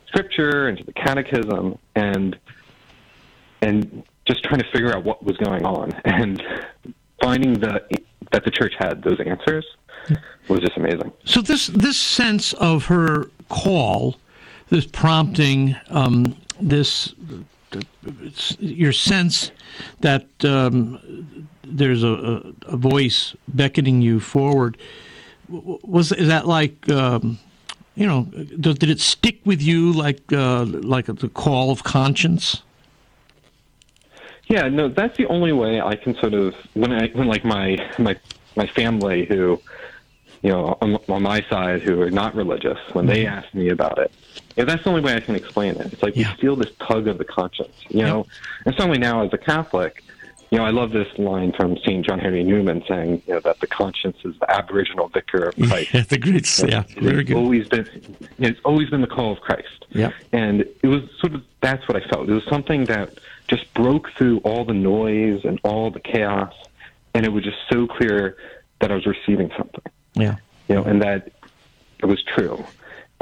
[0.07, 2.37] scripture, into the catechism, and
[3.61, 6.43] and just trying to figure out what was going on and
[7.21, 7.81] finding the
[8.31, 9.65] that the church had those answers
[10.47, 11.11] was just amazing.
[11.23, 14.17] So this this sense of her call,
[14.69, 17.13] this prompting, um, this
[18.59, 19.51] your sense
[20.01, 24.77] that um, there's a, a, voice beckoning you forward.
[25.49, 26.89] Was is that like?
[26.89, 27.39] Um,
[27.95, 32.63] you know, did, did it stick with you like uh, like the call of conscience?
[34.47, 37.77] Yeah, no, that's the only way I can sort of when I when like my
[37.97, 38.15] my
[38.55, 39.61] my family who
[40.41, 43.99] you know on, on my side who are not religious when they ask me about
[43.99, 44.11] it.
[44.55, 45.93] Yeah, that's the only way I can explain it.
[45.93, 48.27] It's like we feel this tug of the conscience, you know.
[48.65, 50.03] And certainly now as a Catholic,
[50.51, 52.05] you know, I love this line from St.
[52.05, 55.91] John Henry Newman saying, you know, that the conscience is the aboriginal vicar of Christ.
[55.93, 57.37] Yeah, the great, yeah, very it's good.
[57.37, 57.87] always been
[58.37, 59.85] it's always been the call of Christ.
[59.89, 60.11] Yeah.
[60.31, 62.29] And it was sort of that's what I felt.
[62.29, 66.53] It was something that just broke through all the noise and all the chaos,
[67.15, 68.37] and it was just so clear
[68.79, 69.81] that I was receiving something.
[70.13, 70.35] Yeah.
[70.69, 71.31] You know, and that
[71.97, 72.63] it was true.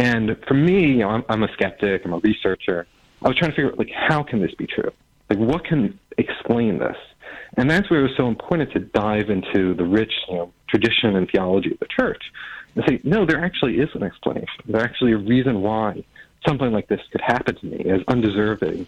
[0.01, 2.03] And for me, you know, I'm, I'm a skeptic.
[2.05, 2.87] I'm a researcher.
[3.21, 4.91] I was trying to figure out, like, how can this be true?
[5.29, 6.97] Like, what can explain this?
[7.55, 11.15] And that's where it was so important to dive into the rich, you know, tradition
[11.15, 12.23] and theology of the church
[12.75, 14.47] and say, no, there actually is an explanation.
[14.65, 16.03] There's actually a reason why
[16.47, 18.87] something like this could happen to me, as undeserving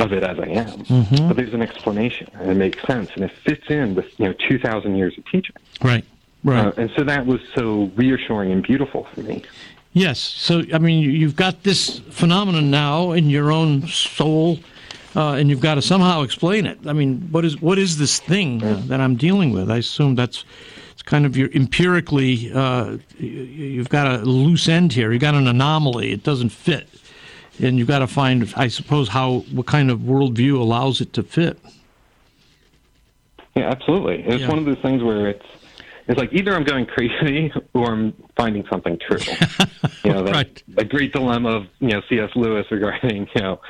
[0.00, 0.78] of it as I am.
[0.84, 1.28] Mhm.
[1.28, 4.34] But there's an explanation, and it makes sense, and it fits in with you know
[4.48, 5.56] 2,000 years of teaching.
[5.82, 6.04] Right.
[6.44, 6.66] Right.
[6.66, 9.42] Uh, and so that was so reassuring and beautiful for me.
[9.94, 10.18] Yes.
[10.18, 14.58] So, I mean, you- you've got this phenomenon now in your own soul,
[15.14, 16.78] uh, and you've got to somehow explain it.
[16.86, 19.70] I mean, what is what is this thing uh, that I'm dealing with?
[19.70, 20.44] I assume that's
[20.92, 22.50] it's kind of your empirically.
[22.52, 23.28] Uh, you-
[23.76, 25.12] you've got a loose end here.
[25.12, 26.10] You've got an anomaly.
[26.10, 26.88] It doesn't fit,
[27.62, 31.22] and you've got to find, I suppose, how what kind of worldview allows it to
[31.22, 31.56] fit.
[33.54, 34.24] Yeah, absolutely.
[34.26, 34.48] It's Yeah.
[34.48, 35.46] one of those things where it's
[36.06, 39.18] it's like either I'm going crazy or I'm finding something true.
[40.04, 42.30] you know, that a great dilemma of you know C.S.
[42.34, 43.60] Lewis regarding you know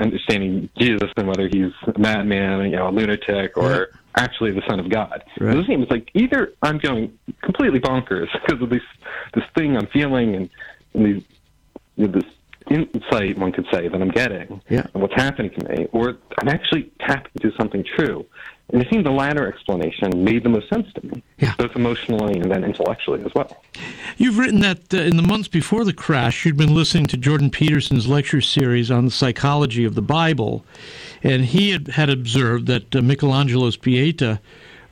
[0.00, 4.78] understanding Jesus and whether he's a madman, you know, a lunatic, or actually the Son
[4.80, 5.24] of God.
[5.40, 5.56] Right.
[5.56, 8.82] It seems like either I'm going completely bonkers because of this
[9.34, 10.50] this thing I'm feeling and,
[10.94, 11.24] and these
[11.96, 12.24] you know, this
[12.70, 14.86] insight, one could say, that I'm getting Yeah.
[14.94, 18.24] and what's happening to me, or I'm actually tapping into something true.
[18.70, 21.22] And it seemed the latter explanation made the most sense to me,
[21.58, 23.62] both emotionally and then intellectually as well.
[24.16, 27.50] You've written that uh, in the months before the crash, you'd been listening to Jordan
[27.50, 30.64] Peterson's lecture series on the psychology of the Bible,
[31.22, 34.40] and he had, had observed that uh, Michelangelo's Pieta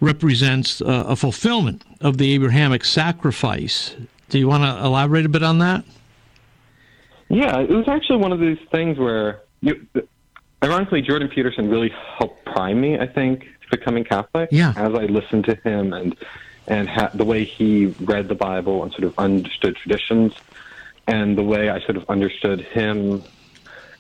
[0.00, 3.96] represents uh, a fulfillment of the Abrahamic sacrifice.
[4.28, 5.84] Do you want to elaborate a bit on that?
[7.28, 9.86] Yeah, it was actually one of these things where, you,
[10.62, 12.98] ironically, Jordan Peterson really helped prime me.
[12.98, 14.48] I think becoming Catholic.
[14.52, 14.72] Yeah.
[14.76, 16.16] As I listened to him and
[16.66, 20.32] and ha- the way he read the Bible and sort of understood traditions,
[21.06, 23.22] and the way I sort of understood him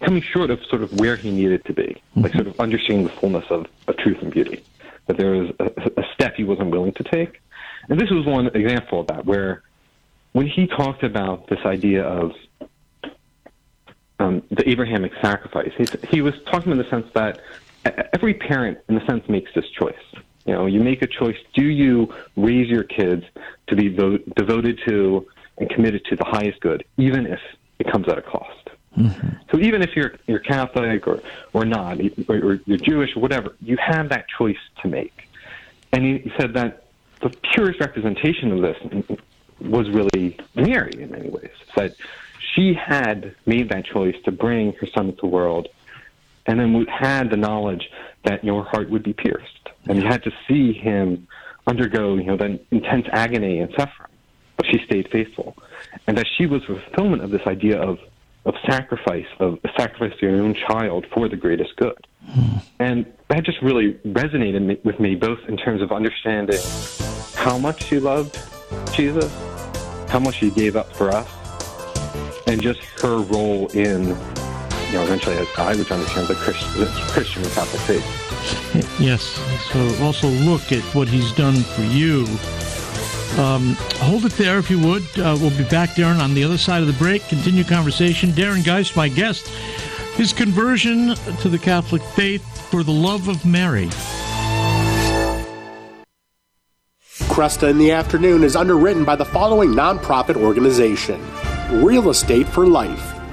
[0.00, 3.12] coming short of sort of where he needed to be, like sort of understanding the
[3.12, 4.62] fullness of, of truth and beauty.
[5.06, 7.40] That there was a, a step he wasn't willing to take,
[7.88, 9.62] and this was one example of that where
[10.32, 12.32] when he talked about this idea of
[14.20, 15.72] um, the Abrahamic sacrifice.
[15.76, 17.40] He, he was talking in the sense that
[17.84, 19.94] every parent, in a sense, makes this choice.
[20.46, 21.36] You know, you make a choice.
[21.54, 23.24] Do you raise your kids
[23.68, 25.26] to be vo- devoted to
[25.58, 27.40] and committed to the highest good, even if
[27.78, 28.70] it comes at a cost?
[28.96, 29.28] Mm-hmm.
[29.52, 33.54] So even if you're you're Catholic or or not, or, or you're Jewish or whatever,
[33.60, 35.28] you have that choice to make.
[35.92, 36.84] And he, he said that
[37.20, 39.18] the purest representation of this
[39.60, 41.50] was really Mary in many ways.
[41.76, 41.94] That
[42.54, 45.68] she had made that choice to bring her son into the world,
[46.46, 47.88] and then we had the knowledge
[48.24, 51.26] that your heart would be pierced, and you had to see him
[51.66, 54.10] undergo, you know, that intense agony and suffering,
[54.56, 55.56] but she stayed faithful,
[56.06, 57.98] and that she was the fulfillment of this idea of
[58.46, 62.06] of sacrifice, of sacrifice to your own child for the greatest good.
[62.24, 62.56] Hmm.
[62.78, 66.60] And that just really resonated with me, both in terms of understanding
[67.34, 68.38] how much she loved
[68.94, 69.30] Jesus,
[70.08, 71.28] how much she gave up for us,
[72.46, 74.16] and just her role in,
[74.90, 79.00] you know, eventually, as I would understand, the Christian, the Christian and Catholic faith.
[79.00, 79.22] Yes.
[79.72, 82.26] So also look at what he's done for you.
[83.38, 85.02] Um, hold it there if you would.
[85.16, 87.22] Uh, we'll be back, Darren, on the other side of the break.
[87.28, 88.30] Continue conversation.
[88.30, 89.46] Darren Geist, my guest.
[90.16, 93.88] His conversion to the Catholic faith for the love of Mary.
[97.28, 101.24] Kresta in the Afternoon is underwritten by the following nonprofit organization
[101.70, 103.19] Real Estate for Life.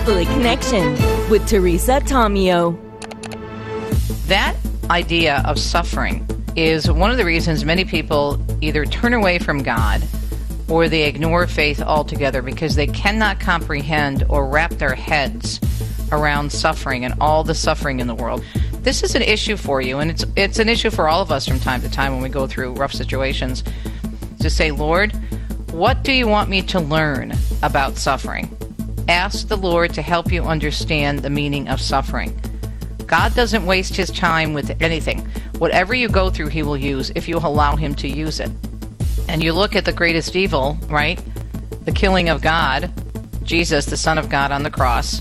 [0.00, 0.92] Catholic Connection
[1.28, 2.74] with Teresa Tomeo.
[4.28, 4.56] That
[4.88, 10.02] idea of suffering is one of the reasons many people either turn away from God
[10.68, 15.60] or they ignore faith altogether because they cannot comprehend or wrap their heads
[16.10, 18.42] around suffering and all the suffering in the world.
[18.80, 21.46] This is an issue for you, and it's it's an issue for all of us
[21.46, 23.62] from time to time when we go through rough situations.
[24.40, 25.12] To say, Lord,
[25.72, 28.56] what do you want me to learn about suffering?
[29.10, 32.40] Ask the Lord to help you understand the meaning of suffering.
[33.08, 35.28] God doesn't waste his time with anything.
[35.58, 38.52] Whatever you go through, he will use if you allow him to use it.
[39.28, 41.20] And you look at the greatest evil, right?
[41.86, 42.88] The killing of God,
[43.42, 45.20] Jesus, the Son of God on the cross.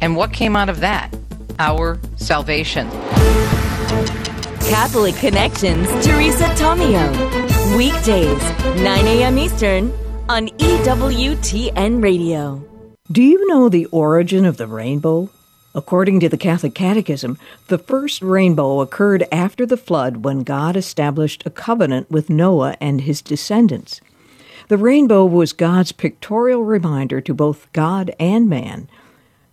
[0.00, 1.14] And what came out of that?
[1.58, 2.88] Our salvation.
[4.70, 7.76] Catholic Connections, Teresa Tomeo.
[7.76, 8.42] Weekdays,
[8.82, 9.36] 9 a.m.
[9.36, 9.92] Eastern
[10.30, 12.71] on EWTN Radio.
[13.12, 15.28] Do you know the origin of the rainbow?
[15.74, 17.36] According to the Catholic Catechism,
[17.66, 23.02] the first rainbow occurred after the flood when God established a covenant with Noah and
[23.02, 24.00] his descendants.
[24.68, 28.88] The rainbow was God's pictorial reminder to both God and man.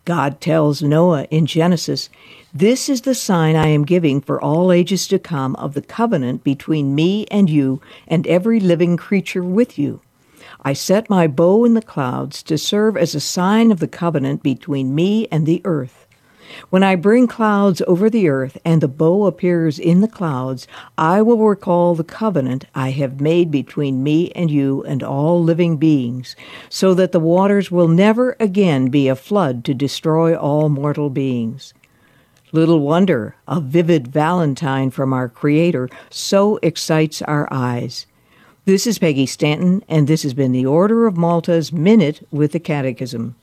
[0.06, 2.10] God tells Noah in Genesis,
[2.54, 6.46] This is the sign I am giving for all ages to come of the covenant
[6.46, 10.00] between me and you and every living creature with you.
[10.62, 14.44] I set my bow in the clouds to serve as a sign of the covenant
[14.44, 16.06] between me and the earth.
[16.70, 20.68] When I bring clouds over the earth and the bow appears in the clouds,
[20.98, 25.78] I will recall the covenant I have made between me and you and all living
[25.78, 26.36] beings,
[26.68, 31.74] so that the waters will never again be a flood to destroy all mortal beings.
[32.52, 38.08] Little wonder a vivid valentine from our Creator so excites our eyes.
[38.66, 42.60] This is Peggy Stanton, and this has been the Order of Malta's Minute with the
[42.60, 43.36] Catechism.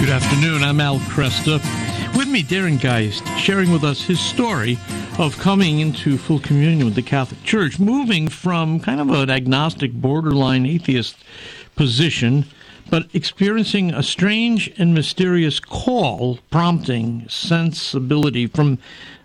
[0.00, 0.62] Good afternoon.
[0.64, 1.60] I'm Al Kresta.
[2.16, 4.78] With me, Darren Geist, sharing with us his story
[5.18, 9.92] of coming into full communion with the Catholic Church, moving from kind of an agnostic,
[9.92, 11.16] borderline atheist
[11.76, 12.44] position,
[12.90, 18.78] but experiencing a strange and mysterious call, prompting sensibility from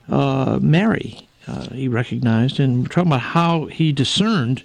[0.10, 1.28] uh, Mary.
[1.48, 4.64] Uh, he recognized, and we're talking about how he discerned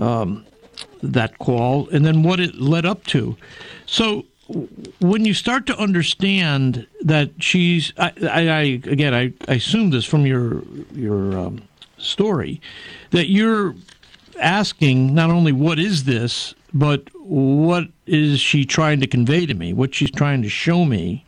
[0.00, 0.46] um,
[1.02, 3.36] that call and then what it led up to.
[3.84, 9.90] So, when you start to understand that she's, I, I, I again, I, I assume
[9.90, 10.62] this from your
[10.94, 11.62] your um,
[11.98, 12.60] story,
[13.10, 13.74] that you're
[14.38, 19.72] asking not only what is this, but what is she trying to convey to me?
[19.72, 21.24] What she's trying to show me?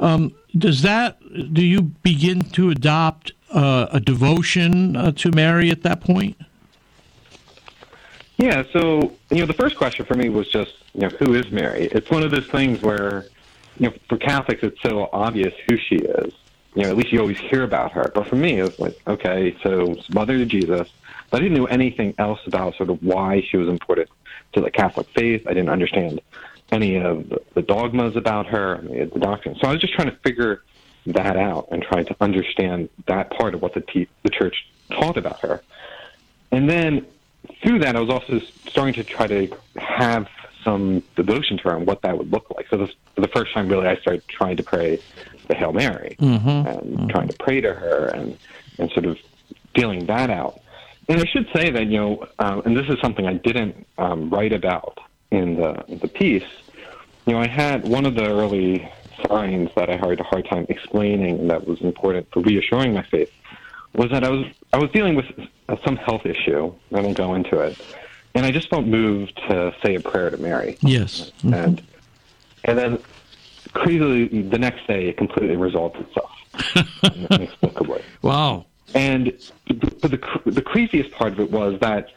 [0.00, 1.18] Um, does that
[1.52, 6.36] do you begin to adopt uh, a devotion uh, to Mary at that point?
[8.38, 11.50] Yeah, so you know, the first question for me was just, you know, who is
[11.50, 11.88] Mary?
[11.90, 13.26] It's one of those things where,
[13.78, 16.32] you know, for Catholics, it's so obvious who she is.
[16.74, 18.12] You know, at least you always hear about her.
[18.14, 20.88] But for me, it was like, okay, so mother to Jesus.
[21.30, 24.10] But I didn't know anything else about sort of why she was important
[24.52, 25.46] to the Catholic faith.
[25.46, 26.20] I didn't understand
[26.70, 29.56] any of the dogmas about her, the doctrine.
[29.60, 30.62] So I was just trying to figure
[31.06, 35.16] that out and trying to understand that part of what the te- the church taught
[35.16, 35.62] about her.
[36.50, 37.06] And then
[37.62, 40.28] through that, I was also starting to try to have
[40.64, 42.66] some devotion to her and what that would look like.
[42.68, 45.00] So this, for the first time, really, I started trying to pray
[45.48, 46.48] the Hail Mary Mm-hmm.
[46.48, 48.36] and trying to pray to her and,
[48.78, 49.18] and sort of
[49.74, 50.60] feeling that out.
[51.08, 54.28] And I should say that, you know, um, and this is something I didn't um,
[54.28, 54.98] write about
[55.30, 56.44] in the, the piece,
[57.26, 58.90] you know, I had one of the early
[59.28, 63.02] signs that I had a hard time explaining and that was important for reassuring my
[63.02, 63.32] faith
[63.96, 65.26] was that I was I was dealing with
[65.84, 66.72] some health issue.
[66.92, 67.78] I won't go into it,
[68.34, 70.76] and I just felt moved to say a prayer to Mary.
[70.80, 71.32] Yes.
[71.42, 71.82] And
[72.64, 72.98] and then
[73.72, 76.30] crazily the next day it completely resolved itself
[77.30, 78.02] inexplicably.
[78.22, 78.66] Wow.
[78.94, 79.32] And
[79.66, 82.08] but the the craziest part of it was that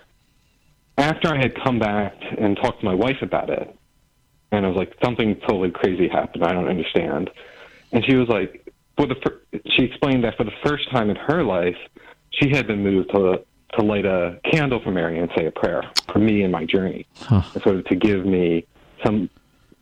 [0.98, 3.74] after I had come back and talked to my wife about it,
[4.52, 6.44] and I was like, something totally crazy happened.
[6.44, 7.30] I don't understand.
[7.92, 8.69] And she was like,
[9.00, 9.40] for the fir-
[9.72, 11.78] she explained that for the first time in her life,
[12.32, 13.42] she had been moved to
[13.78, 17.06] to light a candle for Mary and say a prayer for me in my journey,
[17.20, 17.44] Huh.
[17.54, 18.66] and sort of to give me
[19.06, 19.30] some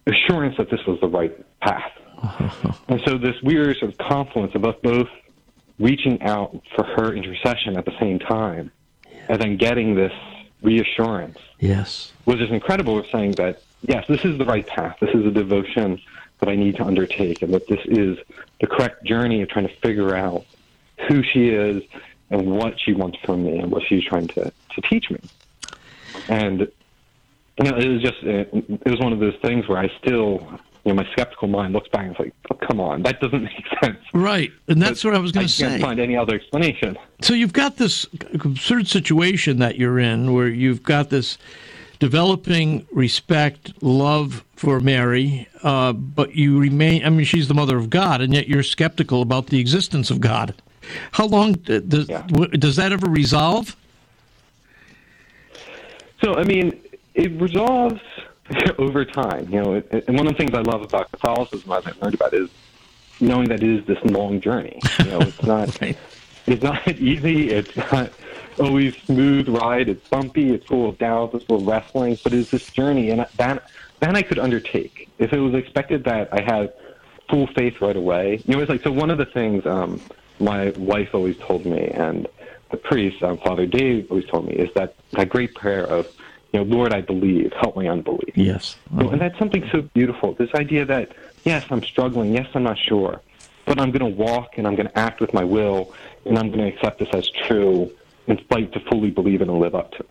[0.06, 1.92] assurance that this was the right path.
[2.90, 5.08] And so this weird sort of confluence of us both
[5.80, 8.72] reaching out for her intercession at the same time,
[9.30, 10.14] and then getting this
[10.62, 12.12] reassurance Yes.
[12.26, 14.98] was just incredible with saying that yes, this is the right path.
[15.00, 16.00] This is a devotion
[16.40, 18.18] that I need to undertake, and that this is
[18.62, 20.46] the correct journey of trying to figure out
[21.08, 21.84] who she is
[22.30, 25.20] and what she wants from me and what she's trying to, to teach me.
[26.28, 26.68] And
[27.58, 28.54] you know, it was just it,
[28.86, 30.48] was one of those things where I still,
[30.84, 33.44] you know, my skeptical mind looks back and it's like, oh, come on, that doesn't
[33.44, 33.98] make sense.
[34.14, 35.66] Right, and that's But what I was going to say.
[35.66, 36.98] I can't find any other explanation.
[37.22, 41.38] So you've got this absurd situation that you're in, where you've got this
[42.00, 47.90] developing respect, love for Mary, uh, but you remain, I mean, she's the mother of
[47.90, 50.56] God, and yet you're skeptical about the existence of God.
[51.12, 52.26] How long does, yeah.
[52.28, 53.76] does that ever resolve?
[56.24, 56.80] So, I mean,
[57.14, 58.02] it resolves
[58.78, 59.50] over time.
[59.52, 62.34] You know, and one of the things I love about Catholicism, as I learned about,
[62.34, 62.50] is
[63.20, 64.80] knowing that it is this long journey.
[65.00, 65.98] You know, it's not right.
[66.46, 67.50] it's not easy.
[67.50, 68.12] It's not
[68.60, 69.90] always smooth ride.
[69.90, 70.54] It's bumpy.
[70.54, 71.36] It's full of doubts.
[71.36, 72.18] It's full of wrestling.
[72.24, 73.70] But it's this journey, and that
[74.00, 76.74] that I could undertake if it was expected that I had
[77.30, 78.42] full faith right away.
[78.46, 78.92] You know, it's like so.
[78.92, 80.02] One of the things um,
[80.40, 82.28] my wife always told me, and
[82.72, 86.08] the priest, um, Father Dave, always told me, is that that great prayer of
[86.54, 88.36] you know, Lord, I believe, help my unbelief.
[88.36, 88.78] Yes.
[88.92, 90.34] And that's something so beautiful.
[90.34, 91.12] This idea that,
[91.44, 93.22] yes, I'm struggling, yes, I'm not sure,
[93.66, 95.94] but I'm going to walk and I'm going to act with my will
[96.26, 97.92] and I'm going to accept this as true
[98.28, 100.06] and fight to fully believe in and live up to.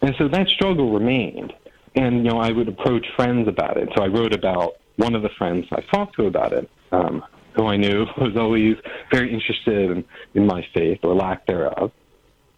[0.00, 1.52] And so that struggle remained.
[1.94, 3.88] And, you know, I would approach friends about it.
[3.94, 7.24] So I wrote about one of the friends I talked to about it, um,
[7.54, 8.76] who I knew was always
[9.10, 10.04] very interested in,
[10.34, 11.92] in my faith or lack thereof.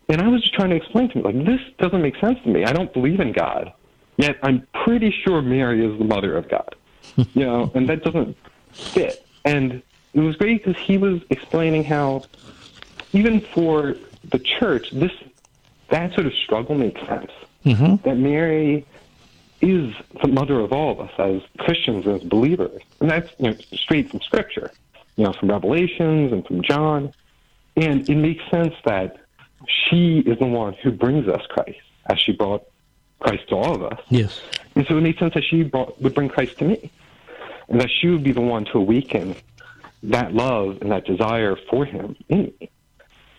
[0.09, 2.49] And I was just trying to explain to him, like, this doesn't make sense to
[2.49, 2.65] me.
[2.65, 3.73] I don't believe in God.
[4.17, 6.75] Yet I'm pretty sure Mary is the mother of God.
[7.17, 8.37] you know, and that doesn't
[8.73, 9.27] fit.
[9.45, 9.83] And
[10.15, 12.25] it was great because he was explaining how
[13.13, 13.97] even for
[14.31, 15.13] the church, this
[15.91, 17.31] that sort of struggle makes sense.
[17.65, 18.09] Mm-hmm.
[18.09, 18.87] That Mary
[19.61, 22.83] is the mother of all of us as Christians, as believers.
[23.01, 24.71] And that's you know, straight from Scripture,
[25.17, 27.13] you know, from Revelations and from John.
[27.77, 29.19] And it makes sense that
[29.67, 31.81] she is the one who brings us Christ,
[32.11, 32.65] as she brought
[33.21, 34.01] Christ to all of us.
[34.11, 34.41] Yes.
[34.75, 36.91] And so it made sense that she brought, would bring Christ to me,
[37.69, 39.35] and that she would be the one to awaken
[40.03, 42.71] that love and that desire for Him in me.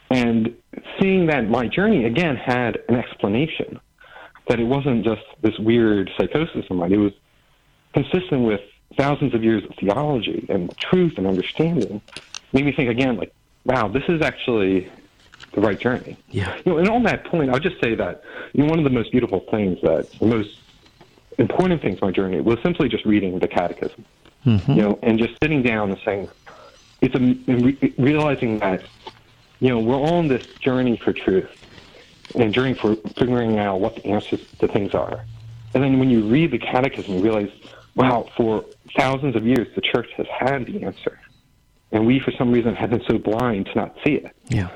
[0.09, 0.55] And
[0.99, 3.79] seeing that my journey again had an explanation,
[4.47, 6.93] that it wasn't just this weird psychosis of mine.
[6.93, 7.13] It was
[7.93, 8.61] consistent with
[8.97, 12.01] thousands of years of theology and truth and understanding.
[12.53, 13.33] Made me think again, like,
[13.65, 14.89] wow, this is actually
[15.53, 16.17] the right journey.
[16.29, 16.55] Yeah.
[16.65, 18.23] You know, and on that point, I'll just say that
[18.53, 20.59] you know one of the most beautiful things that the most
[21.37, 24.05] important things my journey was simply just reading the catechism.
[24.45, 24.71] Mm-hmm.
[24.71, 26.29] You know, and just sitting down and saying,
[27.01, 28.83] it's a, re- realizing that
[29.59, 31.49] you know we're on this journey for truth
[32.35, 35.23] and journey for figuring out what the answers to things are.
[35.73, 37.51] And then when you read the catechism, you realize,
[37.95, 38.65] wow, for
[38.97, 41.19] thousands of years the church has had the answer.
[41.91, 44.35] And we, for some reason, have been so blind to not see it.
[44.49, 44.69] Yeah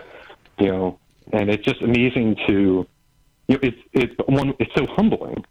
[0.59, 0.99] you know,
[1.31, 2.85] and it's just amazing to,
[3.47, 5.43] you know, it's it's one it's so humbling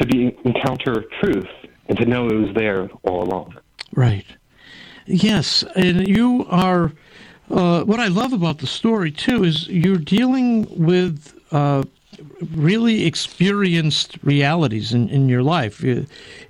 [0.00, 1.48] to be encounter truth
[1.88, 3.56] and to know it was there all along.
[3.92, 4.26] Right.
[5.06, 6.92] Yes, and you are.
[7.50, 11.84] Uh, what I love about the story too is you're dealing with uh,
[12.54, 15.82] really experienced realities in, in your life.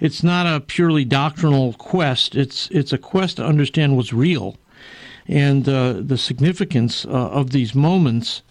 [0.00, 2.34] It's not a purely doctrinal quest.
[2.36, 4.56] It's it's a quest to understand what's real
[5.26, 8.42] and uh, the significance uh, of these moments.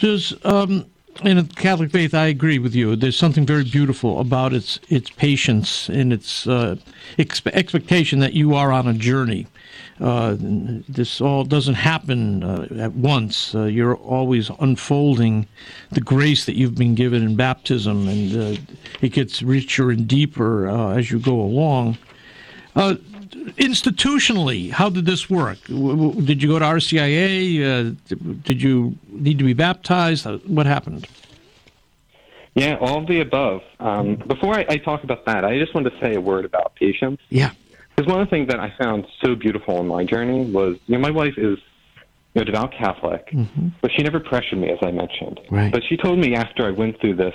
[0.00, 0.86] Does um,
[1.22, 2.96] in the Catholic faith, I agree with you.
[2.96, 6.76] There's something very beautiful about its its patience and its uh,
[7.18, 9.46] expe- expectation that you are on a journey.
[10.00, 13.54] Uh, this all doesn't happen uh, at once.
[13.54, 15.46] Uh, you're always unfolding
[15.90, 18.60] the grace that you've been given in baptism, and uh,
[19.00, 21.98] it gets richer and deeper uh, as you go along.
[22.74, 22.94] Uh,
[23.58, 25.58] institutionally, how did this work?
[25.66, 27.62] Did you go to RCIA?
[27.62, 30.26] Uh, did you need to be baptized?
[30.46, 31.06] What happened?
[32.54, 33.62] Yeah, all of the above.
[33.80, 36.74] Um, before I, I, talk about that, I just wanted to say a word about
[36.74, 37.18] patience.
[37.30, 37.52] Yeah.
[37.94, 40.96] Because one of the things that I found so beautiful in my journey was, you
[40.96, 41.58] know, my wife is
[42.34, 43.68] you know, devout Catholic, mm-hmm.
[43.82, 45.40] but she never pressured me, as I mentioned.
[45.50, 45.70] Right.
[45.70, 47.34] But she told me after I went through this,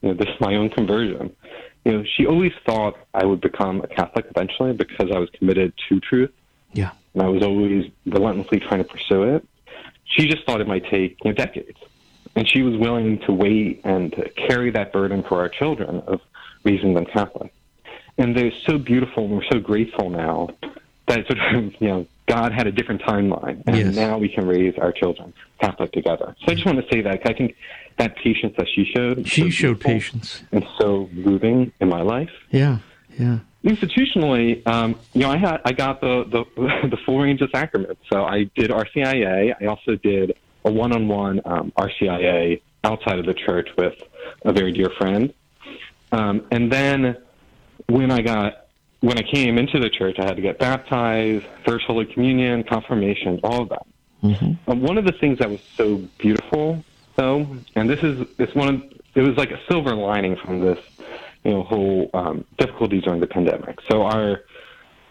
[0.00, 1.34] you know, this my own conversion,
[1.84, 5.72] you know, she always thought I would become a Catholic eventually because I was committed
[5.88, 6.30] to truth.
[6.72, 6.90] Yeah.
[7.14, 9.46] And I was always relentlessly trying to pursue it.
[10.04, 11.78] She just thought it might take you know, decades.
[12.34, 16.20] And she was willing to wait and to carry that burden for our children of
[16.64, 17.52] raising them Catholic.
[18.18, 20.50] And they're so beautiful and we're so grateful now
[21.08, 23.62] that sort of, you know, God had a different timeline.
[23.66, 23.94] And yes.
[23.94, 26.34] now we can raise our children Catholic together.
[26.40, 27.20] So I just want to say that.
[27.26, 27.56] I think
[27.98, 29.26] that patience that she showed.
[29.28, 30.42] She so showed patience.
[30.52, 32.30] And so moving in my life.
[32.50, 32.78] Yeah,
[33.18, 33.40] yeah.
[33.64, 38.00] Institutionally, um, you know, I had I got the, the the full range of sacraments.
[38.10, 39.54] So I did RCIA.
[39.60, 43.94] I also did a one-on-one um, RCIA outside of the church with
[44.44, 45.32] a very dear friend.
[46.12, 47.16] Um, and then
[47.92, 48.66] when I got
[49.00, 53.40] when I came into the church, I had to get baptized, First Holy Communion, confirmation,
[53.42, 53.86] all of that.
[54.22, 54.70] Mm-hmm.
[54.70, 56.84] Um, one of the things that was so beautiful,
[57.16, 58.82] though, and this is it's one of
[59.14, 60.78] it was like a silver lining from this,
[61.44, 63.78] you know, whole um, difficulty during the pandemic.
[63.90, 64.42] So our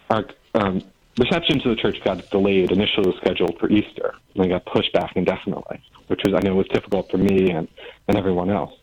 [0.09, 0.25] our
[0.55, 0.81] um,
[1.19, 2.71] reception to the church got delayed.
[2.71, 6.55] Initially, was scheduled for Easter, and it got pushed back indefinitely, which was I know
[6.55, 7.67] was difficult for me and
[8.07, 8.73] and everyone else.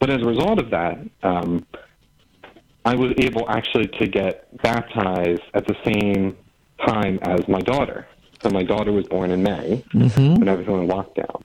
[0.00, 1.66] But as a result of that, um,
[2.88, 4.32] I was able actually to get
[4.62, 6.34] baptized at the same
[6.86, 8.06] time as my daughter.
[8.42, 10.38] So my daughter was born in May Mhm.
[10.38, 11.42] when everything went lockdown.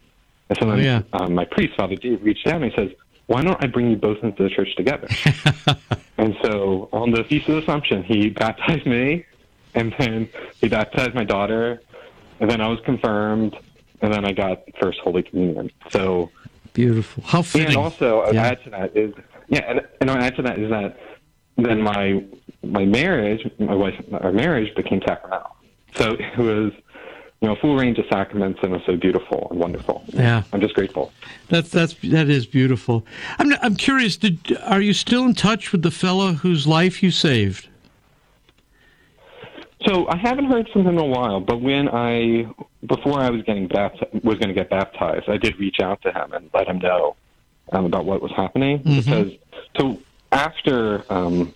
[0.50, 1.02] And so Oh, yeah.
[1.12, 2.92] um, my priest, Father Dave, reached out and he says,
[3.28, 5.08] why don't I bring you both into the church together?
[6.18, 9.26] and so on the Feast of the Assumption, he baptized me,
[9.76, 10.30] and then
[10.62, 11.82] he baptized my daughter,
[12.40, 13.54] and then I was confirmed,
[14.02, 15.72] and then I got First Holy Communion.
[15.90, 16.32] So
[16.74, 17.24] Beautiful.
[17.26, 17.68] How fitting.
[17.68, 18.46] and also, Yeah.
[18.46, 19.14] add to that is
[19.50, 20.98] yeah, and, and I'll add to that is that
[21.58, 22.24] then my
[22.64, 25.56] my marriage, my wife, our marriage became sacramental.
[25.96, 26.72] So it was
[27.42, 30.04] you know full range of sacraments, and it was so beautiful and wonderful.
[30.08, 30.44] Yeah.
[30.52, 31.12] I'm just grateful.
[31.50, 33.06] That's that's that is beautiful.
[33.38, 34.18] I'm I'm curious.
[34.18, 37.68] Did are you still in touch with the fellow whose life you saved?
[39.86, 42.48] So I haven't heard from him in a while, but when I
[42.86, 46.12] before I was getting baptized, was going to get baptized, I did reach out to
[46.12, 47.16] him and let him know
[47.74, 49.32] um, about what was happening because
[49.78, 50.00] so
[50.34, 51.54] after um,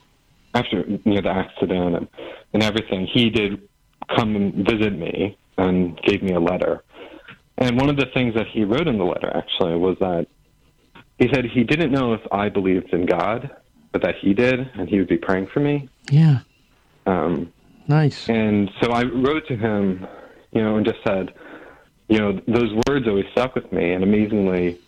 [0.53, 2.07] after you know the accident and,
[2.53, 3.67] and everything, he did
[4.15, 6.83] come and visit me and gave me a letter.
[7.57, 10.27] And one of the things that he wrote in the letter actually was that
[11.17, 13.49] he said he didn't know if I believed in God,
[13.91, 15.89] but that he did, and he would be praying for me.
[16.11, 16.39] Yeah.
[17.07, 17.51] Um,
[17.87, 18.29] nice.
[18.29, 20.05] And so I wrote to him,
[20.51, 21.33] you know, and just said,
[22.07, 24.79] you know, those words always stuck with me, and amazingly,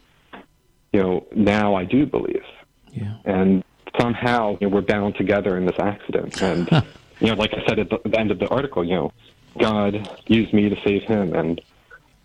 [0.93, 2.43] you know, now I do believe.
[2.91, 3.15] Yeah.
[3.25, 3.63] And
[3.99, 6.69] somehow, you know, we're bound together in this accident, and
[7.19, 9.13] you know, like I said at the, the end of the article, you know,
[9.59, 11.61] God used me to save him, and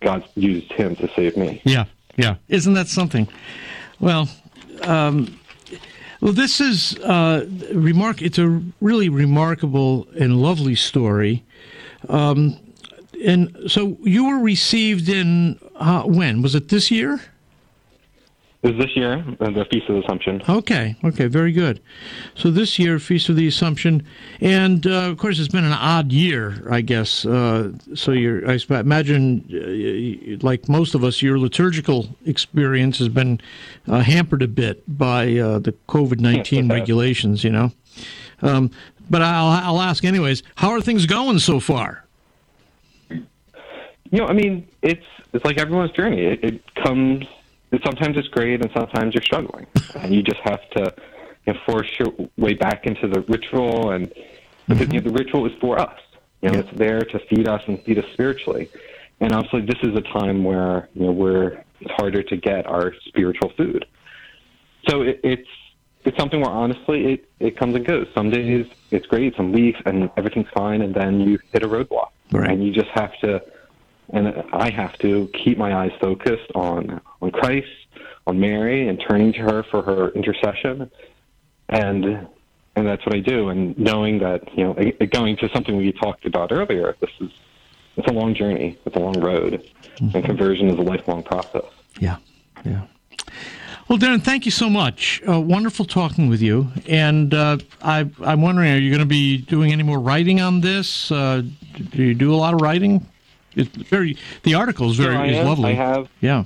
[0.01, 1.61] God used him to save me.
[1.65, 1.85] Yeah,
[2.15, 2.35] yeah.
[2.47, 3.27] Isn't that something?
[3.99, 4.29] Well,
[4.83, 5.39] um,
[6.21, 8.21] well, this is uh, remark.
[8.21, 11.43] It's a really remarkable and lovely story.
[12.07, 12.57] Um,
[13.23, 17.21] and so you were received in uh, when was it this year?
[18.65, 20.41] Was this year, uh, the Feast of the Assumption.
[20.49, 21.79] Okay, okay, very good.
[22.33, 24.03] So this year, Feast of the Assumption,
[24.41, 27.27] and uh, of course, it's been an odd year, I guess.
[27.27, 33.39] Uh, so you're, I imagine, uh, like most of us, your liturgical experience has been
[33.87, 37.43] uh, hampered a bit by uh, the COVID nineteen regulations.
[37.43, 37.71] You know,
[38.41, 38.71] um,
[39.11, 40.41] but I'll, I'll ask anyways.
[40.55, 42.03] How are things going so far?
[43.11, 43.21] You
[44.11, 46.21] know, I mean, it's it's like everyone's journey.
[46.21, 47.27] It, it comes.
[47.83, 50.93] Sometimes it's great, and sometimes you're struggling, and you just have to
[51.45, 54.07] you know, force your way back into the ritual, and
[54.67, 55.07] because you know, mm-hmm.
[55.07, 55.99] the ritual is for us.
[56.41, 58.69] You know, it's there to feed us and feed us spiritually.
[59.19, 62.93] And obviously, this is a time where you know we're it's harder to get our
[63.07, 63.85] spiritual food.
[64.87, 65.49] So it, it's
[66.03, 68.07] it's something where honestly it it comes and goes.
[68.13, 72.09] Some days it's great, some weeks, and everything's fine, and then you hit a roadblock,
[72.31, 72.51] right.
[72.51, 73.41] and you just have to.
[74.09, 77.67] And I have to keep my eyes focused on on Christ,
[78.27, 80.91] on Mary, and turning to her for her intercession,
[81.69, 82.27] and
[82.75, 83.49] and that's what I do.
[83.49, 87.31] And knowing that you know, going to something we talked about earlier, this is
[87.97, 89.67] it's a long journey, it's a long road,
[89.99, 91.65] and conversion is a lifelong process.
[91.99, 92.17] Yeah,
[92.63, 92.85] yeah.
[93.87, 95.21] Well, Darren, thank you so much.
[95.27, 96.71] Uh, wonderful talking with you.
[96.87, 100.61] And uh, I, I'm wondering, are you going to be doing any more writing on
[100.61, 101.11] this?
[101.11, 101.43] Uh,
[101.91, 103.05] do you do a lot of writing?
[103.55, 104.17] It's very.
[104.43, 105.71] The article is very I is lovely.
[105.71, 106.09] I have.
[106.21, 106.43] Yeah.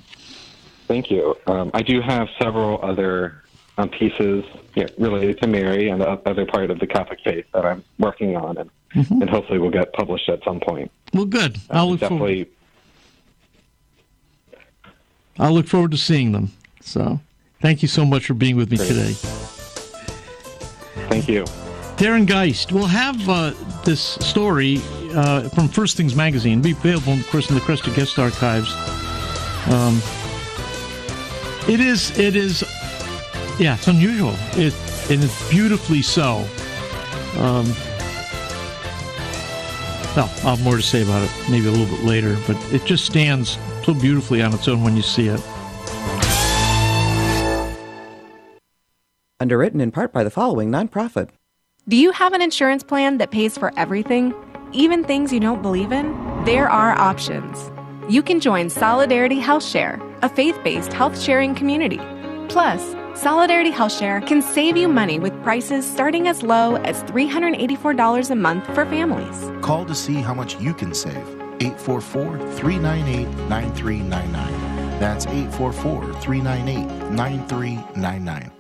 [0.87, 1.35] Thank you.
[1.47, 3.43] Um, I do have several other
[3.77, 4.43] um, pieces
[4.75, 8.35] yeah, related to Mary and the other part of the Catholic faith that I'm working
[8.35, 9.21] on, and, Mm-hmm.
[9.21, 10.89] and hopefully will get published at some point.
[11.13, 11.57] Well, good.
[11.69, 12.19] I'll Um, look forward.
[12.19, 12.47] definitely.
[15.37, 16.51] I'll look forward to seeing them.
[16.81, 17.19] So,
[17.61, 18.87] thank you so much for being with me Great.
[18.87, 19.13] today.
[21.07, 21.43] Thank you.
[21.97, 22.71] Darren Geist.
[22.71, 23.53] We'll have uh,
[23.85, 24.81] this story
[25.13, 26.61] uh, from First Things Magazine.
[26.61, 28.71] Be available, of course, in the Kresta Guest Archives.
[29.71, 30.01] Um,
[31.71, 32.17] it is.
[32.17, 32.63] It is.
[33.59, 34.33] Yeah, it's unusual.
[34.53, 34.73] It
[35.09, 36.45] and it's beautifully so.
[37.37, 37.65] Um,
[40.15, 42.85] well, I'll have more to say about it maybe a little bit later, but it
[42.85, 45.41] just stands so beautifully on its own when you see it.
[49.39, 51.29] Underwritten in part by the following nonprofit.
[51.87, 54.33] Do you have an insurance plan that pays for everything,
[54.73, 56.13] even things you don't believe in?
[56.45, 57.71] There are options.
[58.07, 61.99] You can join Solidarity Health Share, a faith based health sharing community.
[62.49, 68.31] Plus, Solidarity Health Share can save you money with prices starting as low as $384
[68.31, 69.51] a month for families.
[69.61, 71.27] Call to see how much you can save.
[71.61, 74.99] 844 398 9399.
[74.99, 78.51] That's 844 398 9399.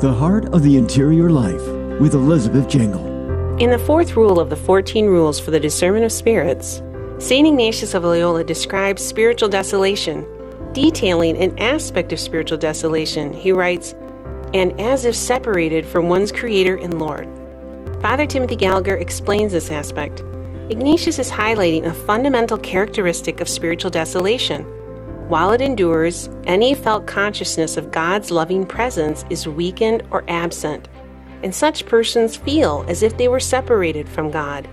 [0.00, 1.64] The Heart of the Interior Life
[2.00, 3.11] with Elizabeth Jingle.
[3.58, 6.82] In the fourth rule of the 14 rules for the discernment of spirits,
[7.18, 7.46] St.
[7.46, 10.26] Ignatius of Loyola describes spiritual desolation.
[10.72, 13.94] Detailing an aspect of spiritual desolation, he writes,
[14.54, 17.28] and as if separated from one's Creator and Lord.
[18.00, 20.20] Father Timothy Gallagher explains this aspect.
[20.70, 24.64] Ignatius is highlighting a fundamental characteristic of spiritual desolation.
[25.28, 30.88] While it endures, any felt consciousness of God's loving presence is weakened or absent,
[31.42, 34.68] and such persons feel as if they were separated from God.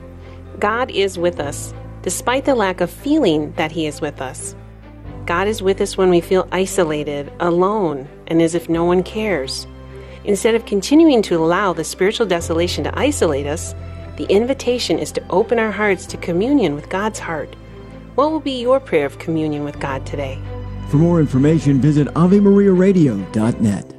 [0.60, 4.56] God is with us, despite the lack of feeling that He is with us.
[5.26, 9.68] God is with us when we feel isolated, alone, and as if no one cares.
[10.24, 13.74] Instead of continuing to allow the spiritual desolation to isolate us,
[14.18, 17.56] the invitation is to open our hearts to communion with God's heart.
[18.16, 20.40] What will be your prayer of communion with God today?
[20.90, 23.99] For more information, visit AveMariaRadio.net.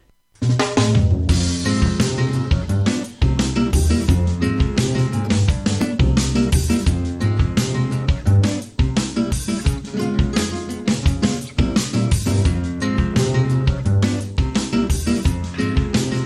[0.41, 0.70] Thank you.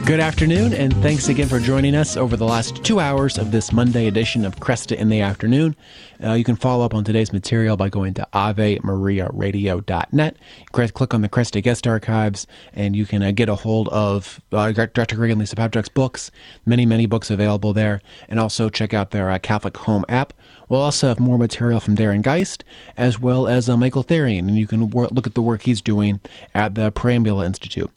[0.05, 3.73] Good afternoon, and thanks again for joining us over the last two hours of this
[3.73, 5.75] Monday edition of Kresta in the Afternoon.
[6.23, 10.37] Uh, you can follow up on today's material by going to AveMariaRadio.net.
[10.71, 14.71] Click on the Kresta Guest Archives, and you can uh, get a hold of uh,
[14.73, 15.15] Dr.
[15.15, 16.29] Greg and Lisa Popcak's books.
[16.67, 17.99] Many, many books available there.
[18.29, 20.33] And also check out their uh, Catholic Home app.
[20.69, 22.63] We'll also have more material from Darren Geist,
[22.95, 25.81] as well as uh, Michael Therrien, and you can wor- look at the work he's
[25.81, 26.19] doing
[26.53, 27.89] at the Preambula Institute.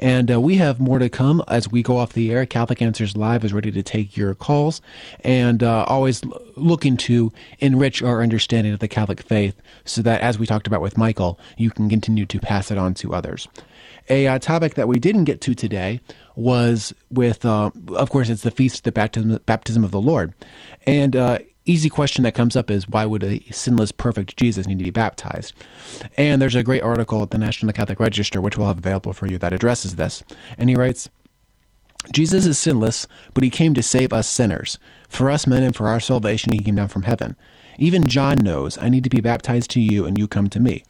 [0.00, 2.46] And uh, we have more to come as we go off the air.
[2.46, 4.80] Catholic Answers Live is ready to take your calls
[5.22, 6.24] and uh, always
[6.56, 10.80] looking to enrich our understanding of the Catholic faith so that, as we talked about
[10.80, 13.46] with Michael, you can continue to pass it on to others.
[14.08, 16.00] A uh, topic that we didn't get to today
[16.34, 20.32] was with, uh, of course, it's the feast of the baptism, baptism of the Lord.
[20.86, 24.78] And uh, easy question that comes up is why would a sinless, perfect Jesus need
[24.78, 25.54] to be baptized?
[26.16, 29.26] And there's a great article at the National Catholic Register, which we'll have available for
[29.26, 30.22] you, that addresses this.
[30.58, 31.08] And he writes
[32.12, 34.78] Jesus is sinless, but he came to save us sinners.
[35.08, 37.36] For us men and for our salvation, he came down from heaven.
[37.78, 40.82] Even John knows, I need to be baptized to you, and you come to me.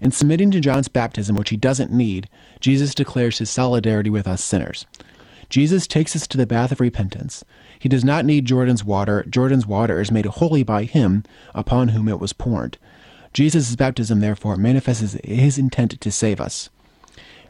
[0.00, 2.28] In submitting to John's baptism, which he doesn't need,
[2.60, 4.86] Jesus declares his solidarity with us sinners.
[5.48, 7.44] Jesus takes us to the bath of repentance.
[7.84, 9.26] He does not need Jordan's water.
[9.28, 11.22] Jordan's water is made holy by him
[11.54, 12.78] upon whom it was poured.
[13.34, 16.70] Jesus' baptism, therefore, manifests his intent to save us.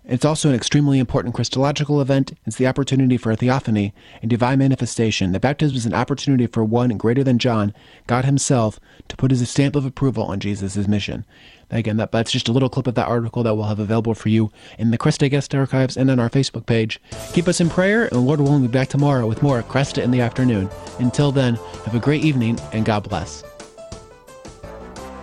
[0.04, 2.36] It's also an extremely important Christological event.
[2.46, 3.94] It's the opportunity for a theophany,
[4.24, 5.30] a divine manifestation.
[5.30, 7.72] The baptism is an opportunity for one greater than John,
[8.08, 11.24] God Himself, to put His stamp of approval on Jesus' mission.
[11.70, 14.28] Again, that, that's just a little clip of that article that we'll have available for
[14.28, 17.00] you in the Kresta Guest Archives and on our Facebook page.
[17.32, 20.10] Keep us in prayer, and Lord willing, we'll be back tomorrow with more Kresta in
[20.10, 20.68] the afternoon.
[20.98, 21.54] Until then,
[21.84, 23.42] have a great evening, and God bless.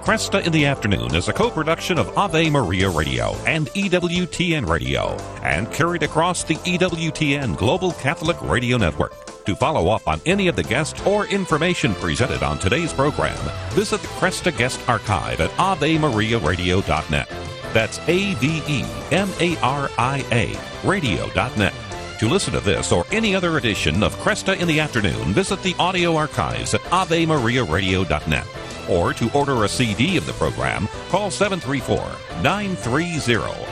[0.02, 5.16] Kresta in the Afternoon is a co production of Ave Maria Radio and EWTN Radio
[5.44, 9.21] and carried across the EWTN Global Catholic Radio Network.
[9.46, 13.40] To follow up on any of the guests or information presented on today's program,
[13.72, 17.28] visit the Kresta Guest Archive at AveMariaRadio.net.
[17.74, 20.56] That's A V E M A R I A
[20.88, 21.74] Radio.net.
[22.20, 25.74] To listen to this or any other edition of Kresta in the Afternoon, visit the
[25.80, 28.46] audio archives at AveMariaRadio.net.
[28.88, 31.98] Or to order a CD of the program, call 734
[32.44, 33.18] 930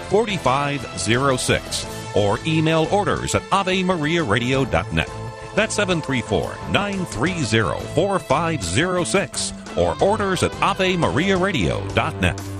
[0.09, 1.85] 4506
[2.15, 5.28] or email orders at AveMariaRadio.net.
[5.59, 12.58] That's 734 930 4506 or orders at AveMariaRadio.net.